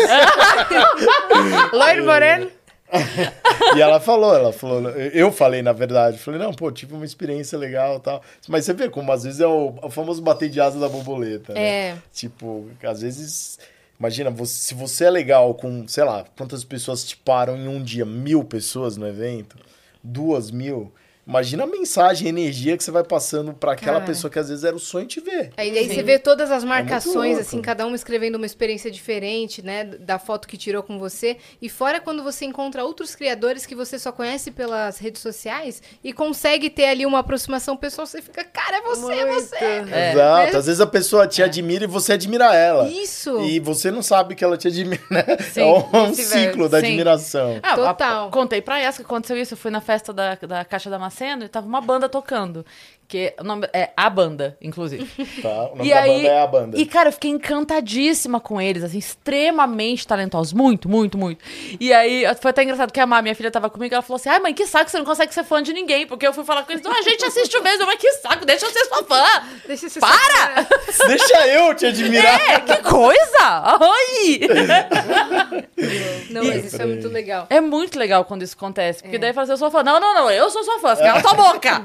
[1.73, 2.49] Loiro Moreno.
[3.75, 7.57] e ela falou, ela falou, eu falei, na verdade, falei, não, pô, tive uma experiência
[7.57, 8.21] legal e tal.
[8.47, 11.53] Mas você vê como às vezes é o, o famoso bater de asa da borboleta,
[11.53, 11.89] né?
[11.89, 11.97] É.
[12.13, 13.59] Tipo, às vezes.
[13.99, 17.81] Imagina, você- se você é legal com, sei lá, quantas pessoas te param em um
[17.83, 18.05] dia?
[18.05, 19.57] Mil pessoas no evento?
[20.03, 20.93] Duas mil?
[21.27, 24.05] Imagina a mensagem, a energia que você vai passando pra aquela Cara.
[24.05, 25.51] pessoa que às vezes era o sonho de ver.
[25.57, 29.61] Aí, aí você vê todas as marcações, É assim, cada uma escrevendo uma experiência diferente,
[29.61, 29.83] né?
[29.83, 31.37] Da foto que tirou com você.
[31.61, 36.13] E fora quando você encontra outros criadores que você só conhece pelas redes sociais e
[36.13, 39.41] consegue ter ali uma aproximação pessoal, você fica, cara, é você, é Muito.
[39.43, 39.55] você.
[39.57, 40.11] É.
[40.13, 40.51] Exato.
[40.53, 40.57] Né?
[40.59, 42.87] Às vezes a pessoa te admira e você admira ela.
[42.87, 43.41] Isso!
[43.41, 45.25] E você não sabe que ela te admira, né?
[45.51, 46.87] Sim, é um ciclo da Sim.
[46.87, 47.59] admiração.
[47.61, 48.27] Ah, Total.
[48.27, 49.53] a- contei pra Yas que aconteceu isso.
[49.53, 52.65] Eu fui na festa da, da Caixa Damasceno e tava uma banda tocando.
[53.07, 55.07] Que o nome é A Banda, inclusive.
[55.41, 55.69] Tá?
[55.71, 56.77] O nome e da aí, banda é a banda.
[56.77, 60.51] E, cara, eu fiquei encantadíssima com eles, assim, extremamente talentosos.
[60.51, 61.43] Muito, muito, muito.
[61.79, 64.29] E aí, foi até engraçado que a Má, minha filha, tava comigo, ela falou assim:
[64.29, 66.07] ai, mãe, que saco, você não consegue ser fã de ninguém.
[66.07, 68.45] Porque eu fui falar com eles, não, a gente assiste o mesmo, mas que saco,
[68.45, 69.23] deixa eu ser sua fã.
[69.67, 70.67] Deixa esse Para!
[71.07, 72.41] Deixa eu te admirar.
[72.49, 73.37] É, que coisa!
[73.41, 74.39] Ai!
[76.29, 77.47] Não, mas isso é muito legal.
[77.49, 79.01] É muito legal quando isso acontece.
[79.01, 79.83] Porque daí fala assim, eu sou fã.
[79.83, 80.95] Não, não, não, eu sou sua fã.
[80.95, 81.83] Você cala tua boca!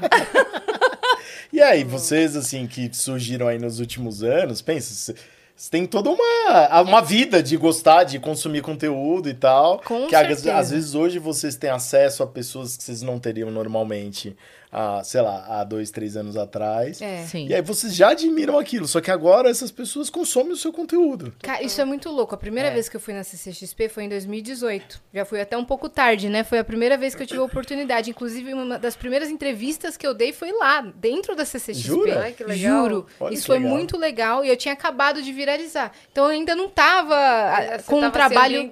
[1.51, 5.15] E aí, vocês, assim, que surgiram aí nos últimos anos, pensa, c-
[5.55, 9.79] você tem toda uma, uma vida de gostar, de consumir conteúdo e tal.
[9.85, 13.51] Com que às- às vezes hoje vocês têm acesso a pessoas que vocês não teriam
[13.51, 14.35] normalmente.
[14.73, 17.01] Há, sei lá, há dois, três anos atrás.
[17.01, 17.23] É.
[17.25, 17.47] Sim.
[17.47, 21.33] E aí vocês já admiram aquilo, só que agora essas pessoas consomem o seu conteúdo.
[21.41, 22.33] Cara, isso é muito louco.
[22.33, 22.73] A primeira É.
[22.73, 25.01] vez que eu fui na CCXP foi em 2018.
[25.13, 26.43] Já fui até um pouco tarde, né?
[26.43, 28.09] Foi a primeira vez que eu tive a oportunidade.
[28.09, 31.87] Inclusive, uma das primeiras entrevistas que eu dei foi lá, dentro da CCXP.
[31.87, 32.21] Jura?
[32.21, 32.83] Ai, que legal.
[32.83, 33.05] Juro.
[33.19, 33.75] Olha Isso que foi legal.
[33.75, 35.91] muito legal e eu tinha acabado de viralizar.
[36.11, 38.71] Então eu ainda não tava ah, Você com um tava se trabalho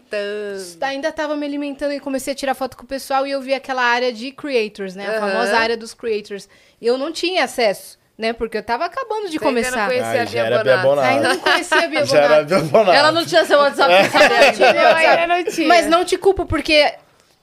[0.81, 3.53] ainda tava me alimentando e comecei a tirar foto com o pessoal e eu vi
[3.53, 5.05] aquela área de creators, né?
[5.07, 5.31] A Aham.
[5.31, 6.47] famosa área dos creators.
[6.79, 8.33] E eu não tinha acesso, né?
[8.33, 9.87] Porque eu tava acabando de Você ainda não começar.
[9.87, 10.65] conhecia Ai, a Bia era Bonato.
[10.65, 11.07] Bia Bonato.
[11.07, 12.85] Ainda não conhecia a Bia Já era Bonato.
[12.85, 13.93] Bia Ela não tinha seu WhatsApp
[15.07, 15.67] ainda não tinha.
[15.67, 16.93] Mas não te culpo, porque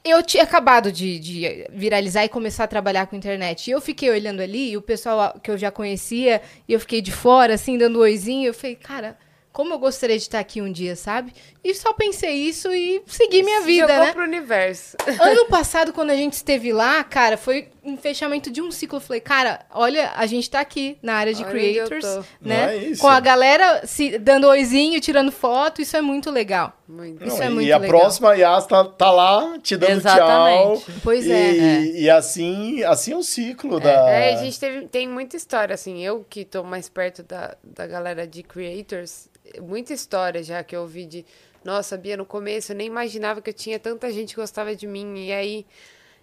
[0.05, 3.69] eu tinha acabado de, de viralizar e começar a trabalhar com internet.
[3.69, 7.01] E eu fiquei olhando ali, e o pessoal que eu já conhecia, e eu fiquei
[7.01, 8.49] de fora, assim, dando um oizinho.
[8.49, 9.17] Eu falei, cara,
[9.53, 11.33] como eu gostaria de estar aqui um dia, sabe?
[11.65, 14.13] E só pensei isso e segui minha vida, Jogou né?
[14.13, 14.97] pro universo.
[15.21, 18.99] Ano passado, quando a gente esteve lá, cara, foi um fechamento de um ciclo.
[18.99, 22.75] Eu falei, cara, olha, a gente tá aqui na área de Olha creators, né?
[22.75, 23.01] É isso?
[23.01, 26.73] Com a galera se dando oizinho, tirando foto, isso é muito legal.
[26.89, 27.23] Muito.
[27.27, 27.99] Isso Não, é e muito a legal.
[28.01, 30.85] próxima Yas tá, tá lá te dando Exatamente.
[30.85, 30.95] tchau.
[31.03, 31.83] Pois e, é.
[32.01, 34.09] E assim, assim é o ciclo da.
[34.09, 37.87] É, a gente teve, tem muita história, assim, eu que tô mais perto da, da
[37.87, 39.29] galera de creators,
[39.61, 41.27] muita história já que eu ouvi de,
[41.65, 44.87] nossa, Bia, no começo eu nem imaginava que eu tinha tanta gente que gostava de
[44.87, 45.67] mim, e aí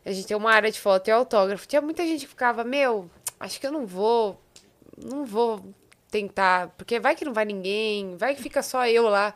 [0.06, 3.10] a gente tem uma área de foto e autógrafo, tinha muita gente que ficava, meu,
[3.40, 4.40] acho que eu não vou,
[4.98, 5.66] não vou
[6.12, 9.34] tentar, porque vai que não vai ninguém, vai que fica só eu lá.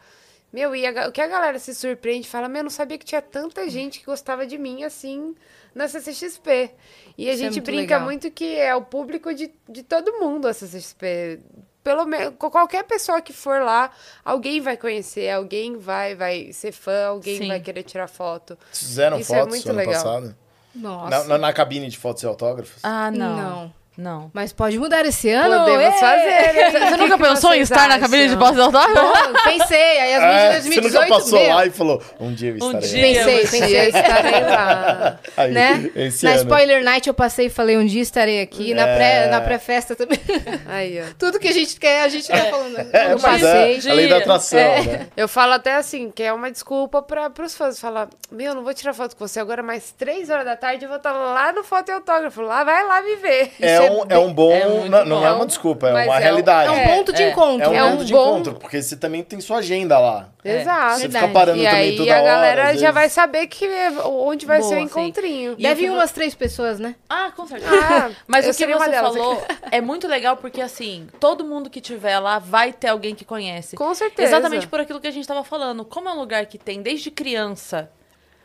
[0.52, 3.06] Meu, e a o que a galera se surpreende, fala, meu, eu não sabia que
[3.06, 5.36] tinha tanta gente que gostava de mim assim
[5.76, 6.72] na CCXP.
[7.18, 8.02] E a Isso é gente muito brinca legal.
[8.02, 11.40] muito que é o público de, de todo mundo a CCXP.
[11.84, 13.92] Pelo menos, qualquer pessoa que for lá,
[14.26, 17.48] alguém vai conhecer, alguém vai, vai ser fã, alguém Sim.
[17.48, 18.58] vai querer tirar foto.
[18.74, 19.94] Fizeram Isso é fotos muito ano legal.
[19.94, 20.36] passado?
[20.80, 21.10] Nossa.
[21.10, 22.80] Na, na, na cabine de fotos e autógrafos?
[22.84, 23.36] Ah, não.
[23.38, 23.74] Não.
[24.00, 24.32] Não.
[24.34, 25.66] Mas pode mudar esse ano?
[25.66, 26.72] Podemos fazer?
[26.90, 28.40] Você nunca que pensou em estar na cabine de acham?
[28.40, 29.44] posse de autógrafo?
[29.44, 32.34] Pensei, aí as minhas É, de você 2018 nunca passou meu, lá e falou, um
[32.34, 32.90] dia eu Um estarei.
[33.14, 33.26] dia.
[33.26, 33.88] Pensei, Um pensei.
[33.90, 35.20] estarei lá.
[35.36, 35.92] Aí, né?
[36.24, 36.38] Na ano.
[36.42, 38.74] Spoiler Night eu passei e falei, um dia estarei aqui.
[38.74, 38.96] Na É.
[38.96, 40.20] pré- na pré-festa também.
[40.68, 41.06] Aí, ó.
[41.20, 42.78] Tudo que a gente quer, a gente tá falando.
[42.94, 43.80] É, eu mas passei.
[43.86, 44.82] é a lei da atração, É.
[44.82, 45.08] né?
[45.18, 47.80] Eu falo até assim, que é uma desculpa para os fãs.
[47.80, 50.90] Falar, meu, não vou tirar foto com você agora, mais três horas da tarde eu
[50.90, 52.42] vou estar lá no foto e autógrafo.
[52.42, 53.52] Lá, vai lá me ver.
[53.60, 54.52] É é um, é um bom.
[54.52, 55.26] é muito não não bom.
[55.26, 56.68] é uma desculpa, é Mas uma é realidade.
[56.70, 57.30] É um É, ponto de é.
[57.32, 57.92] encontro, É um né?
[57.92, 60.30] ponto de bom- encontro, porque você também tem sua agenda lá.
[60.44, 60.62] É.
[60.62, 60.96] Exato.
[60.96, 61.26] Você Verdade.
[61.28, 62.26] fica parando E também aí toda a hora.
[62.32, 62.94] galera às já vezes.
[62.94, 63.68] vai saber que
[64.06, 64.84] onde vai Boa, ser o sim.
[64.86, 65.56] encontrinho.
[65.58, 66.96] E Deve que umas três pessoas, né?
[67.10, 67.72] Ah, com certeza.
[67.76, 71.82] Ah, Mas eu o que você falou é muito legal porque, assim, todo mundo que
[71.82, 73.76] tiver lá vai ter alguém que conhece.
[73.76, 74.30] Com certeza.
[74.30, 75.84] Exatamente por aquilo que a gente tava falando.
[75.84, 77.90] Como é um lugar que tem desde criança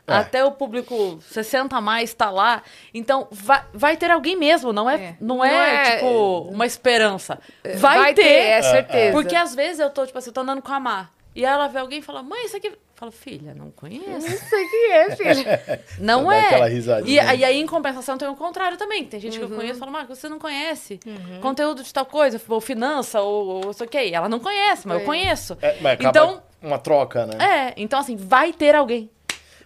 [0.06, 0.14] É.
[0.14, 4.88] até o público 60 a mais tá lá, então vai, vai ter alguém mesmo, não
[4.88, 5.16] é, É.
[5.20, 7.38] Não, é Não é- tipo uma esperança.
[7.76, 8.22] Vai, ter.
[8.26, 9.12] é certeza.
[9.12, 11.12] Porque às vezes eu tô, tipo assim, eu tô andando com a Mar.
[11.34, 12.68] E aí ela vê alguém e fala, mãe, isso aqui.
[12.68, 14.06] Eu falo, filha, não conheço.
[14.06, 15.82] Não sei quem é, filha.
[15.98, 16.46] Não é.
[16.46, 17.34] aquela E, risadinha.
[17.34, 19.04] e aí, em compensação, tem o contrário também.
[19.04, 19.46] Tem gente Uhum.
[19.48, 21.00] que eu conheço e fala, Marcos, você não conhece
[21.42, 24.14] conteúdo de tal coisa, ou finança, ou, ou sei o que.
[24.14, 25.58] Ela não conhece, mas eu conheço.
[25.60, 27.44] É, mas acaba Então, uma troca, né?
[27.70, 27.74] é.
[27.76, 29.10] Então, assim, vai ter alguém.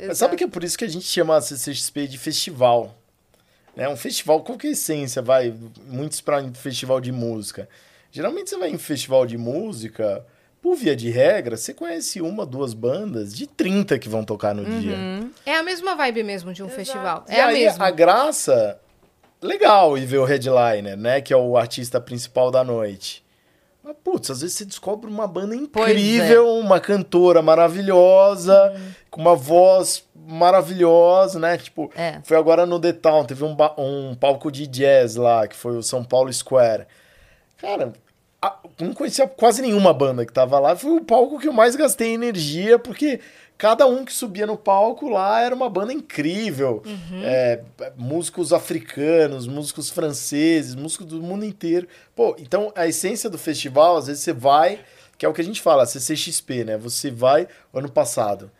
[0.01, 2.95] Mas sabe que é por isso que a gente chama a CCXP de festival?
[3.75, 3.89] Né?
[3.89, 5.23] Um festival, qual que é a essência?
[5.23, 5.55] Vai,
[5.87, 7.69] muitos para festival de música.
[8.11, 10.25] Geralmente você vai em festival de música,
[10.61, 14.65] por via de regra, você conhece uma, duas bandas de 30 que vão tocar no
[14.65, 14.97] dia.
[15.47, 16.79] É a mesma vibe mesmo de um Exato.
[16.79, 17.25] festival.
[17.29, 17.87] E É a aí, mesma.
[17.87, 18.81] a graça,
[19.41, 21.21] legal ir ver o headliner, né?
[21.21, 23.25] Que é o artista principal da noite.
[23.85, 25.59] Mas, putz, às vezes você descobre uma banda é.
[25.59, 28.75] incrível, uma cantora maravilhosa,
[29.11, 31.57] com uma voz maravilhosa, né?
[31.59, 32.21] Tipo, É.
[32.25, 35.83] foi agora no The Town, teve um, um palco de jazz lá, que foi o
[35.83, 36.87] São Paulo Square.
[37.61, 37.93] Cara,
[38.41, 40.77] a- não conhecia quase nenhuma banda que tava lá.
[40.77, 43.21] Foi o palco que eu mais gastei energia, porque
[43.57, 46.83] cada um que subia no palco lá era uma banda incrível.
[47.25, 47.61] É,
[47.97, 51.89] músicos africanos, músicos franceses, músicos do mundo inteiro.
[52.15, 54.79] Pô, então a essência do festival, às vezes você vai,
[55.17, 56.77] que é o que a gente fala, CCXP, né?
[56.79, 58.51] Você vai ano passado.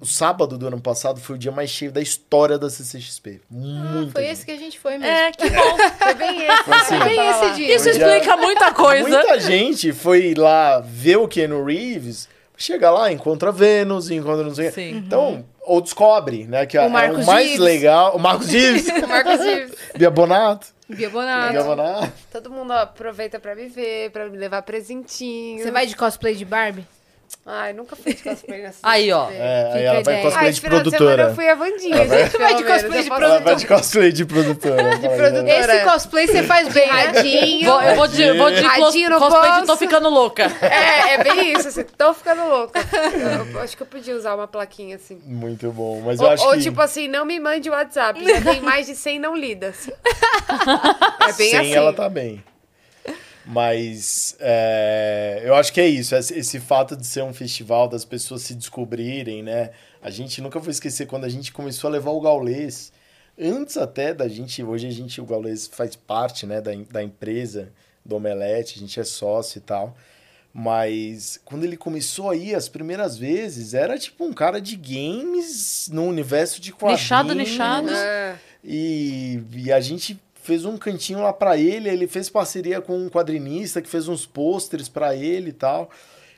[0.00, 3.42] O sábado do ano passado foi o dia mais cheio da história da CCXP.
[3.50, 4.08] Muito.
[4.08, 5.04] Ah, Foi esse que a gente foi mesmo.
[5.14, 5.76] É, que bom.
[6.02, 6.62] Foi bem esse.
[6.64, 6.98] Foi assim.
[6.98, 7.76] Foi bem esse dia.
[7.76, 9.06] Isso explica muita coisa.
[9.08, 14.68] Muita gente foi lá ver o Keanu Reeves, chega lá, encontra Vênus, encontra não sei
[14.68, 14.74] o quê.
[14.74, 14.96] Sim.
[14.96, 16.64] Então, ou descobre, né?
[16.64, 17.14] Que é o mais
[17.44, 17.58] Gives.
[17.58, 18.16] legal.
[18.16, 19.72] O Marcos Gives, Marcos Gives.
[19.96, 20.68] Bia Bonato.
[20.88, 21.64] Bia Bia Bonato.
[21.64, 22.12] Bonato.
[22.32, 25.62] Todo mundo aproveita pra me ver, pra me levar presentinho.
[25.62, 26.86] Você vai de cosplay de Barbie?
[27.46, 29.28] Ai, nunca fui de cosplay nessa Aí, ó.
[29.30, 30.22] É, aí ela a vai ideia.
[30.22, 31.22] cosplay Ah, de de produtora.
[31.22, 31.96] eu fui a Vandinha.
[31.96, 34.82] Ela vai- gente, Vai de cosplay eu de posso- Ela vai de cosplay de produtora.
[34.98, 35.76] de produtora.
[35.76, 36.92] Esse cosplay você faz bem, né?
[36.92, 37.64] Radinho.
[37.70, 40.42] Vou- eu vou de, vou de cos- Radinho no cosplay de tô ficando louca.
[40.60, 42.78] É, é bem isso, assim, tô ficando louca.
[43.52, 45.18] Eu acho que eu podia usar uma plaquinha assim.
[45.24, 46.02] Muito bom.
[46.04, 48.60] Mas eu Ou, acho ou, que tipo assim, não me mande o WhatsApp, já tem
[48.60, 49.90] mais de 100 não lidas.
[51.20, 51.74] É bem sem assim.
[51.74, 52.42] ela tá bem.
[53.44, 56.14] Mas é, eu acho que é isso.
[56.14, 59.70] Esse, esse fato de ser um festival, das pessoas se descobrirem, né?
[60.02, 62.92] A gente nunca vai esquecer quando a gente começou a levar o gaulês.
[63.38, 67.72] Antes até da gente, hoje a gente, o gaulês faz parte, né, da, da empresa
[68.04, 69.96] do Omelete, a gente é sócio e tal.
[70.52, 76.04] Mas quando ele começou aí, as primeiras vezes, era tipo um cara de games no
[76.04, 77.02] universo de quadrinhos.
[77.02, 77.90] Nichado, nichado.
[77.90, 78.36] É.
[78.64, 80.20] E, e a gente
[80.50, 84.26] fez um cantinho lá pra ele, ele fez parceria com um quadrinista que fez uns
[84.26, 85.88] pôsteres pra ele e tal.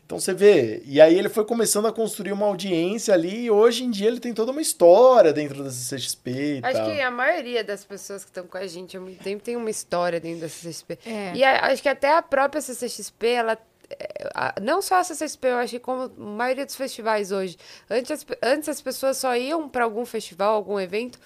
[0.05, 3.85] Então você vê, e aí ele foi começando a construir uma audiência ali, e hoje
[3.85, 6.91] em dia ele tem toda uma história dentro da CCXP e Acho tal.
[6.91, 9.71] que a maioria das pessoas que estão com a gente há muito tempo tem uma
[9.71, 10.99] história dentro da CCXP.
[11.07, 11.33] É.
[11.35, 13.57] E a- acho que até a própria CCXP, ela.
[13.89, 17.57] é, Não só a CCXP, eu acho que como a maioria dos festivais hoje.
[17.89, 21.19] Antes, antes as pessoas só iam para algum festival, algum evento,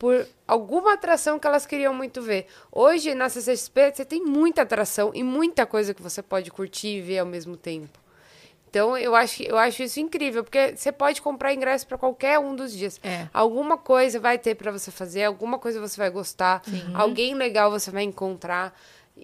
[0.00, 2.46] por alguma atração que elas queriam muito ver.
[2.72, 7.00] Hoje, na CCXP, você tem muita atração e muita coisa que você pode curtir e
[7.02, 8.00] ver ao mesmo tempo.
[8.70, 12.56] Então, eu acho, eu acho isso incrível, porque você pode comprar ingresso para qualquer um
[12.56, 12.98] dos dias.
[13.02, 13.28] É.
[13.30, 16.62] Alguma coisa vai ter para você fazer, alguma coisa você vai gostar,
[16.94, 18.74] alguém legal você vai encontrar.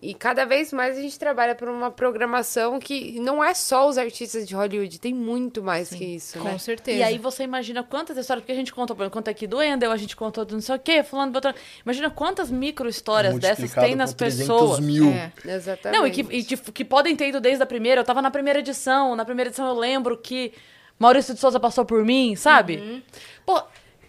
[0.02, 3.96] E cada vez mais a gente trabalha por uma programação que não é só os
[3.96, 6.50] artistas de Hollywood, tem muito mais que isso, né?
[6.50, 6.98] Com certeza.
[6.98, 9.62] E aí você imagina quantas histórias, porque a gente conta, por exemplo, conta aqui do
[9.62, 11.54] Endel, a gente contou do não sei o quê, falando do outro.
[11.82, 14.80] Imagina quantas micro histórias dessas tem nas por 300 pessoas.
[14.80, 15.08] mil.
[15.08, 15.32] É.
[15.46, 15.98] Exatamente.
[15.98, 18.02] Não, e que, e que, que podem ter ido desde a primeira.
[18.02, 19.16] Eu tava na primeira edição.
[19.16, 20.52] Na primeira edição eu lembro que
[20.98, 22.76] Maurício de Souza passou por mim, sabe?
[22.76, 23.02] Uhum.
[23.46, 23.62] Pô,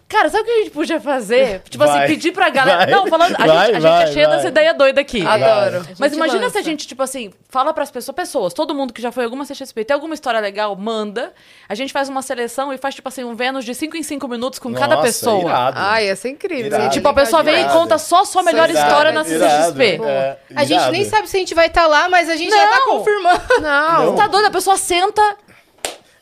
[0.08, 1.60] cara, sabe o que a gente podia fazer?
[1.68, 2.04] Tipo Vai.
[2.04, 2.78] assim, pedir pra galera.
[2.78, 2.90] Vai.
[2.90, 3.34] Não, falando.
[3.38, 5.24] A, Vai, gente, a vai, gente é cheia dessa ideia doida aqui.
[5.26, 5.86] Adoro.
[5.98, 6.62] Mas imagina se a lança.
[6.62, 9.84] gente, tipo assim, fala pras pessoas, pessoas, todo mundo que já foi em alguma CXP,
[9.84, 11.32] tem alguma história legal, manda.
[11.68, 14.26] A gente faz uma seleção e faz, tipo assim, um Vênus de 5 em 5
[14.28, 15.42] minutos com cada Nossa, pessoa.
[15.42, 15.76] irado.
[15.80, 16.66] Ai, ia ser incrível.
[16.66, 16.82] Irado.
[16.84, 16.92] gente.
[16.94, 17.78] Tipo, a pessoa vem e Irado.
[17.78, 20.00] conta só a sua melhor Irado, história na irado, CCXP.
[20.04, 20.92] é, A gente irado.
[20.92, 22.98] nem sabe se a gente vai estar lá, mas a gente já tá Não.
[22.98, 23.42] confirmando.
[23.60, 24.06] Não.
[24.12, 24.46] Você tá doido?
[24.46, 25.36] A pessoa senta.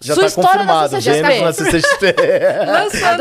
[0.00, 1.00] Já sua tá história na confirmado.
[1.00, 2.14] Vênus na CCXP.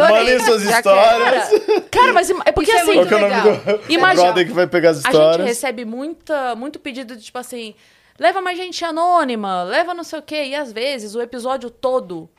[0.09, 1.49] Mandem suas histórias.
[1.91, 2.97] Cara, mas é porque Isso é assim.
[2.97, 3.43] É o nome legal.
[3.43, 5.47] do Imagina- que vai pegar as A gente histórias?
[5.47, 7.73] recebe muita, muito pedido de tipo assim,
[8.19, 10.43] leva mais gente anônima, leva não sei o quê.
[10.45, 12.29] E às vezes o episódio todo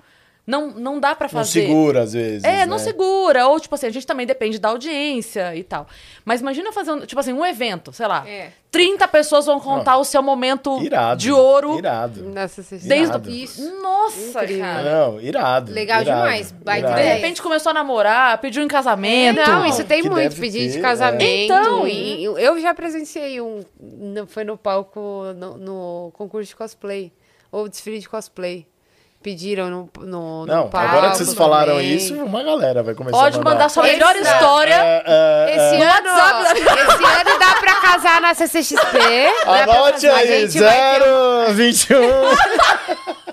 [0.47, 1.63] não, não dá pra Não fazer.
[1.63, 2.45] segura, às vezes.
[2.45, 2.83] É, não né?
[2.83, 3.49] segura.
[3.49, 5.89] Ou, tipo assim, a gente também depende da audiência e tal.
[6.25, 8.27] Mas imagina fazer, um, tipo assim, um evento, sei lá.
[8.29, 8.53] É.
[8.71, 11.21] 30 pessoas vão contar o seu momento Irado.
[11.21, 11.79] de ouro.
[11.79, 12.21] Irado.
[12.49, 12.89] CCXP.
[12.89, 13.31] Desde Irado.
[13.31, 13.83] Isso.
[13.83, 14.65] Nossa, Incrível.
[14.65, 14.83] cara.
[15.07, 15.73] Não, irado.
[15.73, 16.87] Legal irado, demais, irado.
[16.87, 17.15] De ideia.
[17.15, 19.41] repente começou a namorar, pediu em casamento.
[19.41, 21.23] Não, isso tem que muito, pedido de casamento.
[21.23, 21.45] é.
[21.45, 21.89] Então.
[21.89, 23.65] e eu já presenciei um.
[24.29, 25.01] Foi no palco,
[25.37, 27.13] no, no concurso de cosplay.
[27.51, 28.67] Ou desfile de cosplay.
[29.27, 30.87] Pediram no, no, no Não, palco.
[30.89, 31.97] agora que vocês falaram também.
[31.97, 33.51] isso, uma galera vai começar Pode a mandar.
[33.55, 34.75] mandar sua melhor Esse- história.
[34.75, 35.89] É, é, Esse é.
[35.99, 36.09] ano,
[36.47, 38.99] esse ano dá pra casar na CCXP.
[39.45, 41.97] Anote aí, gente vai ter- 021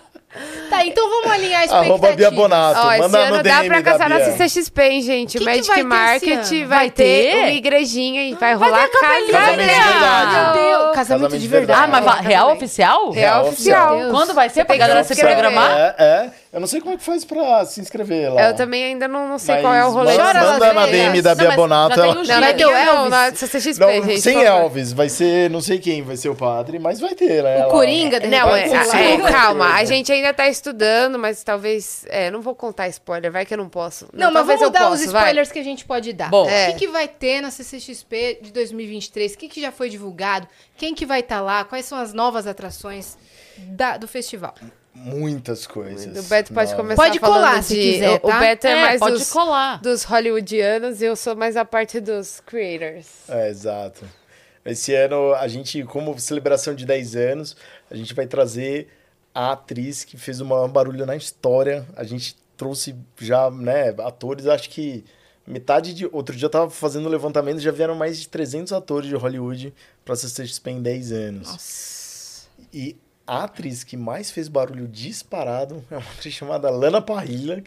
[0.70, 2.16] Tá, então vamos alinhar a arroba expectativa.
[2.16, 2.80] Bia Bonato.
[2.80, 4.20] Ó, esse Manda no ano dá DM pra casar na.
[4.20, 5.38] CCXP, hein, gente?
[5.38, 6.68] Que o que Magic vai ter esse Market ano?
[6.68, 9.58] vai, Vai ter uma igrejinha e vai rolar Casamento de casamento.
[9.68, 10.32] verdade.
[10.34, 11.80] Meu Deus, casamento, Casamento de de verdade.
[11.84, 13.12] Ah, mas real oficial?
[13.12, 13.94] Real Real oficial.
[13.94, 14.12] oficial.
[14.12, 15.72] Quando vai ser pra que galera se programar?
[15.72, 16.30] É, é.
[16.54, 18.50] Eu não sei como é que faz pra se inscrever lá.
[18.50, 20.12] Eu também ainda não, não sei Mas qual é o rolê.
[20.12, 20.86] Manda, Chora, manda na.
[20.86, 22.00] DM da Não, Bia mas Bonato.
[22.00, 22.40] ela- Não, dias.
[22.40, 23.10] vai ter o Elvis.
[23.10, 24.22] Na CCXP, Não, gente.
[24.22, 24.44] sem.
[24.44, 27.56] Elvis, vai ser, não sei quem vai ser o padre, mas vai ter, né?
[27.56, 29.32] O Ela- Coringa, de Não, é, é, lá.
[29.32, 32.06] calma, a gente ainda tá estudando, mas talvez.
[32.10, 34.08] É, não vou contar spoiler, vai que eu não posso.
[34.14, 35.22] Não, mas talvez vamos eu dar possa, os vai.
[35.24, 36.30] spoilers que a gente pode dar.
[36.30, 36.46] Bom.
[36.46, 36.72] O É.
[36.74, 39.34] que, que vai ter na CCXP de 2023?
[39.34, 40.48] O que, que já foi divulgado?
[40.78, 41.64] Quem que vai estar lá?
[41.64, 43.18] Quais são as novas atrações
[43.58, 44.54] da- do festival?
[44.96, 46.26] Muitas coisas.
[46.26, 46.78] O Beto pode Não.
[46.78, 48.38] começar Pode falando colar, se de- quiser, o- tá?
[48.38, 49.82] O Beto é, É, mais pode dos, colar.
[49.82, 53.08] dos hollywoodianos e eu sou mais a parte dos creators.
[53.28, 54.06] É, exato.
[54.66, 57.56] Esse ano, a gente, como celebração de 10 anos,
[57.92, 58.88] a gente vai trazer
[59.34, 61.86] a atriz que fez o maior barulho na história.
[61.98, 65.04] A gente trouxe já, né, atores, acho que
[65.46, 66.06] metade de...
[66.06, 69.74] Outro dia eu tava fazendo o levantamento, já vieram mais de 300 atores de Hollywood
[70.06, 72.48] pra CCXP em 10 anos.
[72.72, 72.96] E
[73.26, 77.62] a atriz que mais fez barulho disparado é uma atriz chamada Lana Parrilla,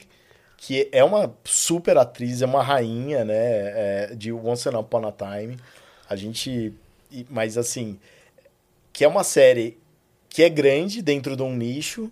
[0.56, 5.56] que é uma super atriz, é uma rainha, né, é, de Once Upon a Time.
[6.08, 6.72] A gente...
[7.30, 7.98] Mas, assim,
[8.92, 9.78] que é uma série
[10.28, 12.10] que é grande dentro de um nicho,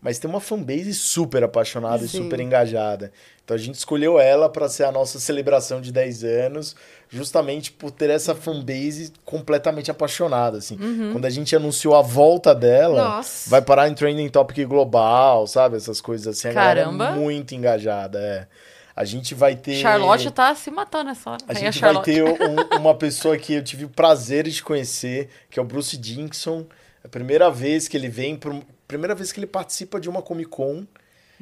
[0.00, 2.22] mas tem uma fanbase super apaixonada e Sim.
[2.22, 3.12] super engajada.
[3.44, 6.76] Então a gente escolheu ela para ser a nossa celebração de 10 anos,
[7.08, 10.78] justamente por ter essa fanbase completamente apaixonada, assim.
[11.12, 13.50] Quando a gente anunciou a volta dela, Nossa.
[13.50, 15.76] vai parar em trending topic global, sabe?
[15.76, 16.48] Essas coisas assim.
[16.48, 17.04] A Caramba.
[17.04, 18.46] galera é muito engajada, é.
[18.94, 19.76] A gente vai ter...
[19.76, 21.42] Charlotte tá se matando nessa hora.
[21.48, 22.04] A gente vai Charlotte.
[22.04, 25.96] ter um- uma pessoa que eu tive o prazer de conhecer, que é o Bruce
[25.96, 26.66] Dickinson.
[27.02, 30.20] É a primeira vez que ele vem, pro, primeira vez que ele participa de uma
[30.20, 30.84] Comic Con.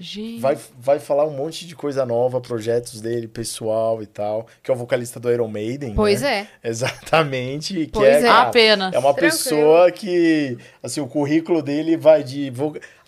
[0.01, 0.39] Gente.
[0.41, 4.47] Vai, vai falar um monte de coisa nova, projetos dele, pessoal e tal.
[4.63, 5.93] Que é o vocalista do Iron Maiden.
[5.95, 6.47] Pois né?
[6.63, 6.69] é.
[6.69, 7.75] Exatamente.
[7.75, 8.23] Que Pois é, é.
[8.23, 8.95] cara, Apenas.
[8.95, 9.33] é uma Tranquilo.
[9.33, 12.53] pessoa que, assim, o currículo dele vai de.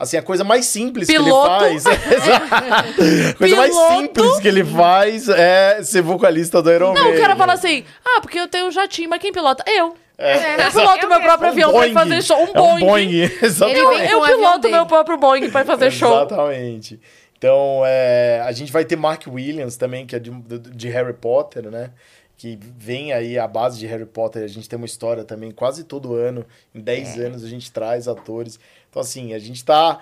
[0.01, 1.59] Assim, a coisa mais simples Piloto.
[1.59, 1.87] que ele faz.
[3.31, 7.19] a coisa mais simples que ele faz é ser vocalista do Iron Não, Maiden.
[7.19, 9.63] o cara fala assim, ah, porque eu tenho um jatinho, mas quem pilota?
[9.67, 9.95] Eu.
[10.17, 11.25] É, Eu piloto eu meu mesmo.
[11.25, 12.37] próprio avião pra fazer show.
[12.39, 12.87] Um É um Boeing.
[12.87, 14.11] Boeing, exatamente.
[14.11, 16.15] Eu, eu piloto meu próprio Boeing pra fazer show.
[16.15, 17.01] Exatamente.
[17.39, 21.15] Então, é, a gente vai ter Mark Williams também, que é de, de- de Harry
[21.15, 21.91] Potter, né?
[22.37, 24.43] Que vem aí a base de Harry Potter.
[24.43, 26.45] A gente tem uma história também quase todo ano.
[26.75, 27.25] Em 10 É.
[27.27, 28.59] anos a gente traz atores.
[28.91, 30.01] Então, assim, a gente tá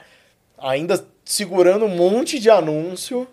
[0.57, 3.29] ainda segurando um monte de anúncio.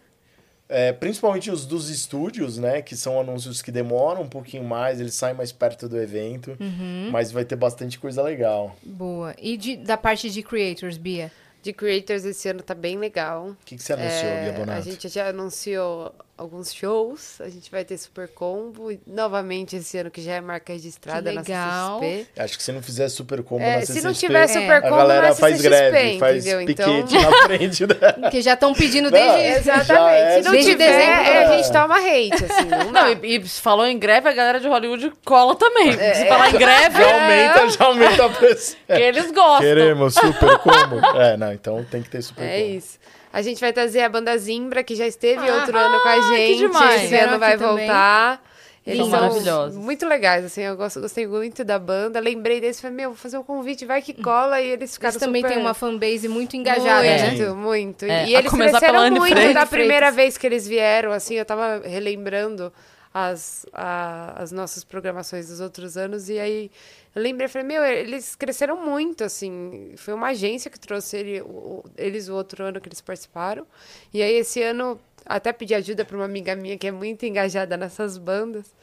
[0.68, 2.82] é, principalmente os dos estúdios, né?
[2.82, 6.58] Que são anúncios que demoram um pouquinho mais, eles saem mais perto do evento.
[6.60, 7.10] Uhum.
[7.12, 8.76] Mas vai ter bastante coisa legal.
[8.84, 9.36] Boa.
[9.40, 11.32] E de- da parte de creators, Bia?
[11.62, 13.50] De creators esse ano tá bem legal.
[13.50, 14.82] O que, que você anunciou, É, Bia a Bonato?
[14.82, 17.40] gente já anunciou alguns shows.
[17.40, 18.90] A gente vai ter Super Combo.
[19.08, 22.00] Novamente esse ano que já é marca registrada Que na legal.
[22.00, 22.28] CCXP.
[22.42, 24.82] Acho que se não fizer super combo É, na se CCXP, não tiver Super a
[24.82, 26.66] Combo galera na faz greve, faz entendeu?
[26.68, 28.30] piquete Então- na frente da...
[28.30, 29.40] Que já estão pedindo Não, desde...
[29.40, 30.16] é- Exatamente.
[30.22, 31.58] É se não desde tiver, dezembro, é, a né?
[31.58, 32.66] gente toma hate, assim.
[32.70, 33.02] Não dá.
[33.02, 35.90] Não, e, e se falou em greve, a galera de Hollywood cola também.
[35.92, 36.14] É.
[36.16, 38.78] Se falar em greve, Já aumenta, já aumenta a pressão.
[38.88, 39.60] que eles gostam.
[39.62, 41.00] Queremos super combo.
[41.20, 42.78] É, não, então tem que ter super É combo.
[42.78, 43.00] isso.
[43.36, 46.16] A gente vai trazer a banda Zimbra, que já esteve Ah, outro ano com a
[46.16, 46.58] que gente.
[46.60, 47.04] demais.
[47.04, 47.86] Esse ano vai também.
[47.88, 48.42] voltar.
[48.88, 49.78] Eles São são maravilhosos.
[49.78, 52.20] muito legais, assim, eu gosto, gostei muito da banda.
[52.20, 54.62] Lembrei deles, falei, meu, vou fazer um convite, vai que cola.
[54.62, 55.54] E eles ficaram Eles também super...
[55.56, 57.54] têm uma fanbase muito engajada, muito, né?
[57.54, 58.06] muito.
[58.06, 59.54] É, e eles cresceram muito Freitas.
[59.56, 62.72] da primeira vez que eles vieram, assim, eu tava relembrando
[63.14, 66.70] as, a- as nossas programações dos outros anos, e aí
[67.16, 71.84] eu lembrei, falei, meu, eles cresceram muito, assim, foi uma agência que trouxe ele- o-
[71.98, 73.66] eles o outro ano que eles participaram,
[74.14, 77.76] e aí esse ano até pedi ajuda para uma amiga minha que é muito engajada
[77.78, 78.74] nessas bandas,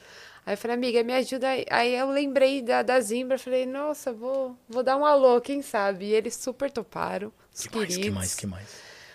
[0.45, 1.95] Aí eu falei, amiga, me ajuda aí.
[1.95, 6.07] Eu lembrei da, da Zimbra, falei, nossa, vou, vou dar um alô, quem sabe?
[6.07, 8.05] E eles super toparam, os Que mais, queridos.
[8.05, 8.69] que mais, que mais?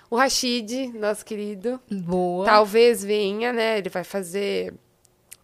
[0.09, 2.45] O Rashid, nosso querido, Boa.
[2.45, 3.77] talvez venha, né?
[3.77, 4.73] Ele vai fazer.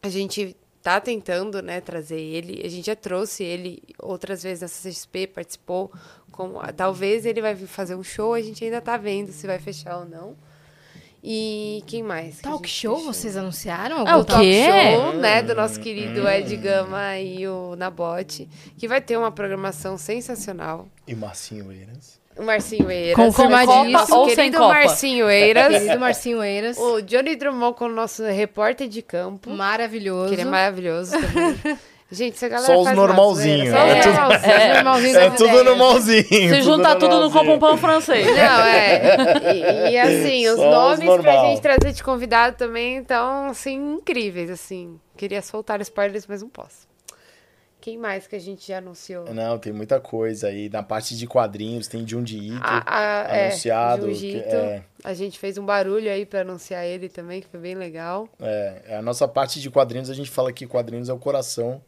[0.01, 2.61] A gente tá tentando, né, trazer ele.
[2.63, 5.89] A gente já trouxe ele outras vezes na CCXP, participou.
[6.29, 6.55] Com...
[6.75, 10.05] Talvez ele vai fazer um show, a gente ainda tá vendo se vai fechar ou
[10.05, 10.35] não.
[11.23, 12.35] E quem mais?
[12.35, 13.13] que Talk show, fechou?
[13.13, 14.05] vocês anunciaram?
[14.05, 14.65] É, algum o o talk quê?
[14.65, 19.97] show, né, do nosso querido Ed Gama e o Nabote, que vai ter uma programação
[19.97, 20.89] sensacional.
[21.07, 22.19] E Marcinho Eiras.
[22.37, 23.15] O Marcinho Eiras.
[23.15, 24.17] Confirmadíssimo.
[24.17, 24.73] Ou sem querido Copa?
[24.73, 25.67] Marcinho Eiras.
[25.73, 26.77] Querido Marcinho Eiras.
[26.77, 29.49] o Johnny Drummond com o nosso repórter de campo.
[29.49, 30.29] Maravilhoso.
[30.29, 31.77] Que ele é maravilhoso também.
[32.11, 33.85] Gente, essa galera Só os faz normalzinhos, né?
[33.85, 34.55] Os É tudo- normalzinhos.
[34.59, 36.23] É, normalzinho É das tudo normalzinho.
[36.55, 37.31] Se juntar tudo, não normalzinho.
[37.31, 38.27] compra um pão francês.
[38.27, 39.89] Não, é.
[39.89, 41.45] E, e, assim, os Só os nomes pra normal.
[41.47, 44.99] gente trazer de convidado também estão, assim, incríveis, assim.
[45.17, 46.87] Queria soltar spoilers, mas não posso.
[47.83, 49.33] Quem mais que a gente já anunciou?
[49.33, 50.69] Não, tem muita coisa aí.
[50.69, 54.05] Na parte de quadrinhos tem Junji Ito A, a, anunciado.
[54.05, 54.55] É, que Jiu-Jitsu.
[54.55, 58.29] é, A gente fez um barulho aí pra anunciar ele também, que foi bem legal.
[58.39, 61.81] é, a nossa parte de quadrinhos, a gente fala que quadrinhos é o coração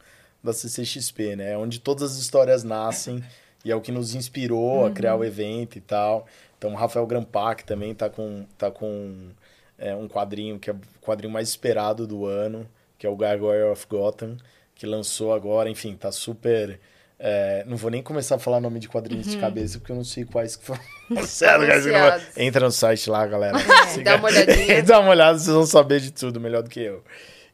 [0.44, 1.54] da CCXP, né?
[1.54, 3.24] É onde todas as histórias nascem
[3.64, 6.26] e é o que nos inspirou a criar o evento e tal.
[6.58, 9.30] Então, o Rafael Grampak também tá com, tá com
[9.78, 12.68] é, um quadrinho que é o quadrinho mais esperado do ano,
[12.98, 14.36] que é o Gargoyle of Gotham,
[14.76, 15.69] que lançou agora.
[15.69, 16.80] Enfim, tá super...
[17.18, 20.03] é, não vou nem começar a falar nome de quadrinhos de cabeça, porque eu não
[20.03, 20.81] sei quais que foram.
[21.10, 22.38] Não Anunciados.
[22.38, 23.57] Entra no site lá, galera.
[23.60, 24.81] É, dá uma olhadinha.
[24.84, 27.03] Dá uma olhada, vocês vão saber de tudo melhor do que eu.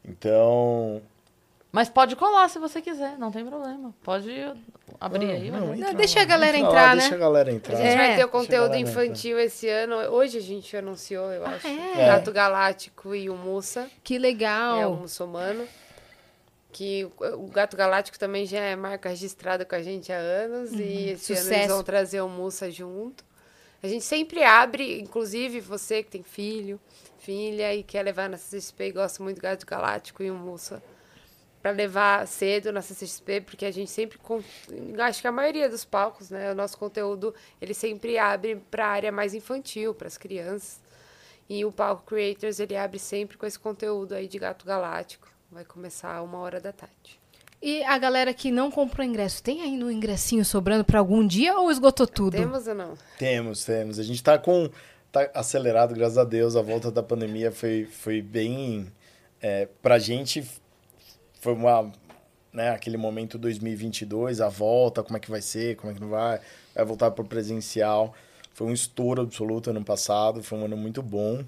[0.04, 1.02] Então.
[1.70, 3.94] Mas pode colar se você quiser, não tem problema.
[4.02, 4.30] Pode
[5.00, 5.50] abrir aí.
[5.50, 5.78] não, vai.
[5.78, 7.00] entra deixa lá, a galera entra entrar, lá, né?
[7.00, 7.76] Deixa a galera A entrar.
[7.76, 7.96] gente É.
[7.96, 9.96] vai ter o Deixa conteúdo a infantil esse ano.
[10.10, 11.66] Hoje a gente anunciou, eu acho.
[11.66, 12.06] é?
[12.06, 14.94] Gato Galáctico e o Mussa, Que é o legal.
[14.96, 15.64] muçulmano.
[16.72, 20.72] Que o- Gato Galáctico também já é marca registrada com a gente há anos.
[20.72, 20.74] e
[21.10, 21.68] esse ano eles sucesso.
[21.68, 23.24] vão trazer o Mussa junto.
[23.82, 26.80] A gente sempre abre, inclusive você que tem filho,
[27.18, 30.82] filha e quer levar na CCXP e gosta muito do Gato Galáctico e o Mussa.
[31.60, 34.18] para levar cedo na CCXP, porque a gente sempre,
[35.00, 38.88] acho que a maioria dos palcos, né, o nosso conteúdo, ele sempre abre para a
[38.90, 40.80] área mais infantil, para as crianças.
[41.48, 45.28] E o palco Creators, ele abre sempre com esse conteúdo aí de Gato Galáctico.
[45.52, 47.20] Vai começar uma hora da tarde.
[47.60, 51.54] E a galera que não comprou ingresso, tem aí no ingressinho sobrando pra algum dia
[51.58, 52.38] ou esgotou tudo?
[52.38, 52.94] Temos ou não?
[53.18, 53.98] Temos, temos.
[53.98, 54.70] A gente tá com.
[55.12, 56.56] tá acelerado, graças a Deus.
[56.56, 58.90] A volta da pandemia foi, foi bem.
[59.42, 60.42] É, pra gente,
[61.38, 61.92] foi uma.
[62.50, 66.08] Né, aquele momento 2022, a volta, como é que vai ser, como é que não
[66.08, 66.40] vai,
[66.74, 68.14] vai voltar para o presencial.
[68.54, 71.44] Foi um estouro absoluto ano passado, foi um ano muito bom.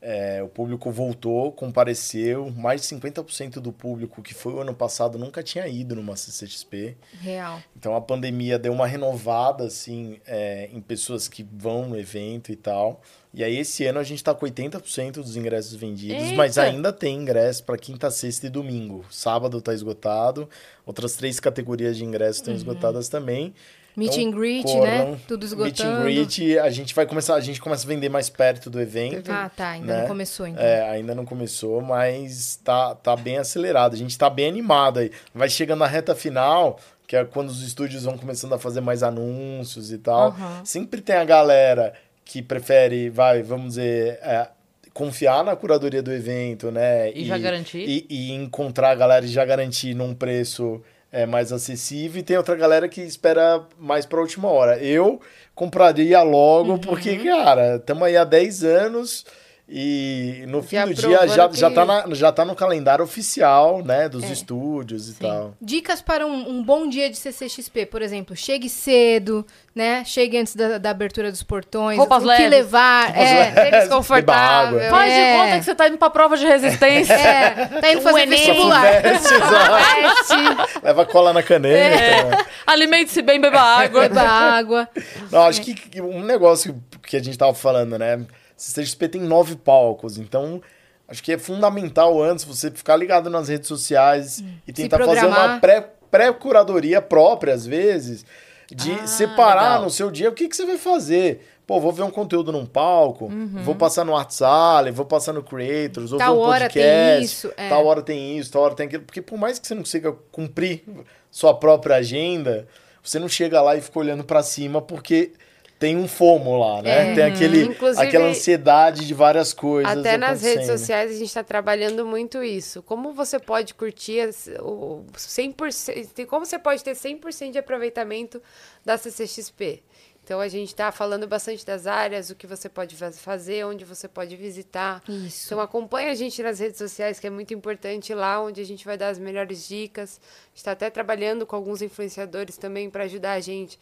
[0.00, 2.50] É, o público voltou, compareceu.
[2.50, 6.96] Mais de 50% do público que foi o ano passado nunca tinha ido numa CCXP.
[7.20, 7.60] Real.
[7.76, 12.56] Então a pandemia deu uma renovada assim é, em pessoas que vão no evento e
[12.56, 13.00] tal.
[13.34, 16.36] E aí esse ano a gente tá com 80% dos ingressos vendidos, Eita!
[16.36, 19.04] mas ainda tem ingresso para quinta, sexta e domingo.
[19.10, 20.48] Sábado tá esgotado.
[20.86, 23.54] Outras três categorias de ingressos estão esgotadas também.
[23.98, 24.80] Meet Então, and greet, corram.
[25.10, 25.18] né?
[25.26, 25.96] Tudo Meet esgotando.
[25.98, 29.30] and greet, a gente vai começar, a gente começa a vender mais perto do evento.
[29.30, 29.70] Ah, tá.
[29.70, 30.00] Ainda né?
[30.02, 30.62] não começou, então.
[30.64, 33.94] É, ainda não começou, mas tá, tá bem acelerado.
[33.94, 35.10] A gente tá bem animado aí.
[35.34, 39.02] Vai chegando na reta final, que é quando os estúdios vão começando a fazer mais
[39.02, 40.28] anúncios e tal.
[40.28, 40.64] Aham.
[40.64, 41.92] Sempre tem a galera
[42.24, 44.48] que prefere, vai, vamos dizer, é,
[44.92, 47.10] confiar na curadoria do evento, né?
[47.12, 47.78] E já garantir.
[47.88, 52.20] E, e encontrar a galera e já garantir num preço é, mais acessível.
[52.20, 54.78] E tem outra galera que espera mais pra última hora.
[54.78, 55.20] Eu
[55.54, 56.78] compraria logo, Uhum.
[56.78, 59.24] porque, cara, estamos aí há 10 anos.
[59.70, 63.04] E no fim Já do dia já, que- já, tá na, já tá no calendário
[63.04, 64.08] oficial, né?
[64.08, 64.32] Dos É.
[64.32, 65.18] estúdios e Sim.
[65.20, 65.54] tal.
[65.60, 70.02] Dicas para um, um bom dia de CCXP, por exemplo, chegue cedo, né?
[70.06, 71.98] Chegue antes da, da abertura dos portões.
[71.98, 72.48] Roupas o que leves.
[72.50, 73.14] levar.
[73.14, 74.80] é, Tênis Beba confortável.
[74.88, 75.32] Faz É.
[75.32, 77.12] de conta que você tá indo pra prova de resistência.
[77.12, 78.38] é, tá indo fazer Enem.
[78.38, 78.84] vestibular.
[80.82, 81.96] Leva cola na caneta.
[82.30, 82.44] né?
[82.66, 84.00] Alimente-se bem, beba água.
[84.08, 84.88] Beba água.
[85.30, 88.20] Não, acho que que um negócio que a gente tava falando, né?
[88.58, 90.60] CCXP tem nove palcos, então
[91.08, 95.58] acho que é fundamental antes você ficar ligado nas redes sociais e tentar fazer uma
[95.58, 98.24] pré- pré-curadoria própria, às vezes,
[98.70, 99.82] de Ah, separar legal.
[99.84, 101.46] no seu dia o que, que você vai fazer.
[101.66, 103.30] Pô, vou ver um conteúdo num palco,
[103.62, 107.24] vou passar no WhatsApp, vou passar no Creators, ou Tal ver um hora tem podcast,
[107.24, 107.68] isso, é.
[107.68, 109.02] tal hora tem isso, tal hora tem aquilo.
[109.04, 110.82] Porque por mais que você não consiga cumprir
[111.30, 112.66] sua própria agenda,
[113.02, 115.32] você não chega lá e fica olhando pra cima porque
[115.78, 117.12] tem um fomo lá, né?
[117.12, 117.14] É.
[117.14, 121.44] Tem aquele, Inclusive, aquela ansiedade de várias coisas Até nas redes sociais a gente está
[121.44, 122.82] trabalhando muito isso.
[122.82, 128.42] Como você pode curtir as- o 100%, como você pode ter 100% de aproveitamento
[128.84, 129.82] da CCXP?
[130.24, 133.82] Então a gente está falando bastante das áreas, o que você pode fa- fazer, onde
[133.86, 135.02] você pode visitar.
[135.08, 135.46] Isso.
[135.46, 138.84] Então acompanha a gente nas redes sociais, que é muito importante lá, onde a gente
[138.84, 140.20] vai dar as melhores dicas.
[140.20, 143.78] A gente está até trabalhando com alguns influenciadores também para ajudar a gente.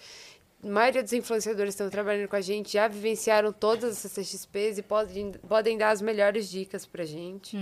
[0.64, 4.78] A maioria dos influenciadores que estão trabalhando com a gente já vivenciaram todas as CCXPs
[4.78, 7.56] e podem, podem dar as melhores dicas pra gente,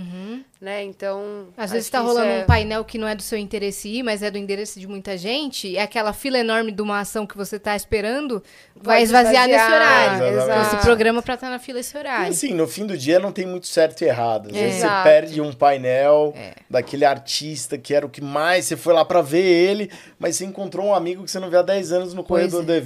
[0.59, 0.83] né?
[0.83, 1.47] Então, Uhum.
[1.57, 4.23] Às vezes tá rolando é- um painel que não é do seu interesse ir, mas
[4.23, 5.75] é do interesse de muita gente.
[5.77, 8.41] É aquela fila enorme de uma ação que você tá esperando,
[8.75, 9.81] vai Pode esvaziar nesse esvaziar,
[10.17, 10.27] horário.
[10.37, 10.75] exatamente.
[10.75, 12.29] Esse programa pra estar na fila esse E horário.
[12.31, 14.47] assim, no fim do dia não tem muito certo e errado.
[14.47, 15.03] Às vezes você Exato.
[15.03, 16.53] perde um painel É.
[16.69, 20.45] daquele artista que era o que mais, você foi lá pra ver ele, mas você
[20.45, 22.65] encontrou um amigo que você não vê há 10 anos no Pois corredor é.
[22.65, 22.84] do evento.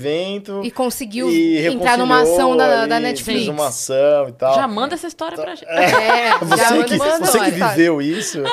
[0.63, 3.39] E conseguiu e entrar numa ação da, da Netflix.
[3.45, 4.55] Fez uma ação e tal.
[4.55, 5.67] Já manda essa história pra gente.
[5.69, 8.43] É, Você, já que, manda você que viveu isso,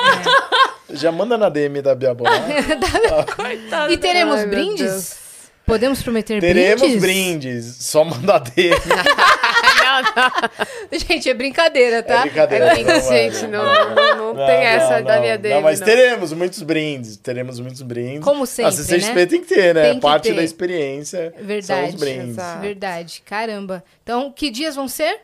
[0.91, 2.31] já manda na DM da Bia Bola.
[3.35, 3.91] Coitada.
[3.91, 5.27] E teremos Ai, brindes?
[5.65, 7.01] Podemos prometer Teremos brindes?
[7.01, 7.75] brindes.
[7.79, 8.73] Só mandar DM.
[10.91, 12.19] Gente, é brincadeira, tá?
[12.19, 12.65] É brincadeira.
[12.65, 13.63] É brindes, não é, gente, não.
[13.65, 15.55] não, não, não tem essa da minha dele.
[15.55, 15.87] Não, mas não.
[15.87, 17.17] teremos muitos brindes.
[17.17, 18.23] Teremos muitos brindes.
[18.23, 19.25] Como sempre, A CCXP né?
[19.25, 19.93] tem que ter, né?
[19.93, 20.35] Que Parte ter.
[20.35, 21.89] da experiência são Verdade.
[21.89, 22.29] os brindes.
[22.29, 22.61] Exato.
[22.61, 23.83] Verdade, caramba.
[24.03, 25.21] Então, que dias vão ser?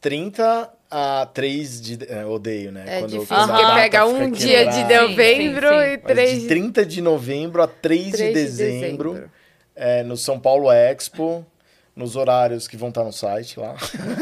[0.00, 1.98] 30 a 3 de...
[2.08, 2.84] É, odeio, né?
[2.86, 5.92] É Quando difícil, porque data pega um dia de novembro sim, sim.
[5.92, 9.30] e Mas três de 30 de novembro a 3, 3 de dezembro,
[9.74, 11.44] é, no São Paulo Expo,
[11.96, 13.74] nos horários que vão estar no site lá.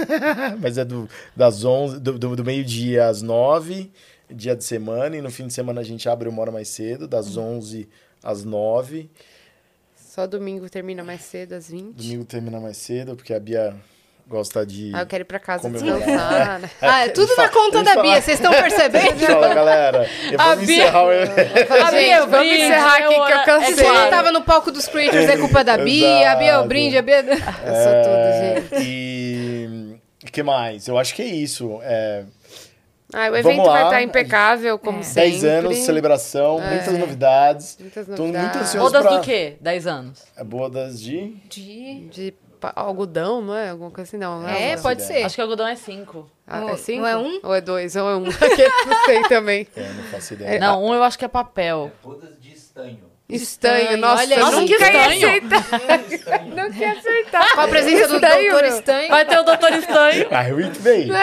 [0.63, 3.91] Mas é do, das 11, do, do, do meio-dia às 9,
[4.31, 7.09] dia de semana, e no fim de semana a gente abre uma hora mais cedo,
[7.09, 7.89] das 11
[8.23, 9.11] às 9.
[9.97, 11.97] Só domingo termina mais cedo, às 20.
[11.97, 13.75] Domingo termina mais cedo, porque a Bia
[14.27, 14.91] gosta de.
[14.95, 15.99] Ah, eu quero ir pra casa Comemorar.
[15.99, 16.71] descansar, né?
[16.81, 18.03] Ah, é tudo na eu conta da.
[18.03, 19.19] Bia, vocês estão percebendo?
[19.27, 20.11] Fala, galera.
[20.31, 21.11] Eu A vou Bia- encerrar o
[21.87, 23.75] A Bia, vamos brinde, encerrar aqui que eu é cansei.
[23.75, 23.99] Se claro.
[24.01, 26.33] não tava no palco dos creators, é culpa da Bia.
[26.33, 27.17] A Bia é o brinde, a Bia...
[27.21, 28.83] Eu sou tudo, gente.
[28.83, 29.97] E
[30.27, 30.89] o que mais?
[30.89, 31.79] Eu acho que é isso.
[31.83, 32.25] É,
[33.13, 33.89] Ah, o Vamos evento vai lá.
[33.89, 35.03] estar impecável, como É.
[35.03, 35.31] sempre.
[35.31, 37.77] 10 anos, celebração, muitas novidades.
[37.79, 38.61] Muitas Tô muito novidades.
[38.63, 39.57] ansioso Bodas pra- do quê?
[39.61, 40.23] 10 anos.
[40.37, 41.37] É bodas de...
[41.49, 42.01] De...
[42.09, 42.35] De
[42.75, 43.71] algodão, não é?
[43.71, 44.41] Alguma coisa assim, não.
[44.43, 44.83] não É, algodão.
[44.83, 45.23] pode ser.
[45.25, 46.31] Acho que o algodão é 5.
[46.47, 47.01] Ah, Não- é cinco?
[47.03, 47.41] não é um?
[47.43, 47.97] Ou é dois?
[47.97, 48.21] Ou é um?
[48.87, 49.67] não sei também.
[49.77, 50.61] É, não faço ideia.
[50.61, 51.91] Não, um eu acho que é papel.
[52.03, 53.15] Bodas de estanho.
[53.27, 55.09] Estanho, nossa, olha Nossa, que aceitar.
[56.55, 57.55] não quer acertar.
[57.55, 58.65] Com a presença do Estanho, Doutor.
[58.69, 59.09] Estanho.
[59.09, 60.27] Vai ter o Doutor Estanho.
[60.31, 61.09] Ah, muito bem.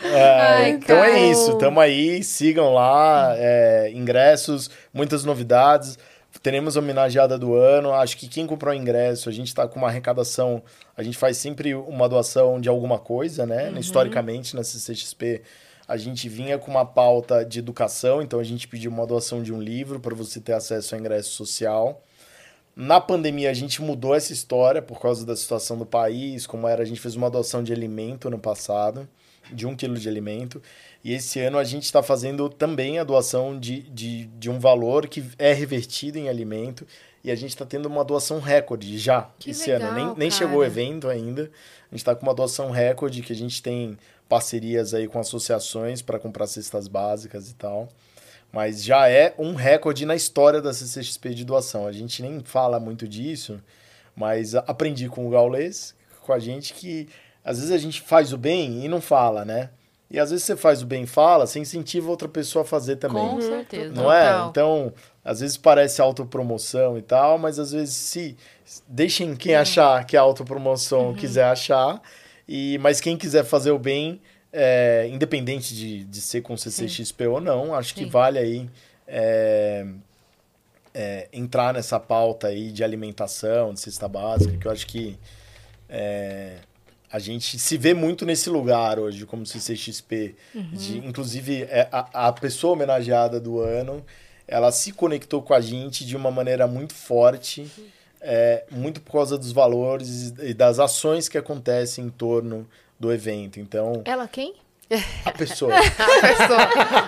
[0.00, 5.98] É, Ai, então é isso, tamo aí, sigam lá, é, ingressos, muitas novidades.
[6.48, 7.92] Teremos a homenageada do ano.
[7.92, 10.62] Acho que quem comprou ingresso, a gente tá com uma arrecadação.
[10.96, 13.70] A gente faz sempre uma doação de alguma coisa, né?
[13.78, 15.42] Historicamente, na CCXP,
[15.86, 19.52] a gente vinha com uma pauta de educação, então a gente pediu uma doação de
[19.52, 22.02] um livro para você ter acesso ao ingresso social.
[22.74, 26.80] Na pandemia, a gente mudou essa história por causa da situação do país, como era,
[26.82, 29.06] a gente fez uma doação de alimento no passado,
[29.52, 30.62] de um quilo de alimento.
[31.02, 35.06] E esse ano a gente está fazendo também a doação de, de, de um valor
[35.06, 36.86] que é revertido em alimento.
[37.22, 39.96] E a gente está tendo uma doação recorde já Que esse legal, ano.
[39.96, 40.30] Nem, nem cara.
[40.30, 41.42] chegou o evento ainda.
[41.42, 43.98] A gente está com uma doação recorde, que a gente tem
[44.28, 47.88] parcerias aí com associações para comprar cestas básicas e tal.
[48.52, 51.86] Mas já é um recorde na história da CCXP de doação.
[51.86, 53.60] A gente nem fala muito disso,
[54.16, 57.08] mas aprendi com o Gaules, com a gente, que
[57.44, 59.70] às vezes a gente faz o bem e não fala, né?
[60.10, 62.96] E às vezes você faz o bem e fala, você incentiva outra pessoa a fazer
[62.96, 63.28] também.
[63.28, 63.92] Com certeza.
[63.92, 64.24] Não é?
[64.32, 64.48] Total.
[64.50, 68.36] Então, às vezes parece autopromoção e tal, mas às vezes se
[68.88, 69.60] deixem quem Uhum.
[69.60, 72.00] achar que é autopromoção quiser achar,
[72.48, 74.18] e mas quem quiser fazer o bem,
[74.50, 78.10] é, independente de, de ser com CCXP ou não, acho que Sim.
[78.10, 78.70] vale aí
[79.06, 79.86] é,
[80.94, 85.18] é, entrar nessa pauta aí de alimentação, de cesta básica, que eu acho que
[85.86, 86.56] é,
[87.10, 90.34] a gente se vê muito nesse lugar hoje, como CCXP.
[90.72, 94.04] De, inclusive, é, a, a pessoa homenageada do ano,
[94.46, 97.70] ela se conectou com a gente de uma maneira muito forte,
[98.20, 102.66] é, muito por causa dos valores e das ações que acontecem em torno
[102.98, 103.60] do evento.
[103.60, 104.54] Então, Ela quem?
[105.24, 105.74] a pessoa.
[105.76, 106.62] A pessoa,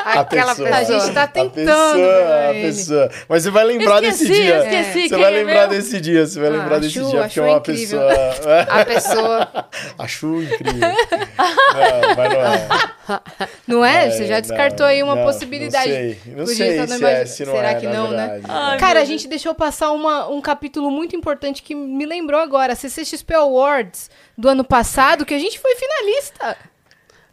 [0.04, 0.68] aquela pessoa.
[0.76, 1.54] A gente tá A tentando.
[1.54, 2.66] pessoa, a ele.
[2.68, 3.10] pessoa.
[3.28, 4.58] Mas você vai lembrar desse Esqueci, dia.
[4.58, 7.22] esqueci Você vai lembrar desse dia, você vai Ah, lembrar a desse Chu, dia, a
[7.24, 8.00] porque é uma incrível.
[8.00, 8.60] pessoa.
[8.68, 9.66] A pessoa.
[9.98, 10.88] Acho incrível.
[10.88, 13.20] Não, mas não é.
[13.66, 14.06] Não é?
[14.06, 15.88] É, Você já não, descartou aí uma não, possibilidade.
[15.90, 18.26] Não sei, não Podia sei se, é, se não Será é, que não, né?
[18.28, 18.44] verdade.
[18.48, 22.40] Ai, Cara, meu a gente deixou passar uma, um capítulo muito importante que me lembrou
[22.40, 22.74] agora.
[22.74, 26.56] CCXP Awards do ano passado, que a gente foi finalista.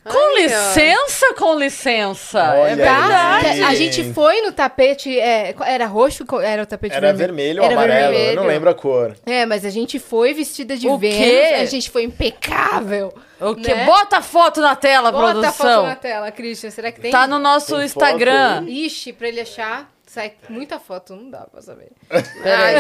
[0.10, 2.40] Com Ai, licença, com licença.
[2.40, 2.76] Olha é aí.
[2.76, 3.44] verdade.
[3.58, 5.20] Que A gente foi no tapete.
[5.20, 6.26] é, era roxo?
[6.42, 8.36] Era o tapete Era vermelho ou Era amarelo, eu vermelho.
[8.42, 9.16] não lembro a cor.
[9.26, 11.18] É, mas a gente foi vestida de O Vênus.
[11.18, 11.54] quê?
[11.60, 13.14] A gente foi impecável.
[13.40, 13.74] O quê?
[13.74, 13.86] né?
[13.86, 15.84] Bota a foto na tela, Bota a foto produção.
[15.86, 16.72] na tela, Christian.
[16.72, 17.12] Será que tem?
[17.12, 18.64] Tá no nosso Tem Instagram.
[18.68, 21.90] Ixi, pra ele achar, sai muita foto, não dá pra saber.
[22.10, 22.76] Ai.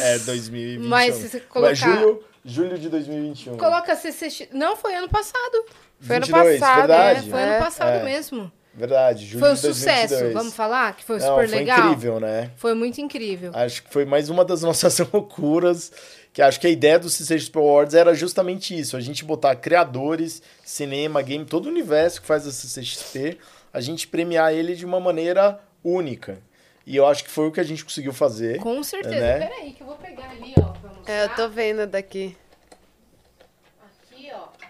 [0.00, 0.88] É 2021.
[0.88, 3.56] Mas se você colocar- É julho, julho de 2021.
[3.56, 4.48] Coloca CCX.
[4.52, 5.64] Não, foi ano passado.
[6.00, 7.18] Foi ano 22, passado, verdade.
[7.26, 8.04] É, foi É, ano passado é.
[8.04, 8.52] mesmo.
[8.74, 10.34] Verdade, julho Foi um de sucesso, 2022.
[10.34, 10.94] vamos falar?
[10.94, 11.78] Que foi Não, super foi legal.
[11.78, 12.50] incrível, né?
[12.56, 13.50] Foi muito incrível.
[13.54, 15.90] Acho que foi mais uma das nossas loucuras,
[16.30, 20.42] que acho que a ideia do CCXP Awards era justamente isso, a gente botar criadores,
[20.62, 23.38] cinema, game, todo o universo que faz a CCXP,
[23.72, 26.38] a gente premiar ele de uma maneira única.
[26.86, 28.58] E eu acho que foi o que a gente conseguiu fazer.
[28.58, 29.16] Com certeza.
[29.18, 29.38] Né?
[29.48, 30.62] Peraí, que eu vou pegar ali, ó.
[30.62, 31.12] Pra mostrar.
[31.12, 32.36] É, eu tô vendo daqui.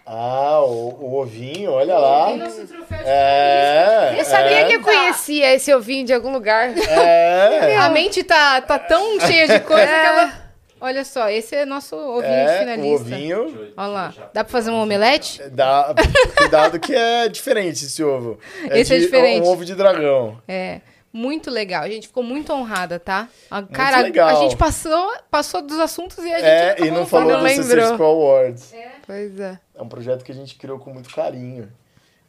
[0.09, 2.27] Ah, o, o ovinho, olha lá.
[2.27, 6.31] Tem nosso troféu de É, Eu sabia é, que eu conhecia esse ovinho de algum
[6.31, 6.69] lugar.
[6.77, 10.47] É, A mente tá, tá tão cheia de coisa que ela...
[10.79, 13.01] Olha só, esse é nosso ovinho de é o finalista.
[13.03, 13.67] ovinho.
[13.75, 14.13] Olha lá.
[14.33, 15.41] Dá pra fazer um omelete?
[15.49, 15.93] Dá,
[16.37, 18.39] cuidado que é diferente esse ovo.
[18.71, 19.45] Esse é de- diferente.
[19.45, 20.37] um ovo de dragão.
[20.47, 20.79] É.
[21.17, 21.81] Muito legal.
[21.81, 23.27] A gente ficou muito honrada, tá?
[23.49, 24.29] A, cara, legal.
[24.29, 27.39] a gente passou, passou dos assuntos e a gente É, acabou e não não falou
[27.39, 27.49] do.
[27.49, 28.73] CCXP Awards.
[29.03, 29.59] Pois é.
[29.73, 31.69] É um projeto que a gente criou com muito carinho.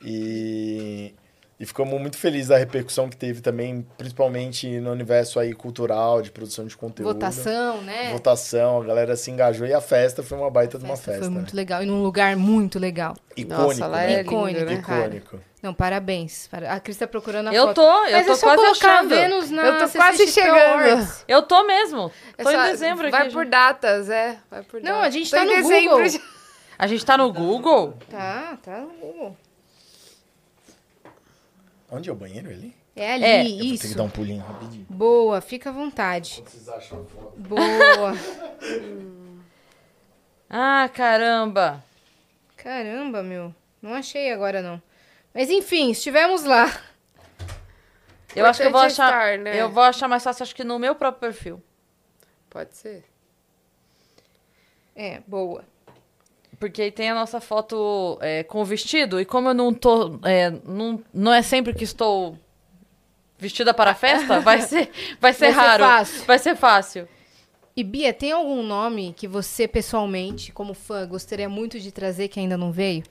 [0.02, 1.14] E,
[1.60, 6.30] e ficamos muito felizes da repercussão que teve também, principalmente no universo aí cultural, de
[6.30, 7.12] produção de conteúdo.
[7.12, 8.10] Votação, né?
[8.10, 11.20] Votação, a galera se engajou e a festa foi uma baita de uma Festa.
[11.20, 11.60] Foi muito né?
[11.60, 11.82] legal.
[11.82, 13.14] E num lugar muito legal.
[13.36, 13.62] Icônico.
[13.64, 14.14] Nossa, lá né?
[14.14, 14.82] é Icônico, lindo, né?
[14.82, 15.14] cara.
[15.14, 15.47] Icônico.
[15.62, 16.46] Não, parabéns.
[16.48, 17.74] Para- A Cris tá procurando a Eu foto.
[17.76, 19.08] tô, eu Mas tô é só quase colocar achando.
[19.08, 20.56] Vênus na Eu tô quase chegando.
[20.84, 21.24] Awards.
[21.26, 22.12] Eu tô mesmo.
[22.36, 23.32] É Tô só- em dezembro Vai aqui.
[23.32, 23.50] por gente.
[23.50, 24.38] datas, é.
[24.50, 25.06] Vai por Não, datas.
[25.06, 26.20] a gente Tô tá em no dezembro Google.
[26.78, 27.98] A gente tá no Google?
[28.08, 28.78] Tá, tá.
[28.82, 29.36] no Google.
[31.90, 32.76] Onde é o banheiro ali?
[32.94, 33.40] É ali, É.
[33.40, 33.96] Eu vou ter que isso.
[33.96, 34.86] dar um pulinho rapidinho.
[34.88, 36.42] Boa, fica à vontade.
[36.46, 37.32] Vocês acham foto?
[37.36, 38.12] Boa.
[40.50, 41.84] Ah, caramba.
[42.56, 43.54] Caramba, meu.
[43.82, 44.80] Não achei agora, não.
[45.34, 46.80] Mas enfim, estivemos lá.
[48.34, 49.06] Eu acho que eu vou é achar.
[49.06, 49.60] estar, né?
[49.60, 51.62] Eu vou achar mais fácil, acho que no meu próprio perfil.
[52.50, 53.04] Pode ser.
[54.94, 55.64] É, boa.
[56.58, 60.18] Porque aí tem a nossa foto é, com o vestido, e como eu não tô.
[60.24, 62.36] é, não, não é sempre que estou
[63.38, 64.90] vestida para a festa, vai ser,
[65.20, 65.84] vai ser Vai ser raro.
[65.84, 66.24] fácil.
[66.24, 67.08] Vai ser fácil.
[67.76, 72.40] E Bia, tem algum nome que você pessoalmente, como fã, gostaria muito de trazer que
[72.40, 73.04] ainda não veio?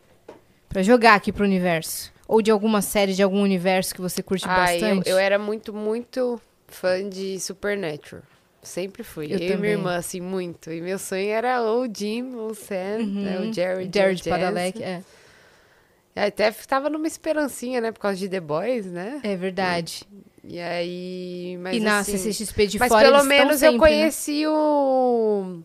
[0.69, 2.11] Pra jogar aqui pro universo?
[2.27, 5.09] Ou de alguma série, de algum universo que você curte Ai, eu, bastante?
[5.09, 8.21] eu era muito, muito fã de Supernatural.
[8.61, 9.27] Sempre fui.
[9.27, 10.69] Eu Eu, e minha irmã, assim, muito.
[10.69, 13.85] E meu sonho era ou o Jim, ou o Sam, né, o Jerry.
[13.85, 13.91] Uhum.
[13.93, 14.27] Jared Jazz.
[14.27, 15.01] Padalecki, é.
[16.15, 17.91] Até tava numa esperancinha, né?
[17.91, 19.21] Por causa de The Boys, né?
[19.23, 20.03] É verdade.
[20.43, 21.57] E aí...
[21.61, 23.97] Mas e na assim, CCXP de Mas fora pelo eles estão menos eu sempre, né?
[23.97, 25.59] conheci o...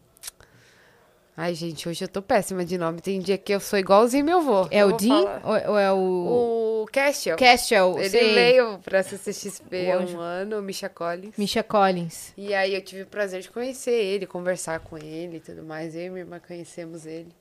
[1.43, 3.01] Ai, gente, hoje eu tô péssima de nome.
[3.01, 4.69] Tem dia que eu sou igualzinho meu avô.
[4.70, 5.40] É o Dean falar.
[5.44, 6.82] ou, ou é o...
[6.82, 7.35] O Castle.
[7.35, 8.32] Castle, Ele sei.
[8.32, 11.35] veio pra CCXP há um ano, o Misha Collins.
[11.36, 12.32] Misha Collins.
[12.36, 15.97] E aí eu tive o prazer de conhecer ele, conversar com ele e tudo mais.
[15.97, 17.35] Eu e minha irmã conhecemos ele.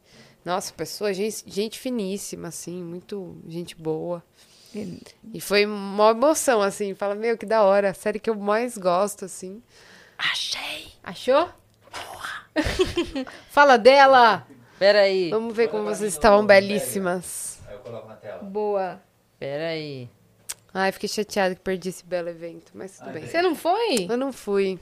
[0.44, 4.24] Nossa, pessoa, gente, gente finíssima, assim, muito gente boa.
[5.32, 8.80] E foi uma emoção, assim, fala, meu, que da hora, a série que eu mais
[8.80, 9.62] gosto, assim.
[10.18, 10.88] Achei!
[11.04, 11.50] Achou?
[13.50, 14.46] Fala dela!
[14.78, 17.60] Peraí, Vamos ver como vocês estavam belíssimas.
[17.68, 18.42] Aí eu coloco na tela.
[18.42, 19.00] Boa.
[19.40, 20.10] peraí.
[20.74, 23.28] Ai, fiquei chateada que perdi esse belo evento, mas tudo bem.
[23.28, 24.08] Você não foi?
[24.10, 24.80] Eu não fui.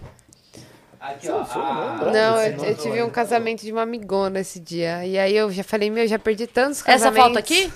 [0.99, 1.41] Aqui, ó.
[1.41, 5.05] Ah, Não, eu, eu tive um casamento de uma amigona esse dia.
[5.05, 7.27] E aí eu já falei, meu, já perdi tantos Essa casamentos.
[7.27, 7.71] foto aqui?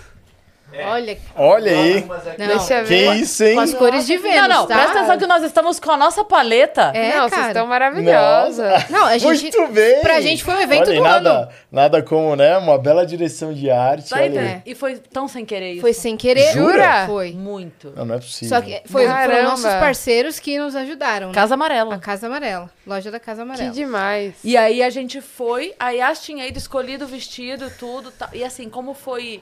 [0.86, 2.02] Olha, Olha aí.
[2.38, 2.48] Não.
[2.48, 3.14] Deixa eu Que ver.
[3.16, 3.56] isso, hein?
[3.56, 4.76] com as cores de Vênus, não, não, tá?
[4.76, 6.92] presta atenção que nós estamos com a nossa paleta.
[6.94, 7.48] É, não, vocês cara.
[7.48, 8.90] estão maravilhosas.
[8.90, 9.58] Não, a gente...
[9.58, 10.02] Muito bem.
[10.02, 11.50] pra gente foi um evento Olha, do nada, ano.
[11.72, 12.58] Nada como, né?
[12.58, 14.10] Uma bela direção de arte.
[14.10, 14.46] Tá aí, olha aí.
[14.48, 14.62] né?
[14.66, 15.82] E foi tão sem querer isso.
[15.82, 16.54] Foi sem querer.
[16.54, 17.06] Jura?
[17.06, 17.32] Foi.
[17.34, 17.92] Muito.
[17.96, 18.56] Não, não é possível.
[18.58, 21.28] Só que foi, foram nossos parceiros que nos ajudaram.
[21.28, 21.34] né?
[21.34, 21.96] Casa Amarela.
[21.96, 22.70] A Casa Amarela.
[22.86, 23.72] Loja da Casa Que Amarela.
[23.72, 24.34] demais.
[24.44, 28.12] E aí a gente foi, a Yas tinha ido escolhido o vestido, tudo.
[28.12, 28.30] tal.
[28.34, 29.42] E assim, como foi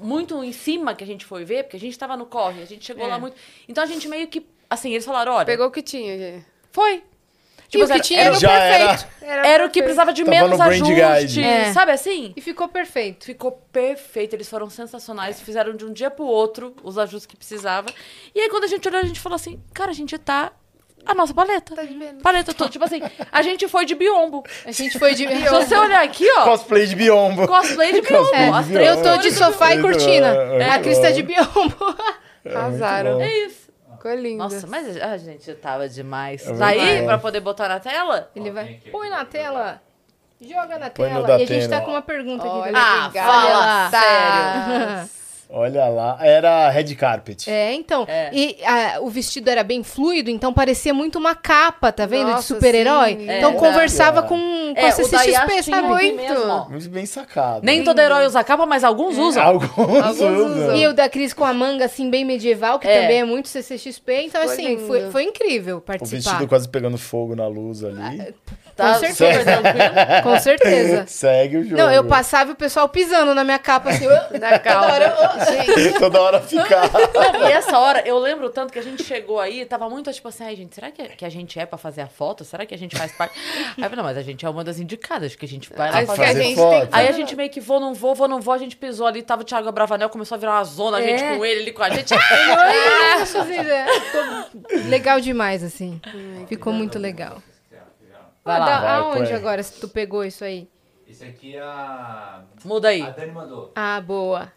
[0.00, 2.66] muito em cima que a gente foi ver, porque a gente tava no corre, a
[2.66, 3.08] gente chegou É.
[3.08, 3.36] lá muito.
[3.68, 4.46] Então a gente meio que.
[4.68, 5.46] Assim, eles falaram: olha.
[5.46, 6.46] Pegou o que tinha, gente.
[6.70, 7.02] Foi.
[7.70, 8.88] E o que tinha era, era o Já era.
[8.88, 9.12] perfeito.
[9.28, 11.42] era o que precisava de Tava menos ajuste.
[11.42, 11.70] É.
[11.74, 12.32] Sabe assim?
[12.34, 13.26] E ficou perfeito.
[13.26, 17.88] Ficou perfeito, eles foram sensacionais, fizeram de um dia pro outro os ajustes que precisava.
[18.34, 20.50] E aí quando a gente olhou, a gente falou assim, cara, a gente tá
[21.08, 21.74] a nossa paleta.
[21.74, 22.22] Tá de menos.
[22.22, 23.00] Paleta toda, tipo assim,
[23.32, 24.44] a gente foi de biombo.
[24.64, 25.26] A gente foi de...
[25.26, 27.48] Se você olhar aqui, ó, Cosplay de biombo.
[27.48, 28.54] cosplay de biombo.
[28.54, 28.72] As biombo.
[28.72, 30.26] três Eu tô de sofá e cortina.
[30.26, 30.70] É.
[30.70, 31.96] A Cris tá de biombo.
[32.44, 33.14] Arrasaram.
[33.14, 33.22] bom.
[33.22, 33.68] É isso.
[33.96, 34.38] Ficou lindo.
[34.38, 36.46] Nossa, mas a gente tava demais.
[36.46, 38.30] É tá aí pra poder botar na tela?
[38.36, 38.80] Ele vai...
[38.92, 39.82] Põe na tela.
[40.40, 41.40] Joga na Põe tela.
[41.40, 42.54] E a gente tá com uma pergunta aqui.
[42.54, 42.72] Olha.
[42.76, 45.08] Ah, fala Tá.
[45.50, 46.18] Olha lá.
[46.20, 47.50] Era red carpet.
[47.50, 48.04] É, então.
[48.06, 48.28] É.
[48.32, 52.26] E ah, o vestido era bem fluido, então parecia muito uma capa, tá vendo?
[52.26, 53.16] de Nossa, super-herói.
[53.16, 53.22] sim.
[53.30, 53.54] Então É.
[53.54, 54.22] conversava É.
[54.22, 55.88] com, com É, a o CCXP, sabe?
[55.88, 56.68] Muito.
[56.70, 57.64] Muito bem sacado.
[57.64, 59.42] Nem todo herói usa capa, mas alguns usam.
[59.42, 60.46] Alguns, Alguns usam.
[60.46, 60.76] usam.
[60.76, 63.00] E o da Cris com a manga assim, bem medieval, que É.
[63.02, 64.24] também é muito CCXP.
[64.26, 64.86] Então, assim, lindo.
[64.86, 66.16] foi, foi incrível O participar.
[66.32, 68.34] vestido quase pegando fogo na luz ali.
[68.78, 69.40] Tá Com certeza.
[69.40, 70.22] super tranquilo.
[70.22, 71.04] Com certeza.
[71.10, 71.76] Segue o jogo.
[71.76, 74.04] Não, eu passava e o pessoal pisando na minha capa assim.
[74.04, 74.88] eu- Na calma.
[75.50, 76.88] Gente, Toda hora ficar.
[77.12, 80.28] Não, e essa hora, eu lembro tanto que a gente chegou aí, tava muito tipo
[80.28, 82.44] assim, ai, gente, será que, que a gente é pra fazer a foto?
[82.44, 83.34] Será que a gente faz parte?
[83.36, 85.90] Aí eu falei, não, mas a gente é uma das indicadas, que a gente vai
[85.90, 86.22] lá fazer.
[86.26, 86.88] fazer gente foto.
[86.92, 89.22] Aí a gente meio que vou, não vou, vou, não vou, a gente pisou ali,
[89.22, 91.36] tava o Thiago Bravanel, começou a virar uma zona, a gente É.
[91.36, 92.14] com ele, ele com a gente.
[92.14, 96.00] Ah, Ah, assim, é, ficou legal demais, assim.
[96.48, 97.42] Ficou muito legal.
[98.52, 98.80] Vai lá.
[98.80, 99.34] vai, aonde põe.
[99.34, 100.68] agora se tu pegou isso aí?
[101.08, 102.42] Esse aqui é a.
[102.64, 103.02] Muda aí.
[103.02, 103.72] A Dani mandou.
[103.74, 104.52] Ah, boa.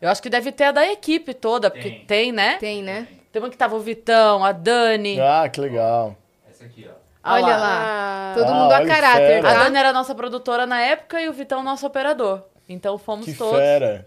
[0.00, 2.04] Eu acho que deve ter a da equipe toda, porque Tem.
[2.06, 2.56] tem, né?
[2.58, 3.06] Tem, né?
[3.30, 5.20] Tem uma que tava o Vitão, a Dani.
[5.20, 6.16] Ah, que legal.
[6.48, 6.94] Essa aqui, ó.
[7.22, 7.56] Ah Olha lá.
[7.58, 7.80] lá.
[7.82, 9.50] Ah, Todo Ah, mundo a olha caráter, fera.
[9.50, 9.62] A tá?
[9.64, 12.42] Dani era nossa produtora na época e o Vitão nosso operador.
[12.66, 13.58] Então fomos Que todos.
[13.60, 14.06] fera.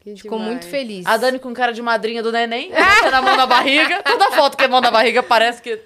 [0.00, 0.56] que Ficou demais.
[0.56, 1.06] muito feliz.
[1.06, 2.70] A Dani com cara de madrinha do neném,
[3.10, 4.02] na mão na barriga.
[4.02, 5.80] Toda foto que é mão na barriga parece que.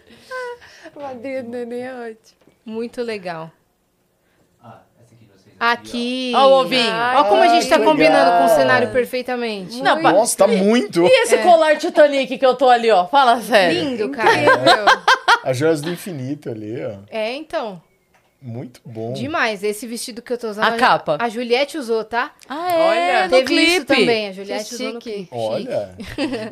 [0.98, 2.38] Madrinha do neném é ótimo.
[2.64, 3.50] Muito legal.
[4.62, 5.54] Ah, essa aqui de vocês.
[5.58, 6.32] Aqui.
[6.36, 6.92] Ó o ovinho.
[7.16, 8.56] Ó como a gente tá que combinando com o legal.
[8.56, 9.80] cenário perfeitamente.
[9.82, 11.02] Não, pa- Nossa, tá muito.
[11.04, 13.06] E esse colar Titanic que eu tô ali, ó?
[13.06, 13.80] Fala sério.
[13.82, 14.30] Lindo, cara.
[14.36, 14.84] Incrível.
[15.44, 16.98] As joias do infinito ali, ó.
[17.10, 17.80] É, então.
[18.40, 19.12] Muito bom.
[19.14, 19.64] Demais.
[19.64, 20.64] Esse vestido que eu tô usando.
[20.64, 21.16] A capa.
[21.20, 22.32] A Juliette usou, tá?
[22.48, 22.78] Ah, é?
[22.88, 23.70] Olha, no Teve clipe.
[23.76, 24.28] isso também.
[24.28, 25.28] A Juliette usou no clipe.
[25.32, 25.96] Olha.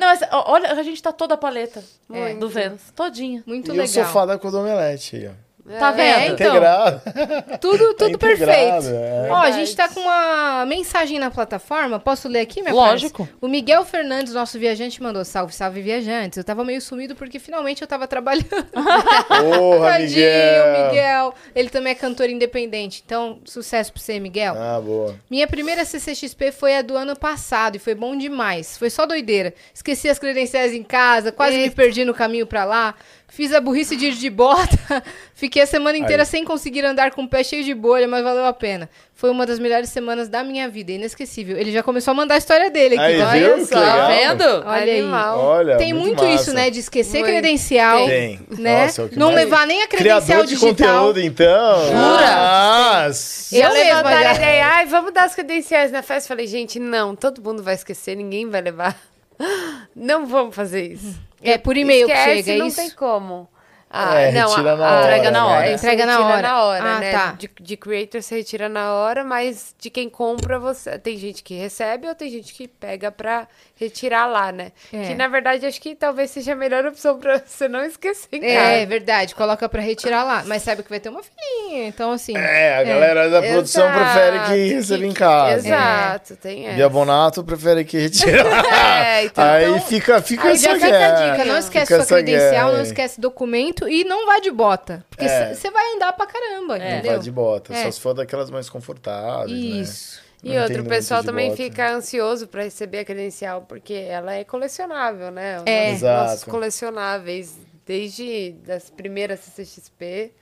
[0.00, 1.82] Não, essa- olha, a gente tá toda a paleta
[2.12, 2.34] É.
[2.34, 2.80] do Vênus.
[2.94, 3.42] Todinha.
[3.46, 3.86] Muito e legal.
[3.86, 5.45] o sofá da Codomelete aí, ó.
[5.78, 6.34] Tá É, vendo?
[6.34, 6.46] então.
[6.48, 7.02] Integrado.
[7.60, 8.94] Tudo, tudo integrado, perfeito.
[8.94, 9.28] é.
[9.30, 11.98] Ó, a gente tá com uma mensagem na plataforma.
[11.98, 13.28] Posso ler aqui, minha Lógico.
[13.40, 16.36] O Miguel Fernandes, nosso viajante, mandou salve, salve, viajantes.
[16.38, 18.46] Eu tava meio sumido porque finalmente eu tava trabalhando.
[18.72, 20.86] Porra, Tadinho, Miguel.
[20.88, 21.34] Miguel.
[21.54, 23.02] Ele também é cantor independente.
[23.04, 24.54] Então, sucesso pra você, Miguel.
[24.56, 25.14] Ah, boa.
[25.30, 28.76] Minha primeira CCXP foi a do ano passado e foi bom demais.
[28.78, 29.54] Foi só doideira.
[29.74, 31.76] Esqueci as credenciais em casa, quase me Eita.
[31.76, 32.94] perdi no caminho pra lá.
[33.28, 35.02] Fiz a burrice de ir de bota.
[35.34, 36.26] Fiquei a semana inteira Aí.
[36.26, 38.88] sem conseguir andar com o pé cheio de bolha, mas valeu a pena.
[39.14, 41.56] Foi uma das melhores semanas da minha vida, inesquecível.
[41.56, 43.04] Ele já começou a mandar a história dele aqui.
[43.04, 43.30] Aí, tá?
[43.32, 43.52] viu?
[43.54, 43.74] Olha só.
[43.80, 44.44] Tá vendo?
[44.64, 45.02] Olha aí.
[45.04, 46.34] Olha, Tem muito, massa.
[46.34, 46.70] isso, né?
[46.70, 47.26] De esquecer Muito.
[47.32, 48.06] credencial.
[48.06, 48.40] Tem.
[48.58, 48.82] Né?
[48.84, 50.98] Nossa, é Não mais- levar nem a Criador credencial de digital.
[50.98, 51.84] conteúdo, então.
[51.86, 52.36] Jura?
[52.36, 53.56] Nossa.
[53.56, 54.30] Eu mesma já.
[54.30, 56.28] a ideia, ai, vamos dar as credenciais na festa.
[56.28, 58.96] Falei, gente, não, todo mundo vai esquecer, ninguém vai levar.
[59.94, 61.14] Não vamos fazer isso.
[61.50, 62.76] É por e-mail que Esquece, chega, é não isso?
[62.76, 63.48] tem como.
[63.88, 65.54] Ah, É, não, retira na a- hora, Entrega na né?
[65.54, 65.66] hora.
[65.68, 66.42] É, Entrega na hora.
[66.42, 67.12] na hora, Ah, né?
[67.12, 67.32] tá.
[67.38, 71.54] De, de creator você retira na hora, mas de quem compra você tem gente que
[71.54, 73.46] recebe ou tem gente que pega pra
[73.78, 74.72] retirar lá, né?
[74.92, 75.02] É.
[75.08, 78.42] Que na verdade acho que talvez seja a melhor opção pra você não esquecer.
[78.42, 80.42] É, é verdade, coloca pra retirar lá.
[80.46, 82.36] Mas sabe que vai ter uma filhinha, então assim.
[82.36, 85.68] É, a galera da produção Exato, prefere que receba em casa.
[85.68, 86.76] Exato, tem essa.
[86.76, 88.36] Bia Bonato prefere que retire.
[89.06, 92.16] É, então- Aí fica, fica Aí essa já fica a dica, não esquece Fica sua
[92.22, 95.04] credencial, não esquece documento e não vá de bota.
[95.10, 95.54] Porque É.
[95.54, 96.78] você vai andar pra caramba, É.
[96.78, 97.12] Não entendeu?
[97.12, 97.84] vai de bota, É.
[97.84, 99.80] só se for daquelas mais confortáveis, né?
[99.80, 100.20] Isso.
[100.42, 101.62] E Não outro, o muito pessoal também bota.
[101.62, 105.58] fica ansioso pra receber a credencial, porque ela é colecionável, né?
[105.58, 105.80] Os É.
[105.86, 106.30] nossos- Exato.
[106.30, 107.56] nossos colecionáveis,
[107.86, 110.32] desde das primeiras CCXP.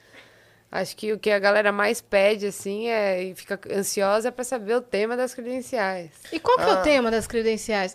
[0.71, 4.43] Acho que o que a galera mais pede, assim, é, e fica ansiosa é pra
[4.43, 6.11] saber o tema das credenciais.
[6.33, 6.81] E qual que é Ah.
[6.81, 7.95] o tema das credenciais?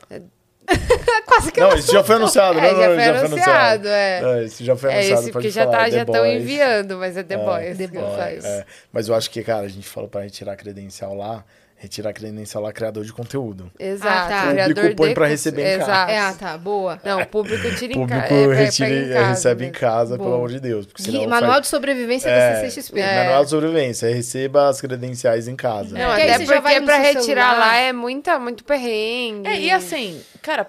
[1.25, 2.59] Quase que Não, eu isso já foi anunciado.
[2.59, 4.21] É, não, não, já não, foi já foi anunciado, é.
[4.21, 6.97] Não, isso já foi É anunciado, esse, pode porque já falar, tá, já estão enviando,
[6.97, 7.77] mas é The Boys.
[7.77, 8.45] The Boys.
[8.45, 11.43] É, mas eu acho que, cara, a gente falou pra retirar a credencial lá,
[11.81, 13.71] retirar a credencial lá, criador de conteúdo.
[13.79, 14.09] Exato.
[14.13, 14.43] Ah, tá.
[14.45, 15.91] o O criador público põe de pra cons- receber em casa.
[15.91, 16.11] Exato.
[16.11, 16.99] É, ah, tá, boa.
[17.05, 18.21] Não, o público tira em casa.
[18.27, 19.79] público é, retira- em casa recebe em mesmo.
[19.79, 20.19] casa, Boa.
[20.29, 20.85] pelo amor de Deus.
[20.85, 22.99] Porque senão Manual faz- de sobrevivência É, da CCXP.
[22.99, 23.23] É.
[23.23, 25.97] Manual de sobrevivência, receba as credenciais em casa.
[25.97, 27.57] Não, Porque aí até você já vai porque pra seu retirar celular.
[27.59, 29.47] lá é muita, muito perrengue.
[29.47, 30.67] É, e assim, cara,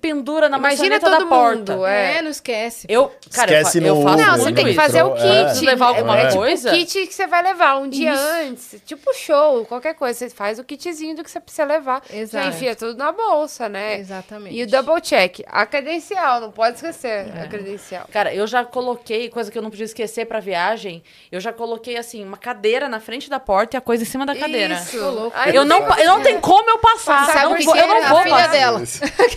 [0.00, 1.72] pendura na Imagina maçaneta todo da porta.
[1.76, 2.22] mundo, É, é.
[2.22, 2.86] não esquece.
[2.88, 5.20] Eu, cara, Esquece eu, eu faço Não, você tem que fazer o É.
[5.20, 5.44] kit.
[5.44, 6.68] Preciso levar alguma é, tipo coisa?
[6.68, 8.22] o kit que você vai levar um dia Isso.
[8.22, 8.76] antes.
[8.84, 10.18] Tipo show, qualquer coisa.
[10.18, 12.02] Você faz o kitzinho do que você precisa levar.
[12.12, 12.44] Exato.
[12.44, 13.98] Já enfia tudo na bolsa, né?
[13.98, 14.56] Exatamente.
[14.56, 15.40] E o double check.
[15.46, 18.06] A credencial, não pode esquecer a credencial.
[18.12, 21.96] Cara, eu já coloquei, coisa que eu não podia esquecer pra viagem, eu já coloquei,
[21.96, 24.74] assim, uma cadeira na frente da porta e a coisa em cima da cadeira.
[24.74, 24.98] Isso.
[24.98, 25.36] Louco.
[25.52, 27.44] Eu não, eu não tenho como eu passar.
[27.44, 27.86] Não o que vou, eu é?
[27.86, 28.48] não A vou passar.
[28.50, 28.82] dela.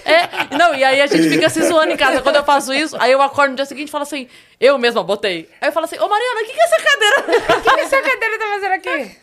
[0.05, 2.21] É, não, e aí a gente fica se zoando em casa.
[2.21, 4.27] Quando eu faço isso, aí eu acordo no dia seguinte e falo assim,
[4.59, 5.49] eu mesma botei.
[5.59, 7.57] Aí eu falo assim, ô Mariana, o que, que é essa cadeira?
[7.57, 9.17] O que essa cadeira tá fazendo aqui?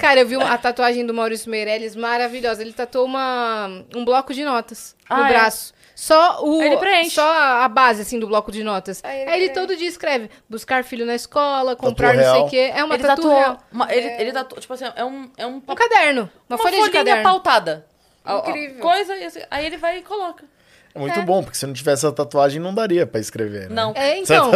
[0.00, 2.60] Cara, eu vi uma- a tatuagem do Maurício Meirelles maravilhosa.
[2.62, 5.32] Ele tatuou uma, um bloco de notas no Ah, é?
[5.32, 5.72] braço.
[5.94, 6.62] Só o.
[6.62, 7.10] Ele preenche.
[7.10, 9.00] Só a base, assim, do bloco de notas.
[9.02, 12.48] Aí ele Aí ele todo dia escreve: buscar filho na escola, comprar não sei o
[12.48, 12.70] quê.
[12.72, 15.56] É uma ele tatu tatuou, uma- ele, ele tatuou, tipo assim, é um, é um,
[15.66, 16.30] Um caderno.
[16.48, 17.22] Uma, folha de caderno.
[17.24, 17.84] pautada.
[18.28, 18.80] A- a Incrível.
[18.80, 20.44] Coisa, e assim, aí ele vai e coloca.
[20.94, 23.68] É muito bom, porque se não tivesse essa tatuagem, não daria pra escrever.
[23.68, 23.74] né?
[23.74, 24.50] Não, É, então.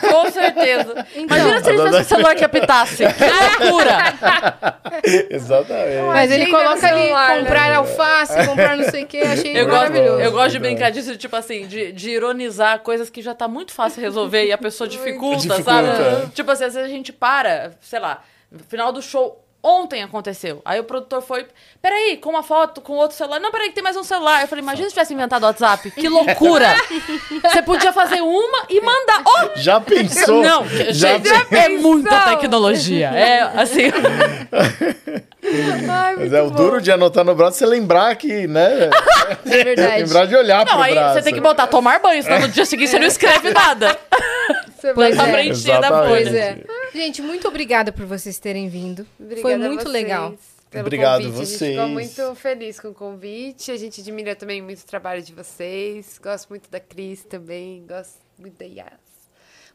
[0.00, 1.06] com certeza.
[1.14, 1.36] Então.
[1.36, 3.04] Imagina se ele tivesse um celular que apitasse.
[3.04, 3.96] Que loucura!
[5.30, 6.02] Exatamente.
[6.06, 7.40] Mas ele coloca ali: celular, né?
[7.42, 9.18] comprar alface, comprar não sei o quê.
[9.26, 10.20] Achei Eu gosto, maravilhoso.
[10.20, 13.72] eu gosto de brincar disso, tipo assim, de, de ironizar coisas que já tá muito
[13.72, 15.62] fácil resolver e a pessoa dificulta, Dificulta.
[15.64, 16.30] sabe?
[16.32, 19.41] Tipo assim, às vezes a gente para, sei lá, no final do show.
[19.64, 20.60] Ontem aconteceu.
[20.64, 21.46] Aí o produtor foi.
[21.80, 23.38] Peraí, com uma foto, com outro celular.
[23.38, 24.40] Não, peraí, que tem mais um celular.
[24.42, 25.88] Eu falei, imagina se tivesse inventado o WhatsApp.
[25.92, 26.68] Que loucura!
[27.42, 29.22] Você podia fazer uma e mandar.
[29.24, 29.50] Oh!
[29.60, 30.42] Já pensou?
[30.42, 31.58] Não, já gente, pensou?
[31.58, 33.06] é muita tecnologia.
[33.08, 33.92] É assim.
[35.88, 36.56] Ai, Mas é o bom.
[36.56, 38.90] duro de anotar no braço, você lembrar que, né?
[39.46, 40.02] É verdade.
[40.02, 41.14] lembrar de olhar Não, pro aí braço.
[41.14, 43.96] você tem que botar tomar banho, senão no dia seguinte você não escreve nada.
[44.82, 45.32] Você Pois Tá é.
[45.32, 46.28] preenchida da folha.
[46.38, 46.64] é.
[46.92, 49.06] Gente, muito obrigada por vocês terem vindo.
[49.18, 50.34] Obrigada Foi a muito vocês legal.
[50.70, 51.34] pelo Obrigado convite.
[51.34, 51.70] A gente vocês.
[51.72, 53.70] ficou muito feliz com o convite.
[53.70, 56.18] A gente admira também muito o trabalho de vocês.
[56.20, 57.86] Gosto muito da Cris também.
[57.86, 59.00] Gosto muito da Yas.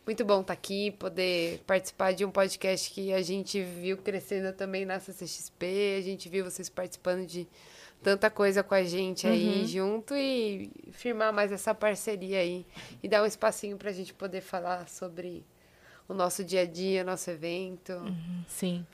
[0.05, 4.85] Muito bom estar aqui, poder participar de um podcast que a gente viu crescendo também
[4.85, 5.95] na CCXP.
[5.99, 7.47] A gente viu vocês participando de
[8.01, 12.65] tanta coisa com a gente aí junto e firmar mais essa parceria aí
[13.01, 15.43] e dar um espacinho pra gente poder falar sobre
[16.07, 17.93] o nosso dia a dia, nosso evento.
[18.47, 18.85] Sim.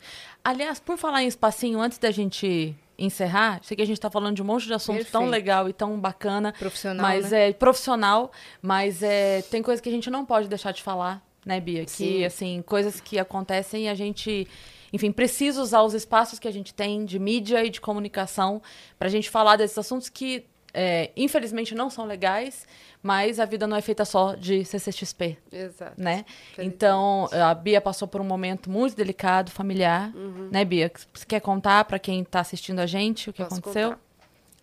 [0.44, 4.36] Aliás, por falar em espacinho, antes da gente encerrar, sei que a gente tá falando
[4.36, 5.30] de um monte de assunto tão Perfeito.
[5.30, 7.50] legal e tão bacana, Profissional, mas né?
[7.50, 8.32] é profissional,
[8.62, 11.88] mas é tem coisa que a gente não pode deixar de falar, né, Bia?
[11.88, 12.06] Sim.
[12.06, 14.48] Que assim, coisas que acontecem e a gente,
[14.94, 18.61] enfim, precisa usar os espaços que a gente tem de mídia e de comunicação
[18.98, 20.45] pra gente falar desses assuntos que
[20.76, 22.65] é, infelizmente não são legais,
[23.02, 25.94] mas a vida não é feita só de CCXP, Exato.
[26.02, 26.26] né?
[26.57, 30.49] Então, a Bia passou por um momento muito delicado, familiar, Uhum.
[30.52, 30.91] né, Bia?
[31.14, 33.90] Você quer contar pra quem tá assistindo a gente o que Posso aconteceu?
[33.90, 34.02] contar.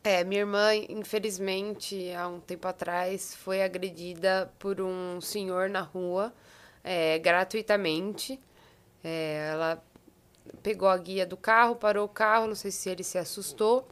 [0.02, 6.32] É, minha irmã, infelizmente, há um tempo atrás, foi agredida por um senhor na rua,
[6.82, 8.40] é, gratuitamente.
[9.04, 9.82] É, ela
[10.62, 13.86] pegou a guia do carro, parou o carro, não sei se ele se assustou.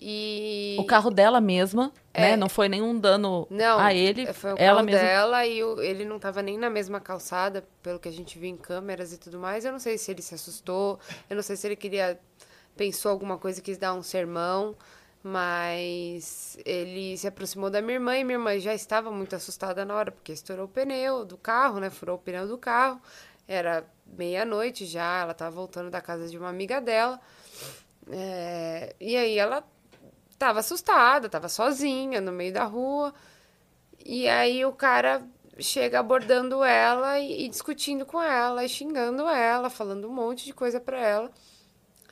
[0.00, 0.76] E.
[0.78, 2.20] O carro dela mesma, É.
[2.30, 2.36] né?
[2.36, 4.32] Não foi nenhum dano Não, a ele.
[4.32, 5.00] foi o ela carro mesma.
[5.00, 8.48] dela e o- ele não tava nem na mesma calçada, pelo que a gente viu
[8.48, 9.64] em câmeras e tudo mais.
[9.64, 12.18] Eu não sei se ele se assustou, eu não sei se ele queria
[12.76, 14.76] pensou alguma coisa quis dar um sermão,
[15.24, 19.96] mas ele se aproximou da minha irmã e minha irmã já estava muito assustada na
[19.96, 21.90] hora, porque estourou o pneu do carro, né?
[21.90, 23.00] Furou o pneu do carro.
[23.48, 23.84] Era
[24.16, 27.20] meia-noite já, ela estava voltando da casa de uma amiga dela.
[28.10, 29.62] É, e aí ela
[30.38, 33.12] tava assustada, tava sozinha no meio da rua.
[34.04, 35.22] E aí o cara
[35.58, 40.54] chega abordando ela e, e discutindo com ela, e xingando ela, falando um monte de
[40.54, 41.30] coisa pra ela.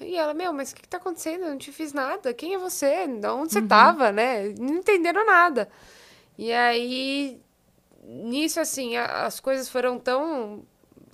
[0.01, 1.45] E ela, meu, mas o que, que tá acontecendo?
[1.45, 2.35] Eu não te fiz nada.
[2.35, 3.07] Quem é você?
[3.07, 4.53] De onde você tava, né?
[4.59, 5.71] Não entenderam nada.
[6.37, 7.41] E aí,
[8.05, 10.67] nisso, assim, a- as coisas foram tão,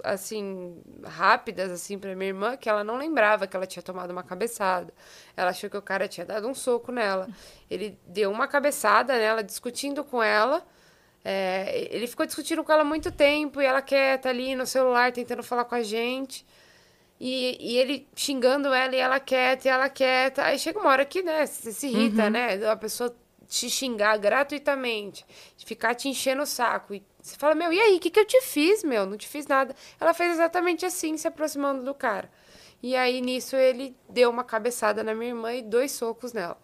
[0.03, 4.23] assim, rápidas, assim, pra minha irmã, que ela não lembrava que ela tinha tomado uma
[4.23, 4.93] cabeçada.
[5.37, 7.29] Ela achou que o cara tinha dado um soco nela.
[7.71, 10.67] Ele deu uma cabeçada nela, discutindo com ela.
[11.25, 15.43] É, ele ficou discutindo com ela muito tempo e ela quieta ali no celular, tentando
[15.43, 16.45] falar com a gente.
[17.21, 20.43] E, e ele xingando ela e ela quieta, e ela quieta.
[20.45, 22.67] Aí chega uma hora que, né, você se irrita, né?
[22.69, 23.15] A pessoa
[23.47, 25.25] te xingar gratuitamente,
[25.65, 26.95] ficar te enchendo o saco.
[26.95, 29.07] E você fala, meu, e aí, o que, que eu te fiz, meu?
[29.07, 29.75] Não te fiz nada.
[30.01, 32.29] Ela fez exatamente assim, se aproximando do cara.
[32.83, 36.59] E aí, nisso, ele deu uma cabeçada na minha irmã e dois socos nela.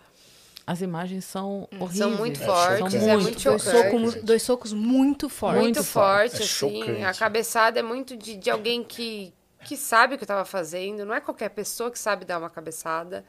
[0.66, 1.96] As imagens são horríveis.
[1.96, 2.96] São muito É fortes, chocante.
[2.96, 3.84] é muito muito Dois, chocante.
[3.84, 5.62] soco mu- dois socos muito fortes.
[5.62, 6.42] Muito, Muito forte, forte.
[6.42, 6.80] É assim.
[6.82, 7.02] chocante.
[7.04, 9.32] A cabeçada é muito de, de alguém que,
[9.64, 11.06] que sabe o que estava fazendo.
[11.06, 13.24] Não é qualquer pessoa que sabe dar uma cabeçada.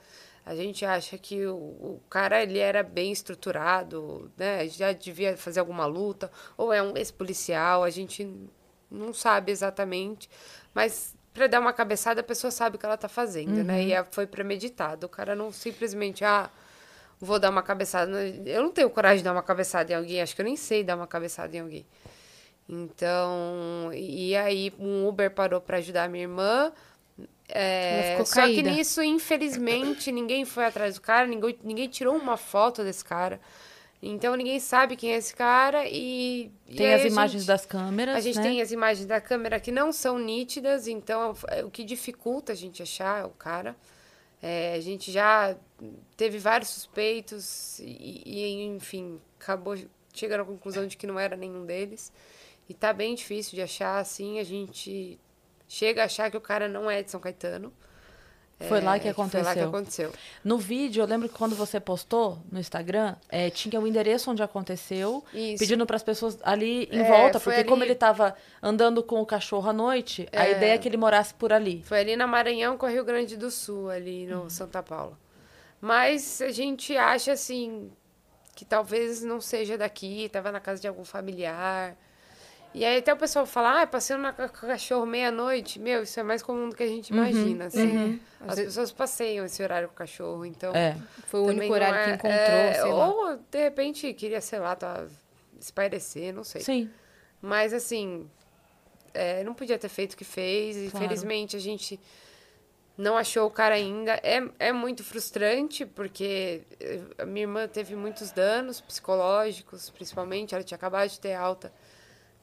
[0.45, 4.67] A gente acha que o, o cara ele era bem estruturado, né?
[4.67, 8.27] Já devia fazer alguma luta, ou é um ex-policial, a gente
[8.89, 10.29] não sabe exatamente.
[10.73, 13.83] Mas para dar uma cabeçada, a pessoa sabe o que ela tá fazendo, né?
[13.83, 15.05] E é- foi premeditado.
[15.05, 16.49] O cara não simplesmente, ah,
[17.19, 18.11] vou dar uma cabeçada.
[18.45, 20.83] Eu não tenho coragem de dar uma cabeçada em alguém, acho que eu nem sei
[20.83, 21.85] dar uma cabeçada em alguém.
[22.67, 26.71] Então, e aí um Uber parou para ajudar a minha irmã.
[27.49, 28.71] É, só que caída.
[28.71, 33.39] nisso, infelizmente, ninguém foi atrás do cara, ninguém, ninguém tirou uma foto desse cara.
[34.01, 36.49] Então ninguém sabe quem é esse cara e.
[36.67, 38.43] e Tem aí as imagens gente- das câmeras, a gente né?
[38.43, 42.55] tem as imagens da câmera que não são nítidas, então é o que dificulta a
[42.55, 43.75] gente achar o cara.
[44.41, 45.53] É, a gente já
[46.15, 49.75] teve vários suspeitos e, e, enfim, acabou
[50.13, 52.09] chegando à conclusão de que não era nenhum deles.
[52.69, 55.19] E tá bem difícil de achar, assim, a gente
[55.69, 57.71] chega a achar que o cara não é de São Caetano.
[58.67, 59.69] Foi lá É, que Foi lá que aconteceu.
[59.69, 60.13] aconteceu.
[60.43, 64.43] No vídeo, eu lembro que quando você postou no Instagram, é, tinha o endereço onde
[64.43, 65.59] aconteceu, Isso.
[65.59, 69.21] pedindo para as pessoas ali em É, volta, porque como ali- ele estava andando com
[69.21, 70.51] o cachorro à noite, a É.
[70.51, 71.81] ideia é que ele morasse por ali.
[71.85, 74.49] Foi ali na Maranhão com o Rio Grande do Sul, ali no Uhum.
[74.49, 75.17] Santa Paula.
[75.79, 77.89] Mas a gente acha assim
[78.57, 81.95] que talvez não seja daqui, estava na casa de algum familiar.
[82.73, 85.79] E aí até o pessoal fala, ah, passeando na, cachorro meia-noite.
[85.79, 88.19] Meu, isso é mais comum do que a gente Uhum, imagina, assim.
[88.47, 90.73] As pessoas passeiam esse horário com o cachorro, então...
[90.75, 90.95] É.
[91.27, 93.07] Foi o único horário que é- encontrou, é, sei lá.
[93.07, 95.05] Ou, de repente, queria, sei lá, tá,
[95.59, 96.61] espairecer, não sei.
[96.61, 96.89] Sim.
[97.41, 98.29] Mas, assim,
[99.13, 100.75] é, não podia ter feito o que fez.
[100.75, 101.05] Claro.
[101.05, 101.99] Infelizmente, a gente
[102.97, 104.19] não achou o cara ainda.
[104.23, 110.53] É, é muito frustrante, porque eh, a minha irmã teve muitos danos psicológicos, principalmente.
[110.53, 111.71] Ela tinha acabado de ter alta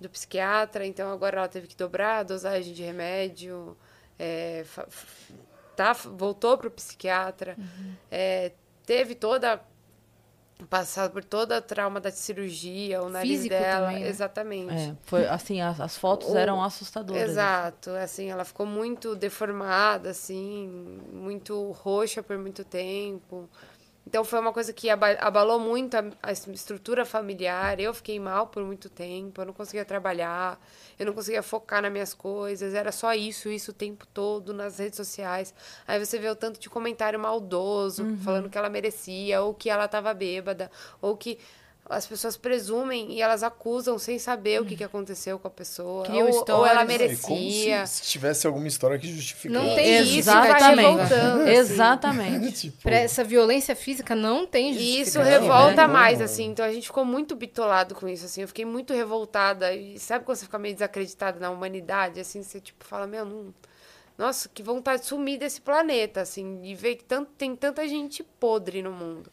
[0.00, 3.76] do psiquiatra, então agora ela teve que dobrar a dosagem de remédio.
[4.18, 4.64] é,
[5.74, 7.56] tá, voltou para o psiquiatra.
[8.10, 8.52] é,
[8.84, 9.60] teve toda
[10.70, 14.08] passado por toda a trauma da cirurgia, o nariz Físico dela, também, né?
[14.08, 14.72] exatamente.
[14.72, 17.28] É, foi assim, as, as fotos O- eram assustadoras.
[17.28, 20.66] Exato, assim, ela ficou muito deformada, assim,
[21.12, 23.48] muito roxa por muito tempo.
[24.06, 27.80] Então foi uma coisa que aba- abalou muito a, a estrutura familiar.
[27.80, 30.60] Eu fiquei mal por muito tempo, eu não conseguia trabalhar,
[30.96, 34.78] eu não conseguia focar nas minhas coisas, era só isso, isso o tempo todo nas
[34.78, 35.52] redes sociais.
[35.88, 39.86] Aí você vê o tanto de comentário maldoso, falando que ela merecia, ou que ela
[39.86, 40.70] estava bêbada,
[41.02, 41.36] ou que
[41.88, 46.04] as pessoas presumem e elas acusam sem saber o que, que aconteceu com a pessoa.
[46.04, 46.82] Criam ou, ou ela.
[46.82, 47.86] É merecia.
[47.86, 49.54] se, se tivesse alguma história que justificasse.
[49.54, 50.60] Não tem isso, Exatamente.
[50.60, 51.50] vai te revoltando, assim.
[51.52, 52.52] Exatamente.
[52.66, 55.92] Tipo, Pra essa violência física não tem E isso revolta né?
[55.92, 56.46] mais, assim.
[56.46, 58.42] Então a gente ficou muito bitolado com isso, assim.
[58.42, 59.72] Eu fiquei muito revoltada.
[59.72, 62.42] E sabe quando você fica meio desacreditado na humanidade, assim?
[62.42, 63.54] Você, tipo, fala, meu, não...
[64.18, 66.60] Nossa, que vontade de sumir desse planeta, assim.
[66.64, 69.30] E ver que tanto, tem tanta gente podre no mundo.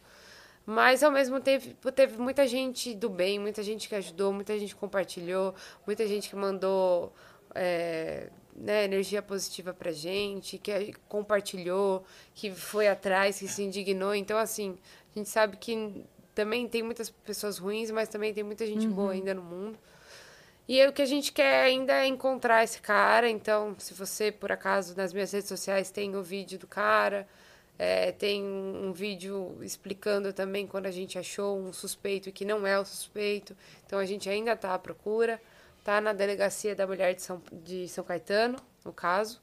[0.65, 4.73] Mas, ao mesmo tempo, teve muita gente do bem, muita gente que ajudou, muita gente
[4.73, 5.53] que compartilhou,
[5.85, 7.14] muita gente que mandou
[7.53, 14.15] é, né, energia positiva pra gente, que compartilhou, que foi atrás, que se indignou.
[14.15, 14.77] Então, assim,
[15.14, 19.11] a gente sabe que também tem muitas pessoas ruins, mas também tem muita gente boa
[19.11, 19.77] ainda no mundo.
[20.65, 23.30] E aí, o que a gente quer ainda é encontrar esse cara.
[23.30, 27.27] Então, se você, por acaso, nas minhas redes sociais tem o vídeo do cara,
[27.78, 32.80] é, tem um, vídeo explicando também quando a gente achou um suspeito que não é
[32.80, 33.56] o suspeito.
[33.86, 35.41] Então, a gente ainda está à procura.
[35.84, 39.43] Tá na delegacia da mulher de São, de São Caetano, no caso.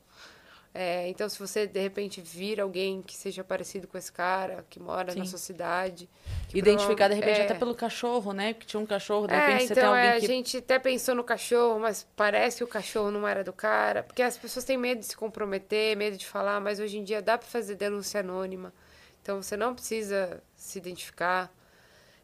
[0.73, 4.79] É, então, se você, de repente, vir alguém que seja parecido com esse cara, que
[4.79, 5.31] mora na Sim.
[5.31, 6.09] sua cidade...
[6.49, 8.55] que Identificar, de repente, é, até pelo cachorro, né?
[8.55, 10.25] Porque tinha um cachorro, de é, repente você tem então, alguém é, que.
[10.25, 14.05] a gente até pensou no cachorro, mas parece que o cachorro não era do cara.
[14.05, 17.21] Porque as pessoas têm medo de se comprometer, medo de falar, mas hoje em dia
[17.21, 18.73] dá para fazer denúncia anônima.
[19.23, 21.53] Então você não precisa se identificar.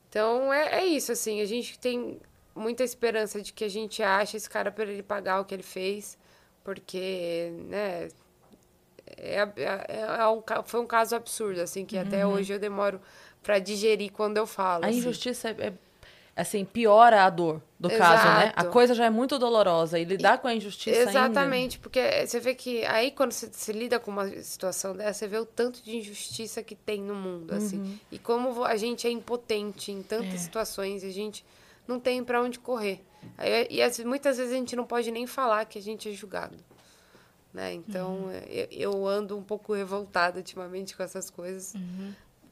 [0.09, 2.21] Então é, é isso, assim, a gente tem
[2.55, 5.63] muita esperança de que a gente ache esse cara para ele pagar o que ele
[5.63, 6.17] fez,
[6.65, 8.09] porque, né,
[9.17, 13.01] é, é, é um, foi um caso absurdo, assim, que até hoje eu demoro
[13.43, 14.85] para digerir quando eu falo.
[14.85, 14.99] A assim.
[14.99, 15.73] injustiça é, é,
[16.35, 18.53] assim, piora a dor do caso, né?
[18.57, 18.71] A Exato.
[18.71, 21.11] coisa já é muito dolorosa e lidar com a injustiça ainda.
[21.11, 25.29] Exatamente, porque você vê que aí quando você, você lida com uma situação dessa, você
[25.29, 27.99] vê o tanto de injustiça que tem no mundo, assim.
[28.11, 31.45] E como a gente é impotente em tantas situações e a gente
[31.87, 33.01] não tem para onde correr.
[33.39, 36.57] Aí, e muitas vezes a gente não pode nem falar que a gente é julgado.
[37.57, 37.73] Né?
[37.73, 41.73] Então, eu, eu ando um pouco revoltada ultimamente com essas coisas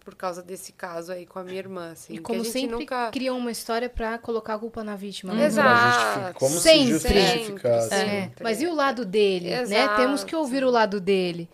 [0.01, 2.15] por causa desse caso aí com a minha irmã, assim.
[2.15, 3.11] E que como a gente sempre, nunca...
[3.11, 5.33] criam uma história pra colocar a culpa na vítima.
[5.35, 5.41] né?
[5.41, 5.93] pra Exato.
[5.93, 6.99] justificar- como Sempre.
[7.01, 7.89] se justificasse.
[7.91, 8.45] Sempre, É, sempre.
[8.45, 9.61] Mas e o lado dele, né?
[9.61, 9.97] Exato.
[10.01, 11.51] Temos que ouvir o lado dele.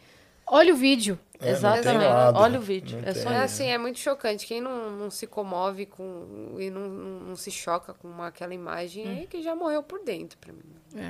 [0.46, 1.18] Olha o vídeo.
[1.40, 2.04] É, Exatamente.
[2.04, 2.38] lado.
[2.38, 4.46] Olha o vídeo, é só É assim, é muito chocante.
[4.46, 8.52] Quem não, não se comove com e não, não, não se choca com uma- aquela
[8.54, 9.22] imagem Hum.
[9.22, 10.60] é que já morreu por dentro pra mim.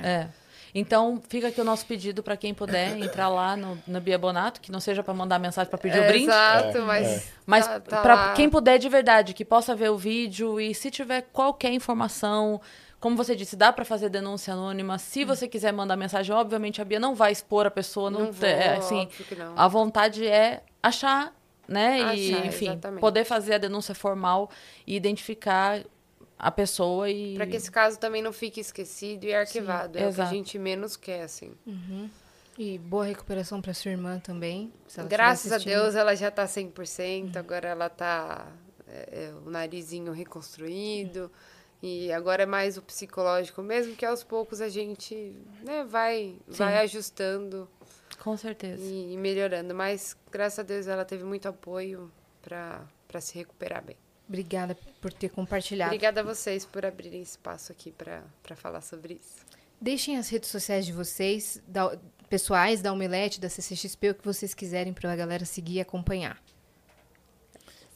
[0.03, 0.29] É.
[0.73, 4.61] Então, fica aqui o nosso pedido para quem puder entrar lá no, na Bia Bonato,
[4.61, 6.25] que não seja para mandar mensagem para pedir o brinde.
[6.25, 7.07] Exato, É, mas.
[7.07, 7.23] é.
[7.45, 10.89] Mas tá- tá para quem puder de verdade, que possa ver o vídeo e se
[10.89, 12.61] tiver qualquer informação,
[12.99, 14.97] como você disse, dá para fazer denúncia anônima.
[14.97, 18.31] Se você quiser mandar mensagem, obviamente a Bia não vai expor a pessoa, não, Não
[18.31, 19.53] vou, é, assim, óbvio que não.
[19.57, 21.33] a vontade é achar,
[21.67, 22.99] né, e Achar, enfim, exatamente.
[23.01, 24.49] poder fazer a denúncia formal
[24.85, 25.81] e identificar
[26.41, 29.95] a pessoa e Pra que esse caso também não fique esquecido e arquivado.
[29.97, 30.35] é o que a exato.
[30.35, 31.53] gente menos quer, assim.
[32.57, 34.73] E boa recuperação pra sua irmã também.
[35.07, 35.59] Graças a.
[35.59, 38.47] Deus ela já tá 100%, agora ela tá
[38.87, 41.31] é, é, o narizinho reconstruído.
[41.83, 46.77] E agora é mais o psicológico mesmo, que aos poucos a gente né, vai, vai
[46.79, 47.67] ajustando
[48.19, 48.83] com certeza.
[48.83, 49.73] e, e melhorando.
[49.75, 52.11] Mas graças a Deus ela teve muito apoio
[52.41, 52.85] pra
[53.19, 53.97] se recuperar bem.
[54.31, 55.89] Obrigada por ter compartilhado.
[55.89, 58.23] Obrigada a vocês por abrirem espaço aqui pra
[58.55, 59.45] falar sobre isso.
[59.79, 61.97] Deixem as redes sociais de vocês, da-
[62.29, 66.41] pessoais, da Omelete, da CCXP, o que vocês quiserem pra galera seguir e acompanhar.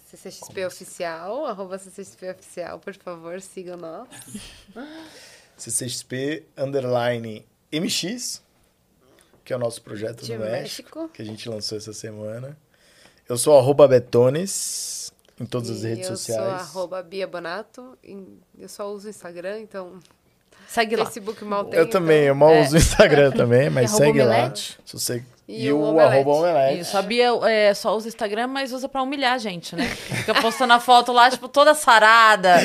[0.09, 4.09] CCXP Oficial, arroba CCXP Oficial, por favor, sigam nós.
[5.55, 8.43] CCXP underline MX,
[9.45, 11.09] que é o nosso projeto De no México, México.
[11.13, 12.57] que a gente lançou essa semana.
[13.29, 16.41] Eu sou arroba Betones em todas as E redes eu sociais.
[16.41, 17.97] sou arroba Bia Bonato,
[18.57, 19.99] eu só uso o Instagram, então
[20.67, 21.05] Segue lá.
[21.05, 21.79] Facebook mal tem.
[21.79, 22.61] Eu também, eu mal É.
[22.63, 24.53] uso o Instagram também, mas segue lá.
[24.55, 25.23] Se você...
[25.47, 26.15] E E, o o Omelete.
[26.15, 26.79] arroba Omelete.
[26.81, 29.85] Isso, a Bia é, só usa Instagram, mas usa pra humilhar a gente, né?
[29.85, 32.55] Fica postando a foto lá, tipo, toda sarada,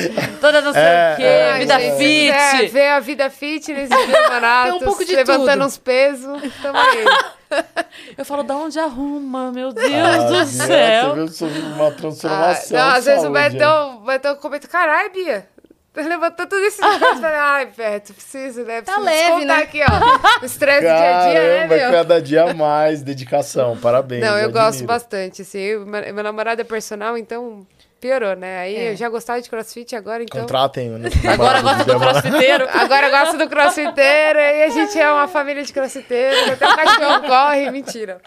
[0.41, 1.97] toda não sei É, o quê, é, vida é.
[1.97, 2.31] fit.
[2.31, 5.65] É, ver a vida fitness Bia Bonato, Tem um pouco de levantando tudo.
[5.65, 7.05] uns pesos, tamo aí.
[8.17, 11.13] Eu falo, da onde arruma, meu Deus Ah, do céu.
[11.15, 14.67] Teve sobre uma Ah, transformação não, às de vezes o saúde, Betão, o Betão comenta,
[14.69, 15.45] caralho, Bia,
[15.93, 17.19] Levantou tudo esses dias.
[17.19, 18.81] Falei, ai, Beto, preciso, né?
[18.81, 19.63] Tá Preciso leve, descontar né?
[19.63, 20.41] aqui, ó.
[20.41, 21.91] O estresse do dia a dia, né, meu?
[21.91, 24.21] cada dia mais, dedicação, parabéns.
[24.21, 25.59] Não, eu gosto bastante, assim.
[25.59, 27.67] eu- meu namorado é personal, então
[28.01, 28.59] piorou, né?
[28.61, 28.91] Aí É.
[28.91, 30.41] eu já gostava de crossfit, agora então...
[30.41, 30.91] Contratem
[31.31, 32.67] Agora gosta do crossfiteiro.
[32.73, 36.49] Agora eu gosto do crossfiteiro e a gente é uma família de crossfiteiros.
[36.49, 38.19] Até o cachorro corre, mentira.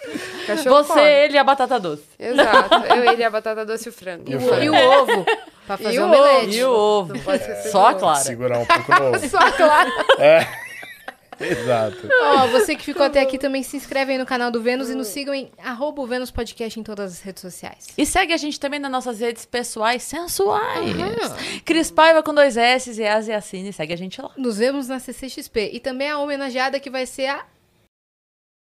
[0.43, 1.25] O cachorro Você, corre.
[1.25, 2.05] ele e a batata doce.
[2.19, 2.75] Exato.
[2.95, 4.25] Eu, ele, a batata doce e o frango.
[4.31, 4.63] E o frango.
[4.63, 5.27] E o ovo,
[5.67, 6.57] pra fazer E o omelete.
[6.57, 7.13] E o ovo.
[7.71, 8.21] Só a clara.
[8.21, 9.29] Segurar um pouco no ovo.
[9.29, 9.91] Só claro.
[11.41, 12.09] Exato.
[12.23, 14.95] Ó, você que ficou até aqui também se inscreve aí no canal do Vênus e
[14.95, 17.89] nos sigam em arroba o Vênus Podcast em todas as redes sociais.
[17.97, 20.95] E segue a gente também nas nossas redes pessoais sensuais.
[21.65, 23.73] Cris Paiva com dois S e As e Assine.
[23.73, 24.31] Segue a gente lá.
[24.37, 25.71] Nos vemos na CCXP.
[25.73, 27.45] E também a homenageada que vai ser a